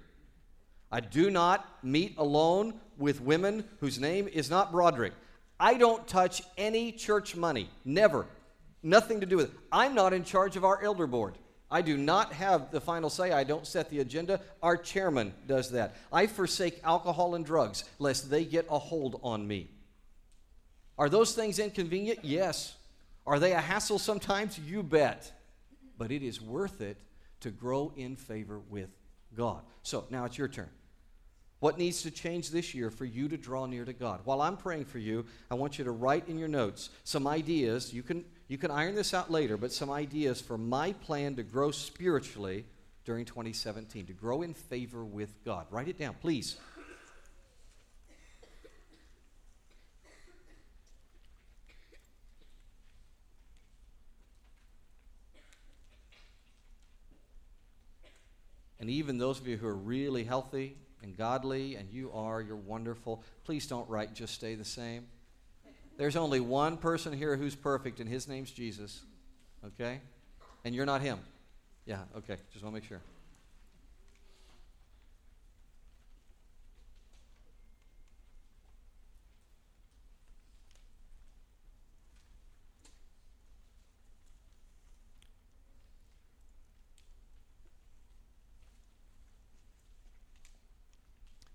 I 0.90 1.00
do 1.00 1.30
not 1.30 1.66
meet 1.82 2.14
alone 2.18 2.74
with 2.98 3.20
women 3.20 3.64
whose 3.80 3.98
name 3.98 4.28
is 4.28 4.50
not 4.50 4.72
Broderick. 4.72 5.14
I 5.58 5.74
don't 5.74 6.06
touch 6.06 6.42
any 6.58 6.92
church 6.92 7.36
money, 7.36 7.70
never. 7.84 8.26
Nothing 8.82 9.20
to 9.20 9.26
do 9.26 9.36
with 9.36 9.54
it. 9.54 9.60
I'm 9.70 9.94
not 9.94 10.12
in 10.12 10.24
charge 10.24 10.56
of 10.56 10.64
our 10.64 10.82
elder 10.82 11.06
board. 11.06 11.38
I 11.70 11.80
do 11.80 11.96
not 11.96 12.34
have 12.34 12.70
the 12.70 12.80
final 12.80 13.08
say. 13.08 13.32
I 13.32 13.44
don't 13.44 13.66
set 13.66 13.88
the 13.88 14.00
agenda. 14.00 14.40
Our 14.62 14.76
chairman 14.76 15.32
does 15.46 15.70
that. 15.70 15.96
I 16.12 16.26
forsake 16.26 16.80
alcohol 16.84 17.34
and 17.34 17.46
drugs 17.46 17.84
lest 17.98 18.28
they 18.28 18.44
get 18.44 18.66
a 18.68 18.78
hold 18.78 19.18
on 19.22 19.46
me. 19.46 19.70
Are 20.98 21.08
those 21.08 21.34
things 21.34 21.58
inconvenient? 21.58 22.20
Yes. 22.22 22.76
Are 23.26 23.38
they 23.38 23.52
a 23.52 23.60
hassle 23.60 23.98
sometimes? 23.98 24.58
You 24.58 24.82
bet. 24.82 25.32
But 25.98 26.10
it 26.10 26.22
is 26.22 26.40
worth 26.40 26.80
it 26.80 26.96
to 27.40 27.50
grow 27.50 27.92
in 27.96 28.16
favor 28.16 28.60
with 28.70 28.90
God. 29.34 29.62
So 29.82 30.04
now 30.10 30.24
it's 30.24 30.38
your 30.38 30.48
turn. 30.48 30.70
What 31.60 31.78
needs 31.78 32.02
to 32.02 32.10
change 32.10 32.50
this 32.50 32.74
year 32.74 32.90
for 32.90 33.04
you 33.04 33.28
to 33.28 33.36
draw 33.36 33.66
near 33.66 33.84
to 33.84 33.92
God? 33.92 34.20
While 34.24 34.42
I'm 34.42 34.56
praying 34.56 34.86
for 34.86 34.98
you, 34.98 35.24
I 35.48 35.54
want 35.54 35.78
you 35.78 35.84
to 35.84 35.92
write 35.92 36.28
in 36.28 36.36
your 36.36 36.48
notes 36.48 36.90
some 37.04 37.28
ideas. 37.28 37.94
You 37.94 38.02
can, 38.02 38.24
you 38.48 38.58
can 38.58 38.72
iron 38.72 38.96
this 38.96 39.14
out 39.14 39.30
later, 39.30 39.56
but 39.56 39.72
some 39.72 39.88
ideas 39.88 40.40
for 40.40 40.58
my 40.58 40.92
plan 40.94 41.36
to 41.36 41.44
grow 41.44 41.70
spiritually 41.70 42.64
during 43.04 43.24
2017, 43.24 44.06
to 44.06 44.12
grow 44.12 44.42
in 44.42 44.54
favor 44.54 45.04
with 45.04 45.44
God. 45.44 45.66
Write 45.70 45.86
it 45.86 45.98
down, 45.98 46.16
please. 46.20 46.56
And 58.82 58.90
even 58.90 59.16
those 59.16 59.38
of 59.38 59.46
you 59.46 59.56
who 59.56 59.68
are 59.68 59.76
really 59.76 60.24
healthy 60.24 60.76
and 61.04 61.16
godly, 61.16 61.76
and 61.76 61.88
you 61.92 62.10
are, 62.12 62.42
you're 62.42 62.56
wonderful, 62.56 63.22
please 63.44 63.68
don't 63.68 63.88
write 63.88 64.12
just 64.12 64.34
stay 64.34 64.56
the 64.56 64.64
same. 64.64 65.06
There's 65.98 66.16
only 66.16 66.40
one 66.40 66.76
person 66.76 67.12
here 67.12 67.36
who's 67.36 67.54
perfect, 67.54 68.00
and 68.00 68.08
his 68.08 68.26
name's 68.26 68.50
Jesus. 68.50 69.00
Okay? 69.64 70.00
And 70.64 70.74
you're 70.74 70.84
not 70.84 71.00
him. 71.00 71.20
Yeah, 71.86 72.00
okay. 72.16 72.38
Just 72.52 72.64
want 72.64 72.74
to 72.74 72.80
make 72.80 72.88
sure. 72.88 73.00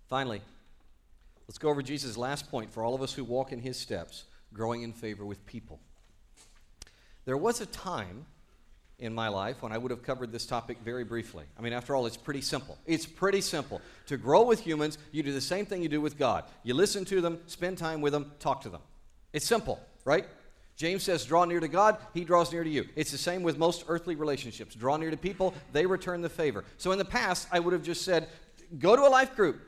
Finally, 0.07 0.41
let's 1.47 1.57
go 1.57 1.69
over 1.69 1.81
Jesus' 1.81 2.17
last 2.17 2.49
point 2.49 2.71
for 2.71 2.83
all 2.83 2.95
of 2.95 3.01
us 3.01 3.13
who 3.13 3.23
walk 3.23 3.51
in 3.51 3.59
his 3.59 3.77
steps 3.77 4.23
growing 4.53 4.81
in 4.81 4.93
favor 4.93 5.25
with 5.25 5.45
people. 5.45 5.79
There 7.25 7.37
was 7.37 7.59
a 7.59 7.65
time 7.65 8.25
in 8.99 9.13
my 9.13 9.27
life 9.27 9.61
when 9.61 9.71
I 9.71 9.77
would 9.77 9.91
have 9.91 10.01
covered 10.01 10.31
this 10.31 10.45
topic 10.45 10.77
very 10.83 11.03
briefly. 11.03 11.43
I 11.57 11.61
mean, 11.61 11.73
after 11.73 11.95
all, 11.95 12.05
it's 12.05 12.17
pretty 12.17 12.41
simple. 12.41 12.77
It's 12.85 13.05
pretty 13.05 13.41
simple. 13.41 13.81
To 14.07 14.17
grow 14.17 14.43
with 14.43 14.61
humans, 14.61 14.97
you 15.11 15.21
do 15.21 15.33
the 15.33 15.41
same 15.41 15.65
thing 15.65 15.83
you 15.83 15.89
do 15.89 16.01
with 16.01 16.17
God. 16.17 16.45
You 16.63 16.73
listen 16.73 17.05
to 17.05 17.21
them, 17.21 17.39
spend 17.45 17.77
time 17.77 18.01
with 18.01 18.13
them, 18.13 18.31
talk 18.39 18.61
to 18.61 18.69
them. 18.69 18.81
It's 19.33 19.45
simple, 19.45 19.79
right? 20.05 20.25
James 20.77 21.03
says, 21.03 21.25
draw 21.25 21.43
near 21.43 21.59
to 21.59 21.67
God, 21.67 21.97
he 22.13 22.23
draws 22.23 22.51
near 22.51 22.63
to 22.63 22.69
you. 22.69 22.85
It's 22.95 23.11
the 23.11 23.17
same 23.17 23.43
with 23.43 23.57
most 23.57 23.85
earthly 23.87 24.15
relationships. 24.15 24.73
Draw 24.73 24.97
near 24.97 25.11
to 25.11 25.17
people, 25.17 25.53
they 25.73 25.85
return 25.85 26.21
the 26.21 26.29
favor. 26.29 26.63
So 26.77 26.91
in 26.91 26.97
the 26.97 27.05
past, 27.05 27.47
I 27.51 27.59
would 27.59 27.73
have 27.73 27.83
just 27.83 28.03
said, 28.03 28.29
go 28.79 28.95
to 28.95 29.01
a 29.03 29.09
life 29.09 29.35
group 29.35 29.59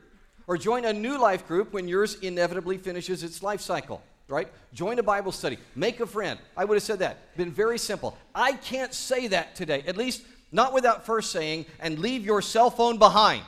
or 0.50 0.58
join 0.58 0.84
a 0.84 0.92
new 0.92 1.16
life 1.16 1.46
group 1.46 1.72
when 1.72 1.86
yours 1.86 2.16
inevitably 2.22 2.76
finishes 2.76 3.22
its 3.22 3.40
life 3.40 3.60
cycle 3.60 4.02
right? 4.26 4.48
Join 4.72 4.96
a 5.00 5.02
Bible 5.02 5.32
study, 5.32 5.58
make 5.74 5.98
a 5.98 6.06
friend. 6.06 6.38
I 6.56 6.64
would 6.64 6.76
have 6.76 6.84
said 6.84 7.00
that. 7.00 7.36
Been 7.36 7.50
very 7.50 7.78
simple. 7.78 8.16
I 8.32 8.52
can't 8.52 8.94
say 8.94 9.26
that 9.26 9.56
today, 9.56 9.82
at 9.88 9.96
least 9.96 10.22
not 10.52 10.72
without 10.72 11.04
first 11.04 11.32
saying, 11.32 11.66
and 11.80 11.98
leave 11.98 12.24
your 12.24 12.40
cell 12.40 12.70
phone 12.70 12.96
behind. 12.96 13.42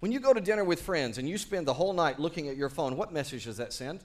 When 0.00 0.10
you 0.10 0.18
go 0.18 0.32
to 0.32 0.40
dinner 0.40 0.64
with 0.64 0.82
friends 0.82 1.18
and 1.18 1.28
you 1.28 1.38
spend 1.38 1.64
the 1.64 1.74
whole 1.74 1.92
night 1.92 2.18
looking 2.18 2.48
at 2.48 2.56
your 2.56 2.68
phone, 2.68 2.96
what 2.96 3.12
message 3.12 3.44
does 3.44 3.58
that 3.58 3.72
send? 3.72 4.00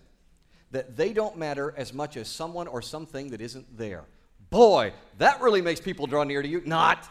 That 0.70 0.96
they 0.96 1.12
don't 1.12 1.36
matter 1.36 1.74
as 1.76 1.92
much 1.92 2.16
as 2.16 2.28
someone 2.28 2.68
or 2.68 2.84
something 2.84 3.32
that 3.32 3.42
isn't 3.42 3.80
there. 3.80 4.04
Boy, 4.52 4.94
that 5.18 5.42
really 5.42 5.64
makes 5.64 5.82
people 5.82 6.06
draw 6.06 6.24
near 6.24 6.44
to 6.44 6.48
you. 6.48 6.62
Not 6.66 7.10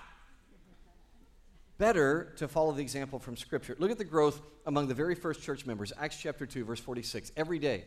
better 1.78 2.32
to 2.36 2.48
follow 2.48 2.72
the 2.72 2.82
example 2.82 3.18
from 3.18 3.36
Scripture. 3.36 3.76
Look 3.78 3.90
at 3.90 3.98
the 3.98 4.04
growth 4.04 4.40
among 4.66 4.88
the 4.88 4.94
very 4.94 5.14
first 5.14 5.42
church 5.42 5.66
members. 5.66 5.92
Acts 5.98 6.16
chapter 6.20 6.46
2, 6.46 6.64
verse 6.64 6.80
46. 6.80 7.32
Every 7.36 7.58
day, 7.58 7.84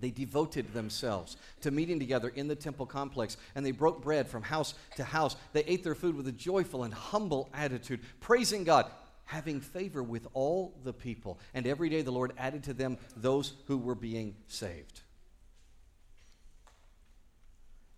they 0.00 0.10
devoted 0.10 0.72
themselves 0.72 1.36
to 1.60 1.70
meeting 1.70 1.98
together 1.98 2.28
in 2.28 2.48
the 2.48 2.56
temple 2.56 2.86
complex, 2.86 3.36
and 3.54 3.64
they 3.64 3.70
broke 3.70 4.02
bread 4.02 4.28
from 4.28 4.42
house 4.42 4.74
to 4.96 5.04
house. 5.04 5.36
They 5.52 5.64
ate 5.64 5.84
their 5.84 5.94
food 5.94 6.16
with 6.16 6.26
a 6.26 6.32
joyful 6.32 6.84
and 6.84 6.92
humble 6.92 7.50
attitude, 7.54 8.00
praising 8.20 8.64
God, 8.64 8.90
having 9.24 9.60
favor 9.60 10.02
with 10.02 10.26
all 10.32 10.74
the 10.82 10.92
people. 10.92 11.38
And 11.54 11.66
every 11.66 11.88
day 11.88 12.02
the 12.02 12.10
Lord 12.10 12.32
added 12.38 12.64
to 12.64 12.74
them 12.74 12.98
those 13.16 13.54
who 13.66 13.78
were 13.78 13.94
being 13.94 14.34
saved. 14.48 15.02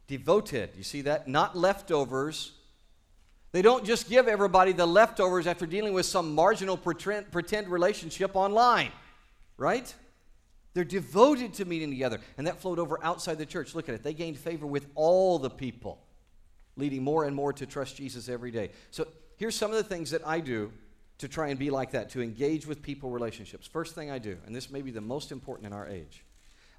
Devoted, 0.07 0.71
you 0.77 0.83
see 0.83 1.03
that? 1.03 1.27
Not 1.27 1.57
leftovers 1.57 2.53
they 3.55 3.63
don't 3.63 3.85
just 3.85 4.09
give 4.09 4.27
everybody 4.27 4.73
the 4.73 4.85
leftovers 4.85 5.47
after 5.47 5.65
dealing 5.65 5.93
with 5.93 6.07
some 6.07 6.35
marginal 6.35 6.77
pretend, 6.77 7.69
relationship 7.69 8.35
online, 8.35 8.91
right? 9.57 9.95
They're 10.73 10.83
devoted 10.83 11.55
to 11.55 11.65
meeting 11.65 11.89
together. 11.89 12.19
And 12.37 12.49
that 12.49 12.61
flowed 12.61 12.81
over 12.81 12.99
outside 13.01 13.39
the 13.39 13.47
church. 13.47 13.77
Look 13.77 13.89
at 13.89 13.95
it. 13.95 14.03
They 14.03 14.13
gained 14.13 14.41
favor 14.41 14.67
with 14.67 14.89
all 14.97 15.39
the 15.39 15.51
people, 15.51 16.01
leading 16.77 17.05
more 17.05 17.27
and 17.27 17.37
more 17.37 17.53
to 17.53 17.65
trust 17.65 17.99
Jesus 17.99 18.29
every 18.29 18.51
day. 18.51 18.71
So 18.91 19.07
here's 19.37 19.55
some 19.55 19.71
of 19.71 19.77
the 19.77 19.85
things 19.85 20.11
that 20.11 20.27
I 20.27 20.41
do 20.41 20.73
to 21.19 21.29
try 21.29 21.47
and 21.47 21.57
be 21.57 21.71
like 21.71 21.93
that, 21.93 22.11
to 22.11 22.23
engage 22.23 22.67
with 22.67 22.83
people 22.83 23.11
relationships. 23.11 23.69
First 23.69 23.95
thing 23.95 24.11
I 24.11 24.19
do, 24.19 24.37
and 24.47 24.57
this 24.57 24.69
may 24.69 24.83
be 24.83 24.91
the 24.91 25.01
most 25.01 25.31
important 25.31 25.69
in 25.69 25.73
our 25.73 25.87
age, 25.87 26.25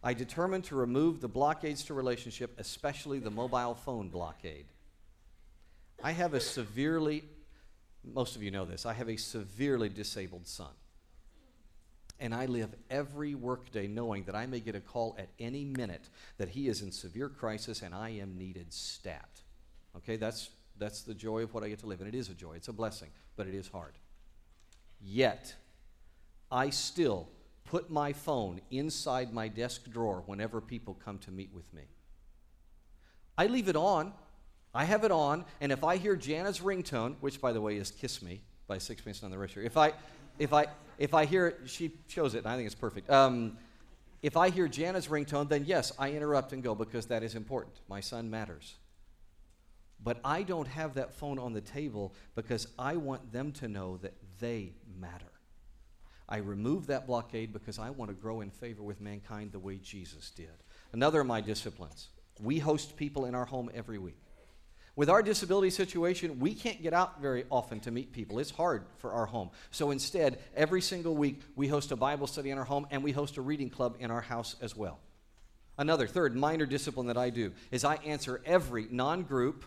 I 0.04 0.14
determine 0.14 0.62
to 0.64 0.76
remove 0.76 1.22
the 1.22 1.30
blockades 1.30 1.86
to 1.86 1.94
relationship, 1.94 2.54
especially 2.58 3.20
the 3.20 3.32
mobile 3.32 3.76
phone 3.76 4.10
blockade. 4.10 4.66
I 6.04 6.12
have 6.12 6.34
a 6.34 6.40
severely, 6.40 7.24
most 8.04 8.36
of 8.36 8.44
you 8.44 8.52
know 8.52 8.66
this, 8.66 8.86
I 8.86 8.94
have 8.94 9.10
a 9.10 9.18
severely 9.18 9.90
disabled 9.90 10.48
son. 10.48 10.72
And 12.20 12.34
I 12.34 12.46
live 12.46 12.74
every 12.90 13.36
workday 13.36 13.88
knowing 13.88 14.24
that 14.24 14.36
I 14.36 14.46
may 14.46 14.62
get 14.62 14.76
a 14.76 14.80
call 14.80 15.16
at 15.20 15.28
any 15.38 15.66
minute 15.66 16.10
that 16.38 16.50
he 16.50 16.70
is 16.70 16.82
in 16.82 16.92
severe 16.92 17.28
crisis 17.28 17.82
and 17.82 17.94
I 17.94 18.10
am 18.10 18.38
needed 18.38 18.72
stat. 18.72 19.42
Okay, 19.98 20.16
that's, 20.16 20.50
that's 20.78 21.02
the 21.02 21.14
joy 21.14 21.44
of 21.44 21.54
what 21.54 21.64
I 21.64 21.70
get 21.70 21.80
to 21.80 21.88
live. 21.88 22.00
And 22.00 22.08
it 22.08 22.18
is 22.18 22.30
a 22.30 22.34
joy, 22.34 22.54
it's 22.54 22.70
a 22.70 22.74
blessing, 22.74 23.10
but 23.36 23.48
it 23.48 23.54
is 23.54 23.68
hard. 23.68 23.94
Yet, 25.02 25.56
I 26.50 26.70
still 26.70 27.28
put 27.66 27.90
my 27.90 28.14
phone 28.14 28.62
inside 28.72 29.34
my 29.34 29.48
desk 29.48 29.92
drawer 29.92 30.24
whenever 30.26 30.62
people 30.62 30.98
come 31.04 31.18
to 31.20 31.32
meet 31.32 31.52
with 31.54 31.74
me. 31.74 31.84
I 33.38 33.48
leave 33.48 33.68
it 33.68 33.76
on 33.76 34.14
I 34.76 34.84
have 34.84 35.06
it 35.06 35.12
on, 35.12 35.46
and 35.62 35.72
if 35.72 35.86
I 35.86 35.96
hear 35.96 36.18
Jana's 36.18 36.60
ringtone, 36.60 37.16
which 37.22 37.40
by 37.40 37.54
the 37.54 37.62
way 37.62 37.78
is 37.78 37.92
"Kiss 37.92 38.22
Me" 38.22 38.42
by 38.68 38.78
Sixpence 38.78 39.22
None 39.22 39.32
the 39.32 39.38
Richer, 39.38 39.62
if 39.62 39.78
I, 39.78 39.94
if 40.38 40.52
I, 40.52 40.68
if 40.98 41.14
I 41.14 41.24
hear 41.24 41.48
it, 41.48 41.60
she 41.66 41.94
shows 42.08 42.36
it, 42.36 42.40
and 42.40 42.48
I 42.48 42.58
think 42.58 42.66
it's 42.66 42.76
perfect. 42.76 43.10
Um, 43.10 43.58
if 44.22 44.36
I 44.36 44.50
hear 44.50 44.68
Jana's 44.68 45.08
ringtone, 45.08 45.48
then 45.48 45.64
yes, 45.66 45.94
I 45.98 46.12
interrupt 46.12 46.52
and 46.52 46.62
go 46.62 46.76
because 46.76 47.06
that 47.06 47.24
is 47.24 47.36
important. 47.36 47.76
My 47.88 48.02
son 48.02 48.30
matters. 48.30 48.76
But 50.04 50.20
I 50.26 50.44
don't 50.44 50.68
have 50.68 50.96
that 50.96 51.14
phone 51.14 51.40
on 51.40 51.54
the 51.54 51.62
table 51.62 52.14
because 52.36 52.68
I 52.78 52.98
want 52.98 53.32
them 53.32 53.54
to 53.54 53.68
know 53.68 53.98
that 53.98 54.14
they 54.40 54.74
matter. 55.00 55.32
I 56.28 56.38
remove 56.38 56.88
that 56.88 57.08
blockade 57.08 57.54
because 57.54 57.80
I 57.80 57.92
want 57.92 58.10
to 58.10 58.16
grow 58.16 58.42
in 58.42 58.50
favor 58.50 58.84
with 58.84 59.00
mankind 59.00 59.52
the 59.52 59.60
way 59.60 59.78
Jesus 59.78 60.32
did. 60.32 60.50
Another 60.92 61.22
of 61.22 61.28
my 61.28 61.40
disciplines 61.40 62.10
we 62.42 62.60
host 62.60 62.98
people 62.98 63.26
in 63.26 63.34
our 63.34 63.46
home 63.46 63.70
every 63.74 63.98
week. 63.98 64.18
With 64.96 65.10
our 65.10 65.22
disability 65.22 65.72
situation, 65.72 66.40
we 66.40 66.54
can't 66.54 66.82
get 66.82 66.94
out 66.94 67.22
very 67.22 67.46
often 67.52 67.82
to 67.82 67.92
meet 67.92 68.14
people. 68.14 68.40
It's 68.40 68.52
hard 68.52 68.86
for 68.98 69.12
our 69.12 69.26
home. 69.26 69.50
So 69.72 69.92
instead, 69.92 70.40
every 70.56 70.82
single 70.82 71.16
week, 71.16 71.42
we 71.56 71.68
host 71.68 71.92
a 71.92 71.98
Bible 71.98 72.28
study 72.28 72.50
in 72.50 72.58
our 72.58 72.64
home 72.64 72.88
and 72.92 73.04
we 73.04 73.12
host 73.12 73.36
a 73.36 73.42
reading 73.42 73.70
club 73.70 73.98
in 74.00 74.10
our 74.10 74.22
house 74.22 74.56
as 74.62 74.76
well. 74.76 75.00
Another, 75.78 76.08
third, 76.08 76.36
minor 76.38 76.66
discipline 76.66 77.08
that 77.08 77.18
I 77.18 77.30
do 77.30 77.52
is 77.72 77.84
I 77.84 77.96
answer 77.96 78.42
every 78.46 78.88
non 78.90 79.24
group 79.24 79.66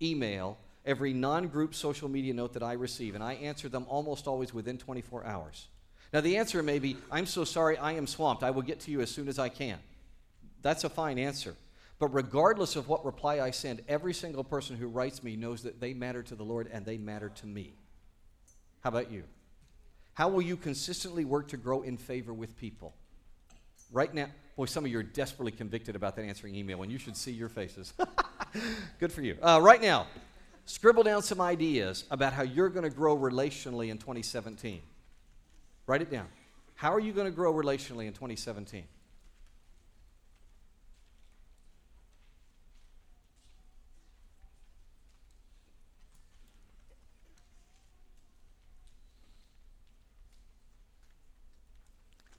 email, 0.00 0.56
every 0.86 1.12
non 1.12 1.48
group 1.48 1.74
social 1.74 2.08
media 2.08 2.32
note 2.32 2.54
that 2.54 2.62
I 2.62 2.72
receive, 2.72 3.14
and 3.14 3.22
I 3.22 3.34
answer 3.34 3.68
them 3.68 3.84
almost 3.88 4.26
always 4.26 4.54
within 4.54 4.78
24 4.78 5.26
hours. 5.26 5.68
Now, 6.14 6.22
the 6.22 6.38
answer 6.38 6.62
may 6.62 6.78
be, 6.78 6.96
I'm 7.10 7.26
so 7.26 7.44
sorry, 7.44 7.76
I 7.76 7.92
am 7.92 8.06
swamped. 8.06 8.42
I 8.42 8.50
will 8.50 8.62
get 8.62 8.80
to 8.80 8.90
you 8.90 9.02
as 9.02 9.10
soon 9.10 9.28
as 9.28 9.38
I 9.38 9.50
can. 9.50 9.78
That's 10.62 10.84
a 10.84 10.90
fine 10.90 11.18
answer. 11.18 11.56
But 12.02 12.12
regardless 12.12 12.74
of 12.74 12.88
what 12.88 13.04
reply 13.04 13.38
I 13.38 13.52
send, 13.52 13.80
every 13.86 14.12
single 14.12 14.42
person 14.42 14.74
who 14.74 14.88
writes 14.88 15.22
me 15.22 15.36
knows 15.36 15.62
that 15.62 15.80
they 15.80 15.94
matter 15.94 16.20
to 16.24 16.34
the 16.34 16.42
Lord 16.42 16.68
and 16.72 16.84
they 16.84 16.98
matter 16.98 17.28
to 17.28 17.46
me. 17.46 17.74
How 18.80 18.88
about 18.88 19.12
you? 19.12 19.22
How 20.14 20.28
will 20.28 20.42
you 20.42 20.56
consistently 20.56 21.24
work 21.24 21.46
to 21.50 21.56
grow 21.56 21.82
in 21.82 21.96
favor 21.96 22.34
with 22.34 22.56
people? 22.56 22.92
Right 23.92 24.12
now, 24.12 24.26
boy, 24.56 24.64
some 24.64 24.84
of 24.84 24.90
you 24.90 24.98
are 24.98 25.04
desperately 25.04 25.52
convicted 25.52 25.94
about 25.94 26.16
that 26.16 26.22
answering 26.22 26.56
email, 26.56 26.82
and 26.82 26.90
you 26.90 26.98
should 26.98 27.16
see 27.16 27.30
your 27.30 27.48
faces. 27.48 27.94
Good 28.98 29.12
for 29.12 29.22
you. 29.22 29.36
Uh, 29.40 29.60
right 29.62 29.80
now, 29.80 30.08
scribble 30.64 31.04
down 31.04 31.22
some 31.22 31.40
ideas 31.40 32.02
about 32.10 32.32
how 32.32 32.42
you're 32.42 32.68
going 32.68 32.82
to 32.82 32.90
grow 32.90 33.16
relationally 33.16 33.90
in 33.90 33.98
2017. 33.98 34.82
Write 35.86 36.02
it 36.02 36.10
down. 36.10 36.26
How 36.74 36.92
are 36.92 36.98
you 36.98 37.12
going 37.12 37.26
to 37.26 37.30
grow 37.30 37.54
relationally 37.54 38.08
in 38.08 38.12
2017? 38.12 38.86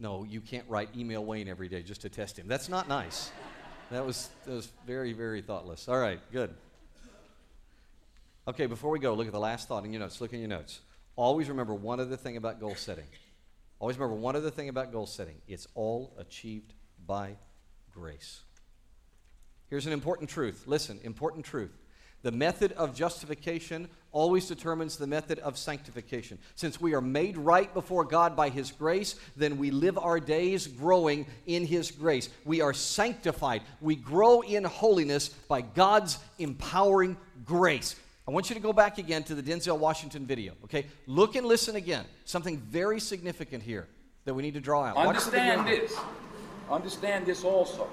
No, 0.03 0.25
you 0.25 0.41
can't 0.41 0.65
write 0.67 0.89
email 0.97 1.23
Wayne 1.23 1.47
every 1.47 1.69
day 1.69 1.81
just 1.81 2.01
to 2.01 2.09
test 2.09 2.37
him. 2.37 2.45
That's 2.45 2.67
not 2.67 2.89
nice. 2.89 3.31
that, 3.89 4.05
was, 4.05 4.29
that 4.45 4.53
was 4.53 4.69
very, 4.85 5.13
very 5.13 5.41
thoughtless. 5.41 5.87
All 5.87 5.97
right, 5.97 6.19
good. 6.33 6.53
Okay, 8.45 8.65
before 8.65 8.91
we 8.91 8.99
go, 8.99 9.13
look 9.13 9.27
at 9.27 9.31
the 9.31 9.39
last 9.39 9.69
thought 9.69 9.85
in 9.85 9.93
your 9.93 10.01
notes. 10.01 10.19
Look 10.19 10.33
in 10.33 10.39
your 10.39 10.49
notes. 10.49 10.81
Always 11.15 11.47
remember 11.47 11.73
one 11.73 12.01
other 12.01 12.17
thing 12.17 12.35
about 12.35 12.59
goal 12.59 12.75
setting. 12.75 13.05
Always 13.79 13.97
remember 13.97 14.17
one 14.17 14.35
other 14.35 14.49
thing 14.49 14.67
about 14.67 14.91
goal 14.91 15.05
setting 15.05 15.35
it's 15.47 15.67
all 15.73 16.13
achieved 16.17 16.73
by 17.07 17.37
grace. 17.93 18.41
Here's 19.69 19.85
an 19.85 19.93
important 19.93 20.29
truth. 20.29 20.65
Listen, 20.67 20.99
important 21.03 21.45
truth. 21.45 21.71
The 22.23 22.31
method 22.33 22.73
of 22.73 22.93
justification 22.93 23.87
always 24.13 24.47
determines 24.47 24.95
the 24.95 25.07
method 25.07 25.39
of 25.39 25.57
sanctification. 25.57 26.37
Since 26.55 26.79
we 26.79 26.93
are 26.93 27.01
made 27.01 27.37
right 27.37 27.73
before 27.73 28.05
God 28.05 28.35
by 28.35 28.47
His 28.49 28.71
grace, 28.71 29.15
then 29.35 29.57
we 29.57 29.71
live 29.71 29.97
our 29.97 30.19
days 30.19 30.67
growing 30.67 31.25
in 31.45 31.65
His 31.65 31.91
grace. 31.91 32.29
We 32.45 32.61
are 32.61 32.73
sanctified. 32.73 33.63
We 33.81 33.97
grow 33.97 34.41
in 34.41 34.63
holiness 34.63 35.29
by 35.29 35.61
God's 35.61 36.19
empowering 36.39 37.17
grace. 37.43 37.95
I 38.25 38.31
want 38.31 38.49
you 38.49 38.55
to 38.55 38.61
go 38.61 38.71
back 38.71 38.99
again 38.99 39.23
to 39.23 39.35
the 39.35 39.43
Denzel 39.43 39.77
Washington 39.77 40.25
video, 40.25 40.53
okay? 40.63 40.85
Look 41.07 41.35
and 41.35 41.45
listen 41.45 41.75
again. 41.75 42.05
Something 42.23 42.57
very 42.57 43.01
significant 43.01 43.63
here 43.63 43.89
that 44.23 44.33
we 44.33 44.43
need 44.43 44.53
to 44.53 44.61
draw 44.61 44.85
out. 44.85 44.95
Understand 44.95 45.67
this. 45.67 45.93
Understand 46.69 47.25
this 47.25 47.43
also. 47.43 47.89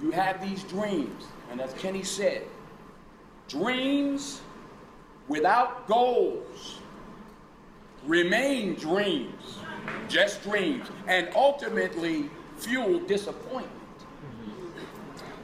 You 0.00 0.12
have 0.12 0.46
these 0.46 0.62
dreams, 0.64 1.24
and 1.50 1.60
as 1.60 1.72
Kenny 1.74 2.04
said, 2.04 2.42
dreams 3.48 4.42
without 5.28 5.86
goals 5.86 6.78
remain 8.06 8.74
dreams, 8.74 9.58
just 10.08 10.42
dreams, 10.42 10.86
and 11.06 11.28
ultimately 11.34 12.30
fuel 12.56 13.00
disappointment. 13.00 13.72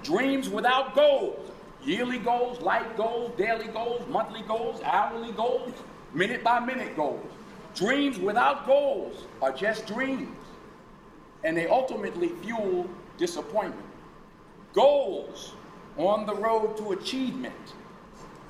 Dreams 0.03 0.49
without 0.49 0.95
goals, 0.95 1.51
yearly 1.85 2.19
goals, 2.19 2.61
light 2.61 2.97
goals, 2.97 3.33
daily 3.37 3.69
goals, 3.69 4.07
monthly 4.09 4.43
goals, 4.43 4.81
hourly 4.83 5.33
goals, 5.33 5.73
minute 6.13 6.43
by 6.43 6.61
minute 6.61 6.97
goals. 6.97 7.27
Dreams 7.75 8.19
without 8.19 8.67
goals 8.67 9.25
are 9.41 9.53
just 9.53 9.87
dreams, 9.87 10.37
and 11.45 11.57
they 11.57 11.67
ultimately 11.67 12.29
fuel 12.43 12.89
disappointment. 13.17 13.87
Goals 14.73 15.55
on 15.97 16.27
the 16.27 16.35
road 16.35 16.77
to 16.79 16.93
achievement 16.93 17.75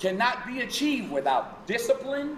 cannot 0.02 0.44
be 0.44 0.62
achieved 0.62 1.12
without 1.12 1.64
discipline 1.68 2.36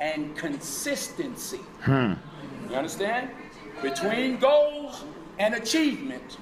and 0.00 0.36
consistency. 0.36 1.60
Hmm. 1.82 2.14
You 2.68 2.74
understand? 2.74 3.30
Between 3.80 4.36
goals 4.38 5.04
and 5.38 5.54
achievement 5.54 6.38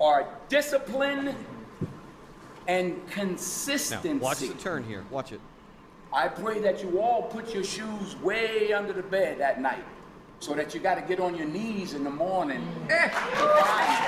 are 0.00 0.28
discipline 0.48 1.34
and 2.68 3.04
consistency. 3.10 4.10
Now, 4.10 4.20
consistency. 4.20 4.24
watch 4.24 4.38
the 4.38 4.62
turn 4.62 4.84
here. 4.84 5.04
Watch 5.10 5.32
it. 5.32 5.40
I 6.12 6.28
pray 6.28 6.60
that 6.60 6.80
you 6.84 7.00
all 7.00 7.22
put 7.24 7.52
your 7.52 7.64
shoes 7.64 8.14
way 8.22 8.72
under 8.72 8.92
the 8.92 9.02
bed 9.02 9.38
that 9.38 9.60
night 9.60 9.84
so 10.38 10.54
that 10.54 10.72
you 10.72 10.78
got 10.78 10.94
to 10.94 11.02
get 11.02 11.18
on 11.18 11.34
your 11.36 11.48
knees 11.48 11.94
in 11.94 12.04
the 12.04 12.10
morning 12.10 12.64
to 12.86 13.10
find. 13.10 14.06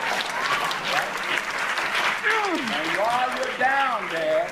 And 2.71 2.99
while 2.99 3.37
you're 3.37 3.59
down 3.59 4.09
there, 4.13 4.49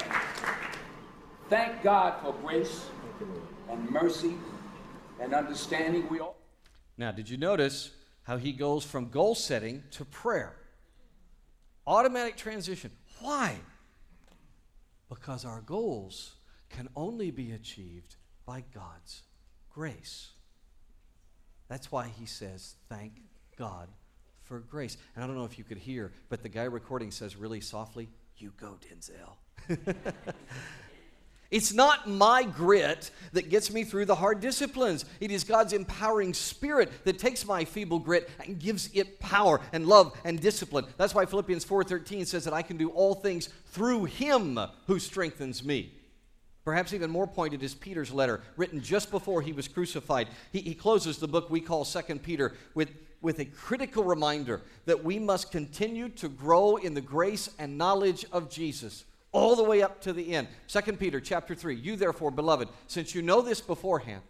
thank 1.49 1.83
God 1.83 2.21
for 2.23 2.33
grace 2.43 2.87
and 3.69 3.91
mercy 3.91 4.35
and 5.21 5.35
understanding. 5.35 6.09
We 6.09 6.21
all. 6.21 6.37
Now, 6.97 7.13
did 7.13 7.29
you 7.29 7.37
notice 7.37 7.91
how 8.23 8.37
he 8.37 8.53
goes 8.53 8.85
from 8.85 9.09
goal 9.09 9.35
setting 9.35 9.83
to 9.93 10.05
prayer? 10.05 10.57
Automatic 11.87 12.37
transition. 12.37 12.91
Why? 13.21 13.57
Because 15.09 15.45
our 15.45 15.61
goals 15.61 16.35
can 16.71 16.89
only 16.97 17.31
be 17.31 17.53
achieved 17.53 18.17
by 18.45 18.65
God's 18.75 19.23
grace. 19.73 20.31
That's 21.69 21.91
why 21.93 22.09
he 22.19 22.27
says, 22.27 22.75
Thank 22.89 23.13
God 23.57 23.89
for 24.43 24.61
grace. 24.61 24.97
And 25.15 25.23
I 25.23 25.27
don't 25.27 25.37
know 25.37 25.45
if 25.45 25.59
you 25.59 25.65
could 25.65 25.79
hear, 25.79 26.13
but 26.29 26.43
the 26.43 26.49
guy 26.49 26.65
recording 26.65 27.11
says 27.11 27.37
really 27.37 27.61
softly, 27.61 28.09
You 28.39 28.53
go, 28.59 28.79
Denzel. 28.89 29.37
It's 31.51 31.73
not 31.73 32.09
my 32.09 32.43
grit 32.43 33.11
that 33.33 33.51
gets 33.51 33.71
me 33.71 33.85
through 33.85 34.07
the 34.07 34.15
hard 34.15 34.41
disciplines. 34.41 35.05
It 35.21 35.31
is 35.31 35.45
God's 35.45 35.73
empowering 35.73 36.35
spirit 36.35 36.91
that 37.05 37.19
takes 37.19 37.47
my 37.47 37.65
feeble 37.65 38.01
grit 38.01 38.29
and 38.45 38.59
gives 38.59 38.91
it 38.93 39.21
power 39.21 39.61
and 39.73 39.87
love 39.87 40.19
and 40.25 40.41
discipline. 40.41 40.87
That's 40.97 41.15
why 41.15 41.27
Philippians 41.27 41.65
4:13 41.65 42.27
says 42.27 42.45
that 42.45 42.55
I 42.55 42.63
can 42.63 42.77
do 42.77 42.91
all 42.91 43.15
things 43.15 43.49
through 43.67 44.07
him 44.07 44.59
who 44.87 44.99
strengthens 44.99 45.63
me. 45.65 45.93
Perhaps 46.65 46.93
even 46.93 47.11
more 47.11 47.29
pointed 47.29 47.63
is 47.63 47.77
Peter's 47.77 48.13
letter, 48.13 48.43
written 48.57 48.81
just 48.81 49.13
before 49.13 49.41
he 49.41 49.53
was 49.53 49.69
crucified. 49.69 50.27
He, 50.51 50.61
he 50.61 50.75
closes 50.75 51.19
the 51.19 51.29
book 51.29 51.49
we 51.49 51.61
call 51.61 51.85
2 51.85 52.03
Peter 52.17 52.55
with, 52.75 52.91
with 53.21 53.39
a 53.39 53.45
critical 53.45 54.03
reminder 54.03 54.63
that 54.85 55.05
we 55.05 55.21
must 55.21 55.53
continue 55.53 56.09
to 56.09 56.29
grow 56.29 56.75
in 56.75 56.95
the 56.95 57.01
grace 57.01 57.51
and 57.61 57.79
knowledge 57.79 58.27
of 58.33 58.51
Jesus 58.51 59.05
all 59.37 59.55
the 59.55 59.63
way 59.63 59.83
up 59.83 60.01
to 60.01 60.13
the 60.13 60.35
end. 60.35 60.49
2 60.69 60.81
Peter 60.95 61.21
chapter 61.21 61.55
3. 61.55 61.75
You 61.75 61.97
therefore, 61.97 62.31
beloved, 62.31 62.69
since 62.87 63.15
you 63.15 63.21
know 63.21 63.43
this 63.43 63.61
beforehand, 63.61 64.23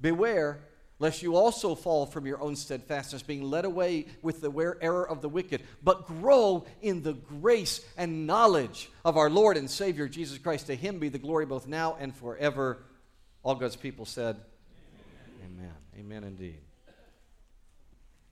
beware 0.00 0.60
lest 0.98 1.22
you 1.22 1.36
also 1.36 1.74
fall 1.74 2.06
from 2.06 2.24
your 2.24 2.40
own 2.40 2.56
steadfastness, 2.56 3.22
being 3.22 3.42
led 3.42 3.66
away 3.66 4.06
with 4.22 4.40
the 4.40 4.50
error 4.80 5.06
of 5.06 5.20
the 5.20 5.28
wicked, 5.28 5.62
but 5.82 6.06
grow 6.06 6.64
in 6.80 7.02
the 7.02 7.12
grace 7.12 7.84
and 7.98 8.26
knowledge 8.26 8.88
of 9.04 9.18
our 9.18 9.28
Lord 9.28 9.58
and 9.58 9.68
Savior 9.68 10.08
Jesus 10.08 10.38
Christ. 10.38 10.68
To 10.68 10.74
him 10.74 10.98
be 10.98 11.10
the 11.10 11.18
glory 11.18 11.44
both 11.44 11.66
now 11.66 11.96
and 12.00 12.16
forever. 12.16 12.84
All 13.42 13.56
God's 13.56 13.76
people 13.76 14.06
said, 14.06 14.36
Amen. 15.44 15.72
Amen, 15.98 16.16
Amen 16.22 16.24
indeed. 16.24 16.58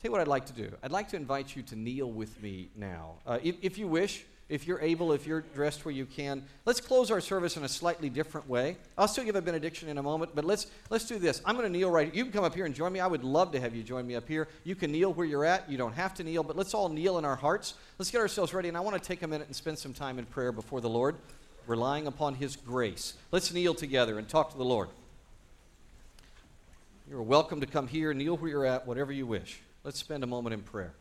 Tell 0.01 0.09
you 0.09 0.13
what 0.13 0.21
I'd 0.23 0.29
like 0.29 0.47
to 0.47 0.53
do. 0.53 0.73
I'd 0.83 0.93
like 0.93 1.09
to 1.11 1.17
invite 1.17 1.55
you 1.55 1.63
to 1.65 1.77
kneel 1.77 2.11
with 2.11 2.43
me 2.43 2.71
now. 2.75 3.17
Uh, 3.27 3.39
if, 3.43 3.57
if 3.61 3.79
you 3.79 3.87
wish, 3.87 4.25
if 4.49 4.67
you're 4.67 4.81
able, 4.81 5.13
if 5.13 5.27
you're 5.27 5.41
dressed 5.41 5.85
where 5.85 5.95
you 5.95 6.05
can, 6.05 6.45
let's 6.67 6.81
close 6.81 7.11
our 7.11 7.21
service 7.21 7.57
in 7.57 7.65
a 7.65 7.69
slightly 7.69 8.11
different 8.11 8.49
way. 8.49 8.77
I'll 8.99 9.09
still 9.09 9.25
give 9.25 9.37
a 9.37 9.41
benediction 9.41 9.89
in 9.89 9.99
a 9.99 10.03
moment, 10.03 10.33
but 10.35 10.45
let's 10.45 10.67
let's 10.91 11.07
do 11.07 11.19
this. 11.19 11.41
I'm 11.45 11.57
going 11.57 11.67
to 11.67 11.73
kneel 11.73 11.91
right. 11.91 12.07
here. 12.07 12.15
You 12.15 12.25
can 12.25 12.33
come 12.33 12.45
up 12.45 12.55
here 12.55 12.67
and 12.67 12.75
join 12.75 12.93
me. 12.93 13.01
I 13.01 13.07
would 13.07 13.25
love 13.25 13.53
to 13.53 13.61
have 13.61 13.75
you 13.75 13.83
join 13.83 14.07
me 14.07 14.15
up 14.15 14.29
here. 14.29 14.49
You 14.65 14.75
can 14.75 14.93
kneel 14.93 15.13
where 15.15 15.27
you're 15.27 15.45
at. 15.45 15.71
You 15.71 15.79
don't 15.79 15.95
have 15.95 16.15
to 16.15 16.25
kneel, 16.25 16.43
but 16.43 16.57
let's 16.57 16.75
all 16.75 16.89
kneel 16.89 17.19
in 17.19 17.25
our 17.25 17.37
hearts. 17.37 17.75
Let's 17.99 18.11
get 18.11 18.21
ourselves 18.21 18.53
ready, 18.53 18.69
and 18.69 18.77
I 18.77 18.81
want 18.81 19.01
to 19.01 19.07
take 19.07 19.23
a 19.23 19.27
minute 19.27 19.47
and 19.47 19.57
spend 19.57 19.79
some 19.79 19.95
time 19.95 20.19
in 20.19 20.27
prayer 20.27 20.53
before 20.53 20.81
the 20.81 20.91
Lord, 20.91 21.17
relying 21.67 22.07
upon 22.07 22.35
His 22.35 22.57
grace. 22.57 23.15
Let's 23.31 23.53
kneel 23.53 23.75
together 23.75 24.19
and 24.19 24.29
talk 24.29 24.53
to 24.53 24.59
the 24.59 24.65
Lord. 24.65 24.89
You're 27.09 27.23
welcome 27.23 27.61
to 27.61 27.67
come 27.67 27.89
here, 27.89 28.13
kneel 28.15 28.37
where 28.37 28.51
you're 28.51 28.67
at, 28.67 28.87
whatever 28.87 29.13
you 29.13 29.27
wish. 29.27 29.61
Let's 29.85 29.99
spend 29.99 30.23
a 30.25 30.27
moment 30.27 30.55
in 30.55 30.63
prayer. 30.63 30.95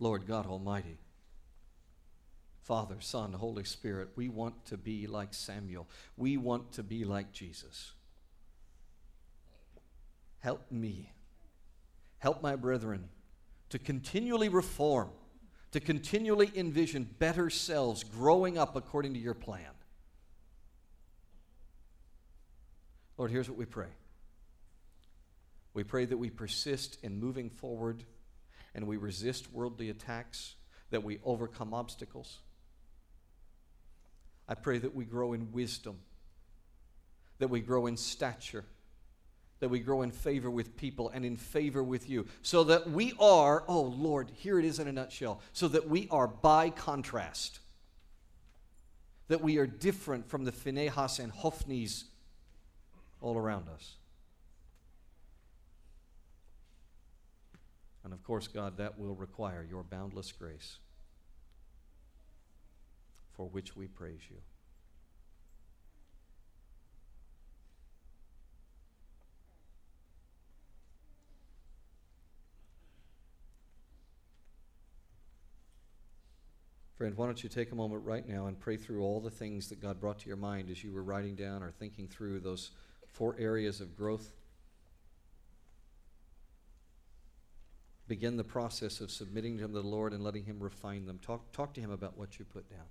Lord 0.00 0.26
God 0.26 0.46
Almighty, 0.46 0.98
Father, 2.62 2.96
Son, 3.00 3.32
Holy 3.32 3.64
Spirit, 3.64 4.08
we 4.16 4.28
want 4.28 4.66
to 4.66 4.76
be 4.76 5.06
like 5.06 5.34
Samuel. 5.34 5.88
We 6.16 6.36
want 6.36 6.72
to 6.72 6.82
be 6.82 7.04
like 7.04 7.32
Jesus. 7.32 7.92
Help 10.38 10.70
me. 10.70 11.12
Help 12.18 12.42
my 12.42 12.56
brethren 12.56 13.08
to 13.68 13.78
continually 13.78 14.48
reform, 14.48 15.10
to 15.72 15.80
continually 15.80 16.50
envision 16.54 17.08
better 17.18 17.50
selves 17.50 18.04
growing 18.04 18.56
up 18.56 18.76
according 18.76 19.14
to 19.14 19.20
your 19.20 19.34
plan. 19.34 19.70
Lord, 23.16 23.30
here's 23.30 23.48
what 23.48 23.58
we 23.58 23.66
pray. 23.66 23.90
We 25.74 25.84
pray 25.84 26.04
that 26.06 26.16
we 26.16 26.30
persist 26.30 26.98
in 27.02 27.20
moving 27.20 27.50
forward 27.50 28.04
and 28.74 28.86
we 28.86 28.96
resist 28.96 29.52
worldly 29.52 29.90
attacks, 29.90 30.54
that 30.90 31.02
we 31.02 31.18
overcome 31.24 31.72
obstacles. 31.72 32.38
I 34.48 34.54
pray 34.54 34.78
that 34.78 34.94
we 34.94 35.04
grow 35.04 35.32
in 35.32 35.52
wisdom, 35.52 35.98
that 37.38 37.48
we 37.48 37.60
grow 37.60 37.86
in 37.86 37.96
stature, 37.96 38.64
that 39.60 39.68
we 39.68 39.78
grow 39.78 40.02
in 40.02 40.10
favor 40.10 40.50
with 40.50 40.76
people 40.76 41.10
and 41.10 41.24
in 41.24 41.36
favor 41.36 41.82
with 41.82 42.08
you, 42.08 42.26
so 42.42 42.64
that 42.64 42.90
we 42.90 43.12
are, 43.20 43.62
oh 43.68 43.82
Lord, 43.82 44.30
here 44.34 44.58
it 44.58 44.64
is 44.64 44.78
in 44.78 44.88
a 44.88 44.92
nutshell, 44.92 45.40
so 45.52 45.68
that 45.68 45.88
we 45.88 46.08
are 46.10 46.26
by 46.26 46.70
contrast, 46.70 47.60
that 49.28 49.40
we 49.40 49.58
are 49.58 49.66
different 49.66 50.28
from 50.28 50.44
the 50.44 50.52
Phinehas 50.52 51.18
and 51.18 51.32
Hophnis 51.32 52.04
all 53.20 53.36
around 53.36 53.68
us. 53.68 53.96
And 58.04 58.12
of 58.12 58.22
course, 58.22 58.48
God, 58.48 58.76
that 58.78 58.98
will 58.98 59.14
require 59.14 59.66
your 59.68 59.82
boundless 59.82 60.32
grace, 60.32 60.78
for 63.36 63.46
which 63.46 63.76
we 63.76 63.86
praise 63.86 64.22
you. 64.30 64.36
Friend, 76.96 77.16
why 77.16 77.24
don't 77.24 77.42
you 77.42 77.48
take 77.48 77.72
a 77.72 77.74
moment 77.74 78.04
right 78.04 78.28
now 78.28 78.46
and 78.46 78.60
pray 78.60 78.76
through 78.76 79.02
all 79.02 79.20
the 79.20 79.30
things 79.30 79.70
that 79.70 79.80
God 79.80 79.98
brought 79.98 80.18
to 80.18 80.28
your 80.28 80.36
mind 80.36 80.68
as 80.68 80.84
you 80.84 80.92
were 80.92 81.02
writing 81.02 81.34
down 81.34 81.62
or 81.62 81.70
thinking 81.70 82.06
through 82.06 82.40
those 82.40 82.72
four 83.06 83.34
areas 83.38 83.80
of 83.80 83.96
growth 83.96 84.32
begin 88.10 88.36
the 88.36 88.42
process 88.42 89.00
of 89.00 89.08
submitting 89.08 89.56
them 89.56 89.72
to 89.72 89.80
the 89.80 89.86
Lord 89.86 90.12
and 90.12 90.24
letting 90.24 90.44
Him 90.44 90.58
refine 90.58 91.06
them. 91.06 91.20
Talk, 91.22 91.52
talk 91.52 91.72
to 91.74 91.80
Him 91.80 91.92
about 91.92 92.18
what 92.18 92.40
you 92.40 92.44
put 92.44 92.68
down. 92.68 92.86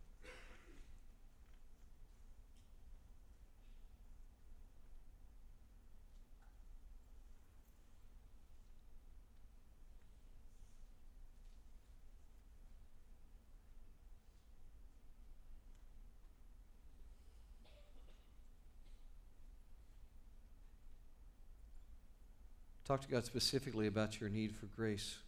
Talk 22.89 23.01
to 23.01 23.07
God 23.07 23.23
specifically 23.23 23.85
about 23.85 24.19
your 24.19 24.31
need 24.31 24.51
for 24.51 24.65
grace, 24.65 25.19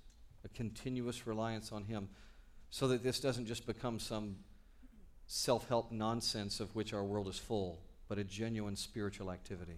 a 0.43 0.47
continuous 0.47 1.27
reliance 1.27 1.71
on 1.71 1.83
Him, 1.83 2.09
so 2.71 2.87
that 2.87 3.03
this 3.03 3.19
doesn't 3.19 3.45
just 3.45 3.67
become 3.67 3.99
some 3.99 4.37
self 5.27 5.67
help 5.67 5.91
nonsense 5.91 6.59
of 6.59 6.73
which 6.75 6.91
our 6.91 7.03
world 7.03 7.27
is 7.27 7.37
full, 7.37 7.77
but 8.09 8.17
a 8.17 8.23
genuine 8.23 8.75
spiritual 8.75 9.29
activity, 9.29 9.77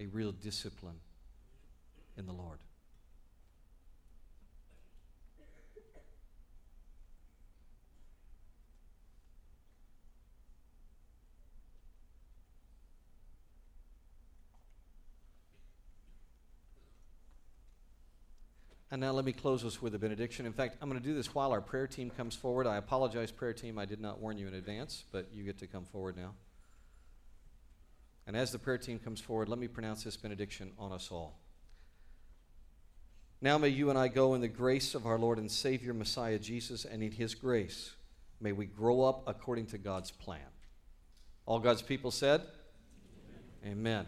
a 0.00 0.06
real 0.06 0.32
discipline 0.32 0.96
in 2.16 2.24
the 2.24 2.32
Lord. 2.32 2.60
And 18.90 19.00
now 19.00 19.12
let 19.12 19.24
me 19.24 19.32
close 19.32 19.64
us 19.64 19.80
with 19.80 19.94
a 19.94 19.98
benediction. 19.98 20.46
In 20.46 20.52
fact, 20.52 20.76
I'm 20.80 20.88
going 20.88 21.00
to 21.00 21.06
do 21.06 21.14
this 21.14 21.32
while 21.32 21.52
our 21.52 21.60
prayer 21.60 21.86
team 21.86 22.10
comes 22.10 22.34
forward. 22.34 22.66
I 22.66 22.76
apologize, 22.76 23.30
prayer 23.30 23.52
team. 23.52 23.78
I 23.78 23.84
did 23.84 24.00
not 24.00 24.20
warn 24.20 24.36
you 24.36 24.48
in 24.48 24.54
advance, 24.54 25.04
but 25.12 25.28
you 25.32 25.44
get 25.44 25.58
to 25.58 25.68
come 25.68 25.84
forward 25.84 26.16
now. 26.16 26.34
And 28.26 28.36
as 28.36 28.50
the 28.50 28.58
prayer 28.58 28.78
team 28.78 28.98
comes 28.98 29.20
forward, 29.20 29.48
let 29.48 29.58
me 29.58 29.68
pronounce 29.68 30.02
this 30.02 30.16
benediction 30.16 30.72
on 30.78 30.92
us 30.92 31.08
all. 31.12 31.38
Now 33.40 33.58
may 33.58 33.68
you 33.68 33.90
and 33.90 33.98
I 33.98 34.08
go 34.08 34.34
in 34.34 34.40
the 34.40 34.48
grace 34.48 34.94
of 34.94 35.06
our 35.06 35.18
Lord 35.18 35.38
and 35.38 35.50
Savior 35.50 35.94
Messiah 35.94 36.38
Jesus, 36.38 36.84
and 36.84 37.02
in 37.02 37.12
his 37.12 37.34
grace 37.34 37.92
may 38.40 38.52
we 38.52 38.66
grow 38.66 39.02
up 39.02 39.22
according 39.26 39.66
to 39.66 39.78
God's 39.78 40.10
plan. 40.10 40.40
All 41.46 41.58
God's 41.58 41.82
people 41.82 42.10
said, 42.10 42.42
Amen. 43.64 43.72
Amen. 43.72 44.06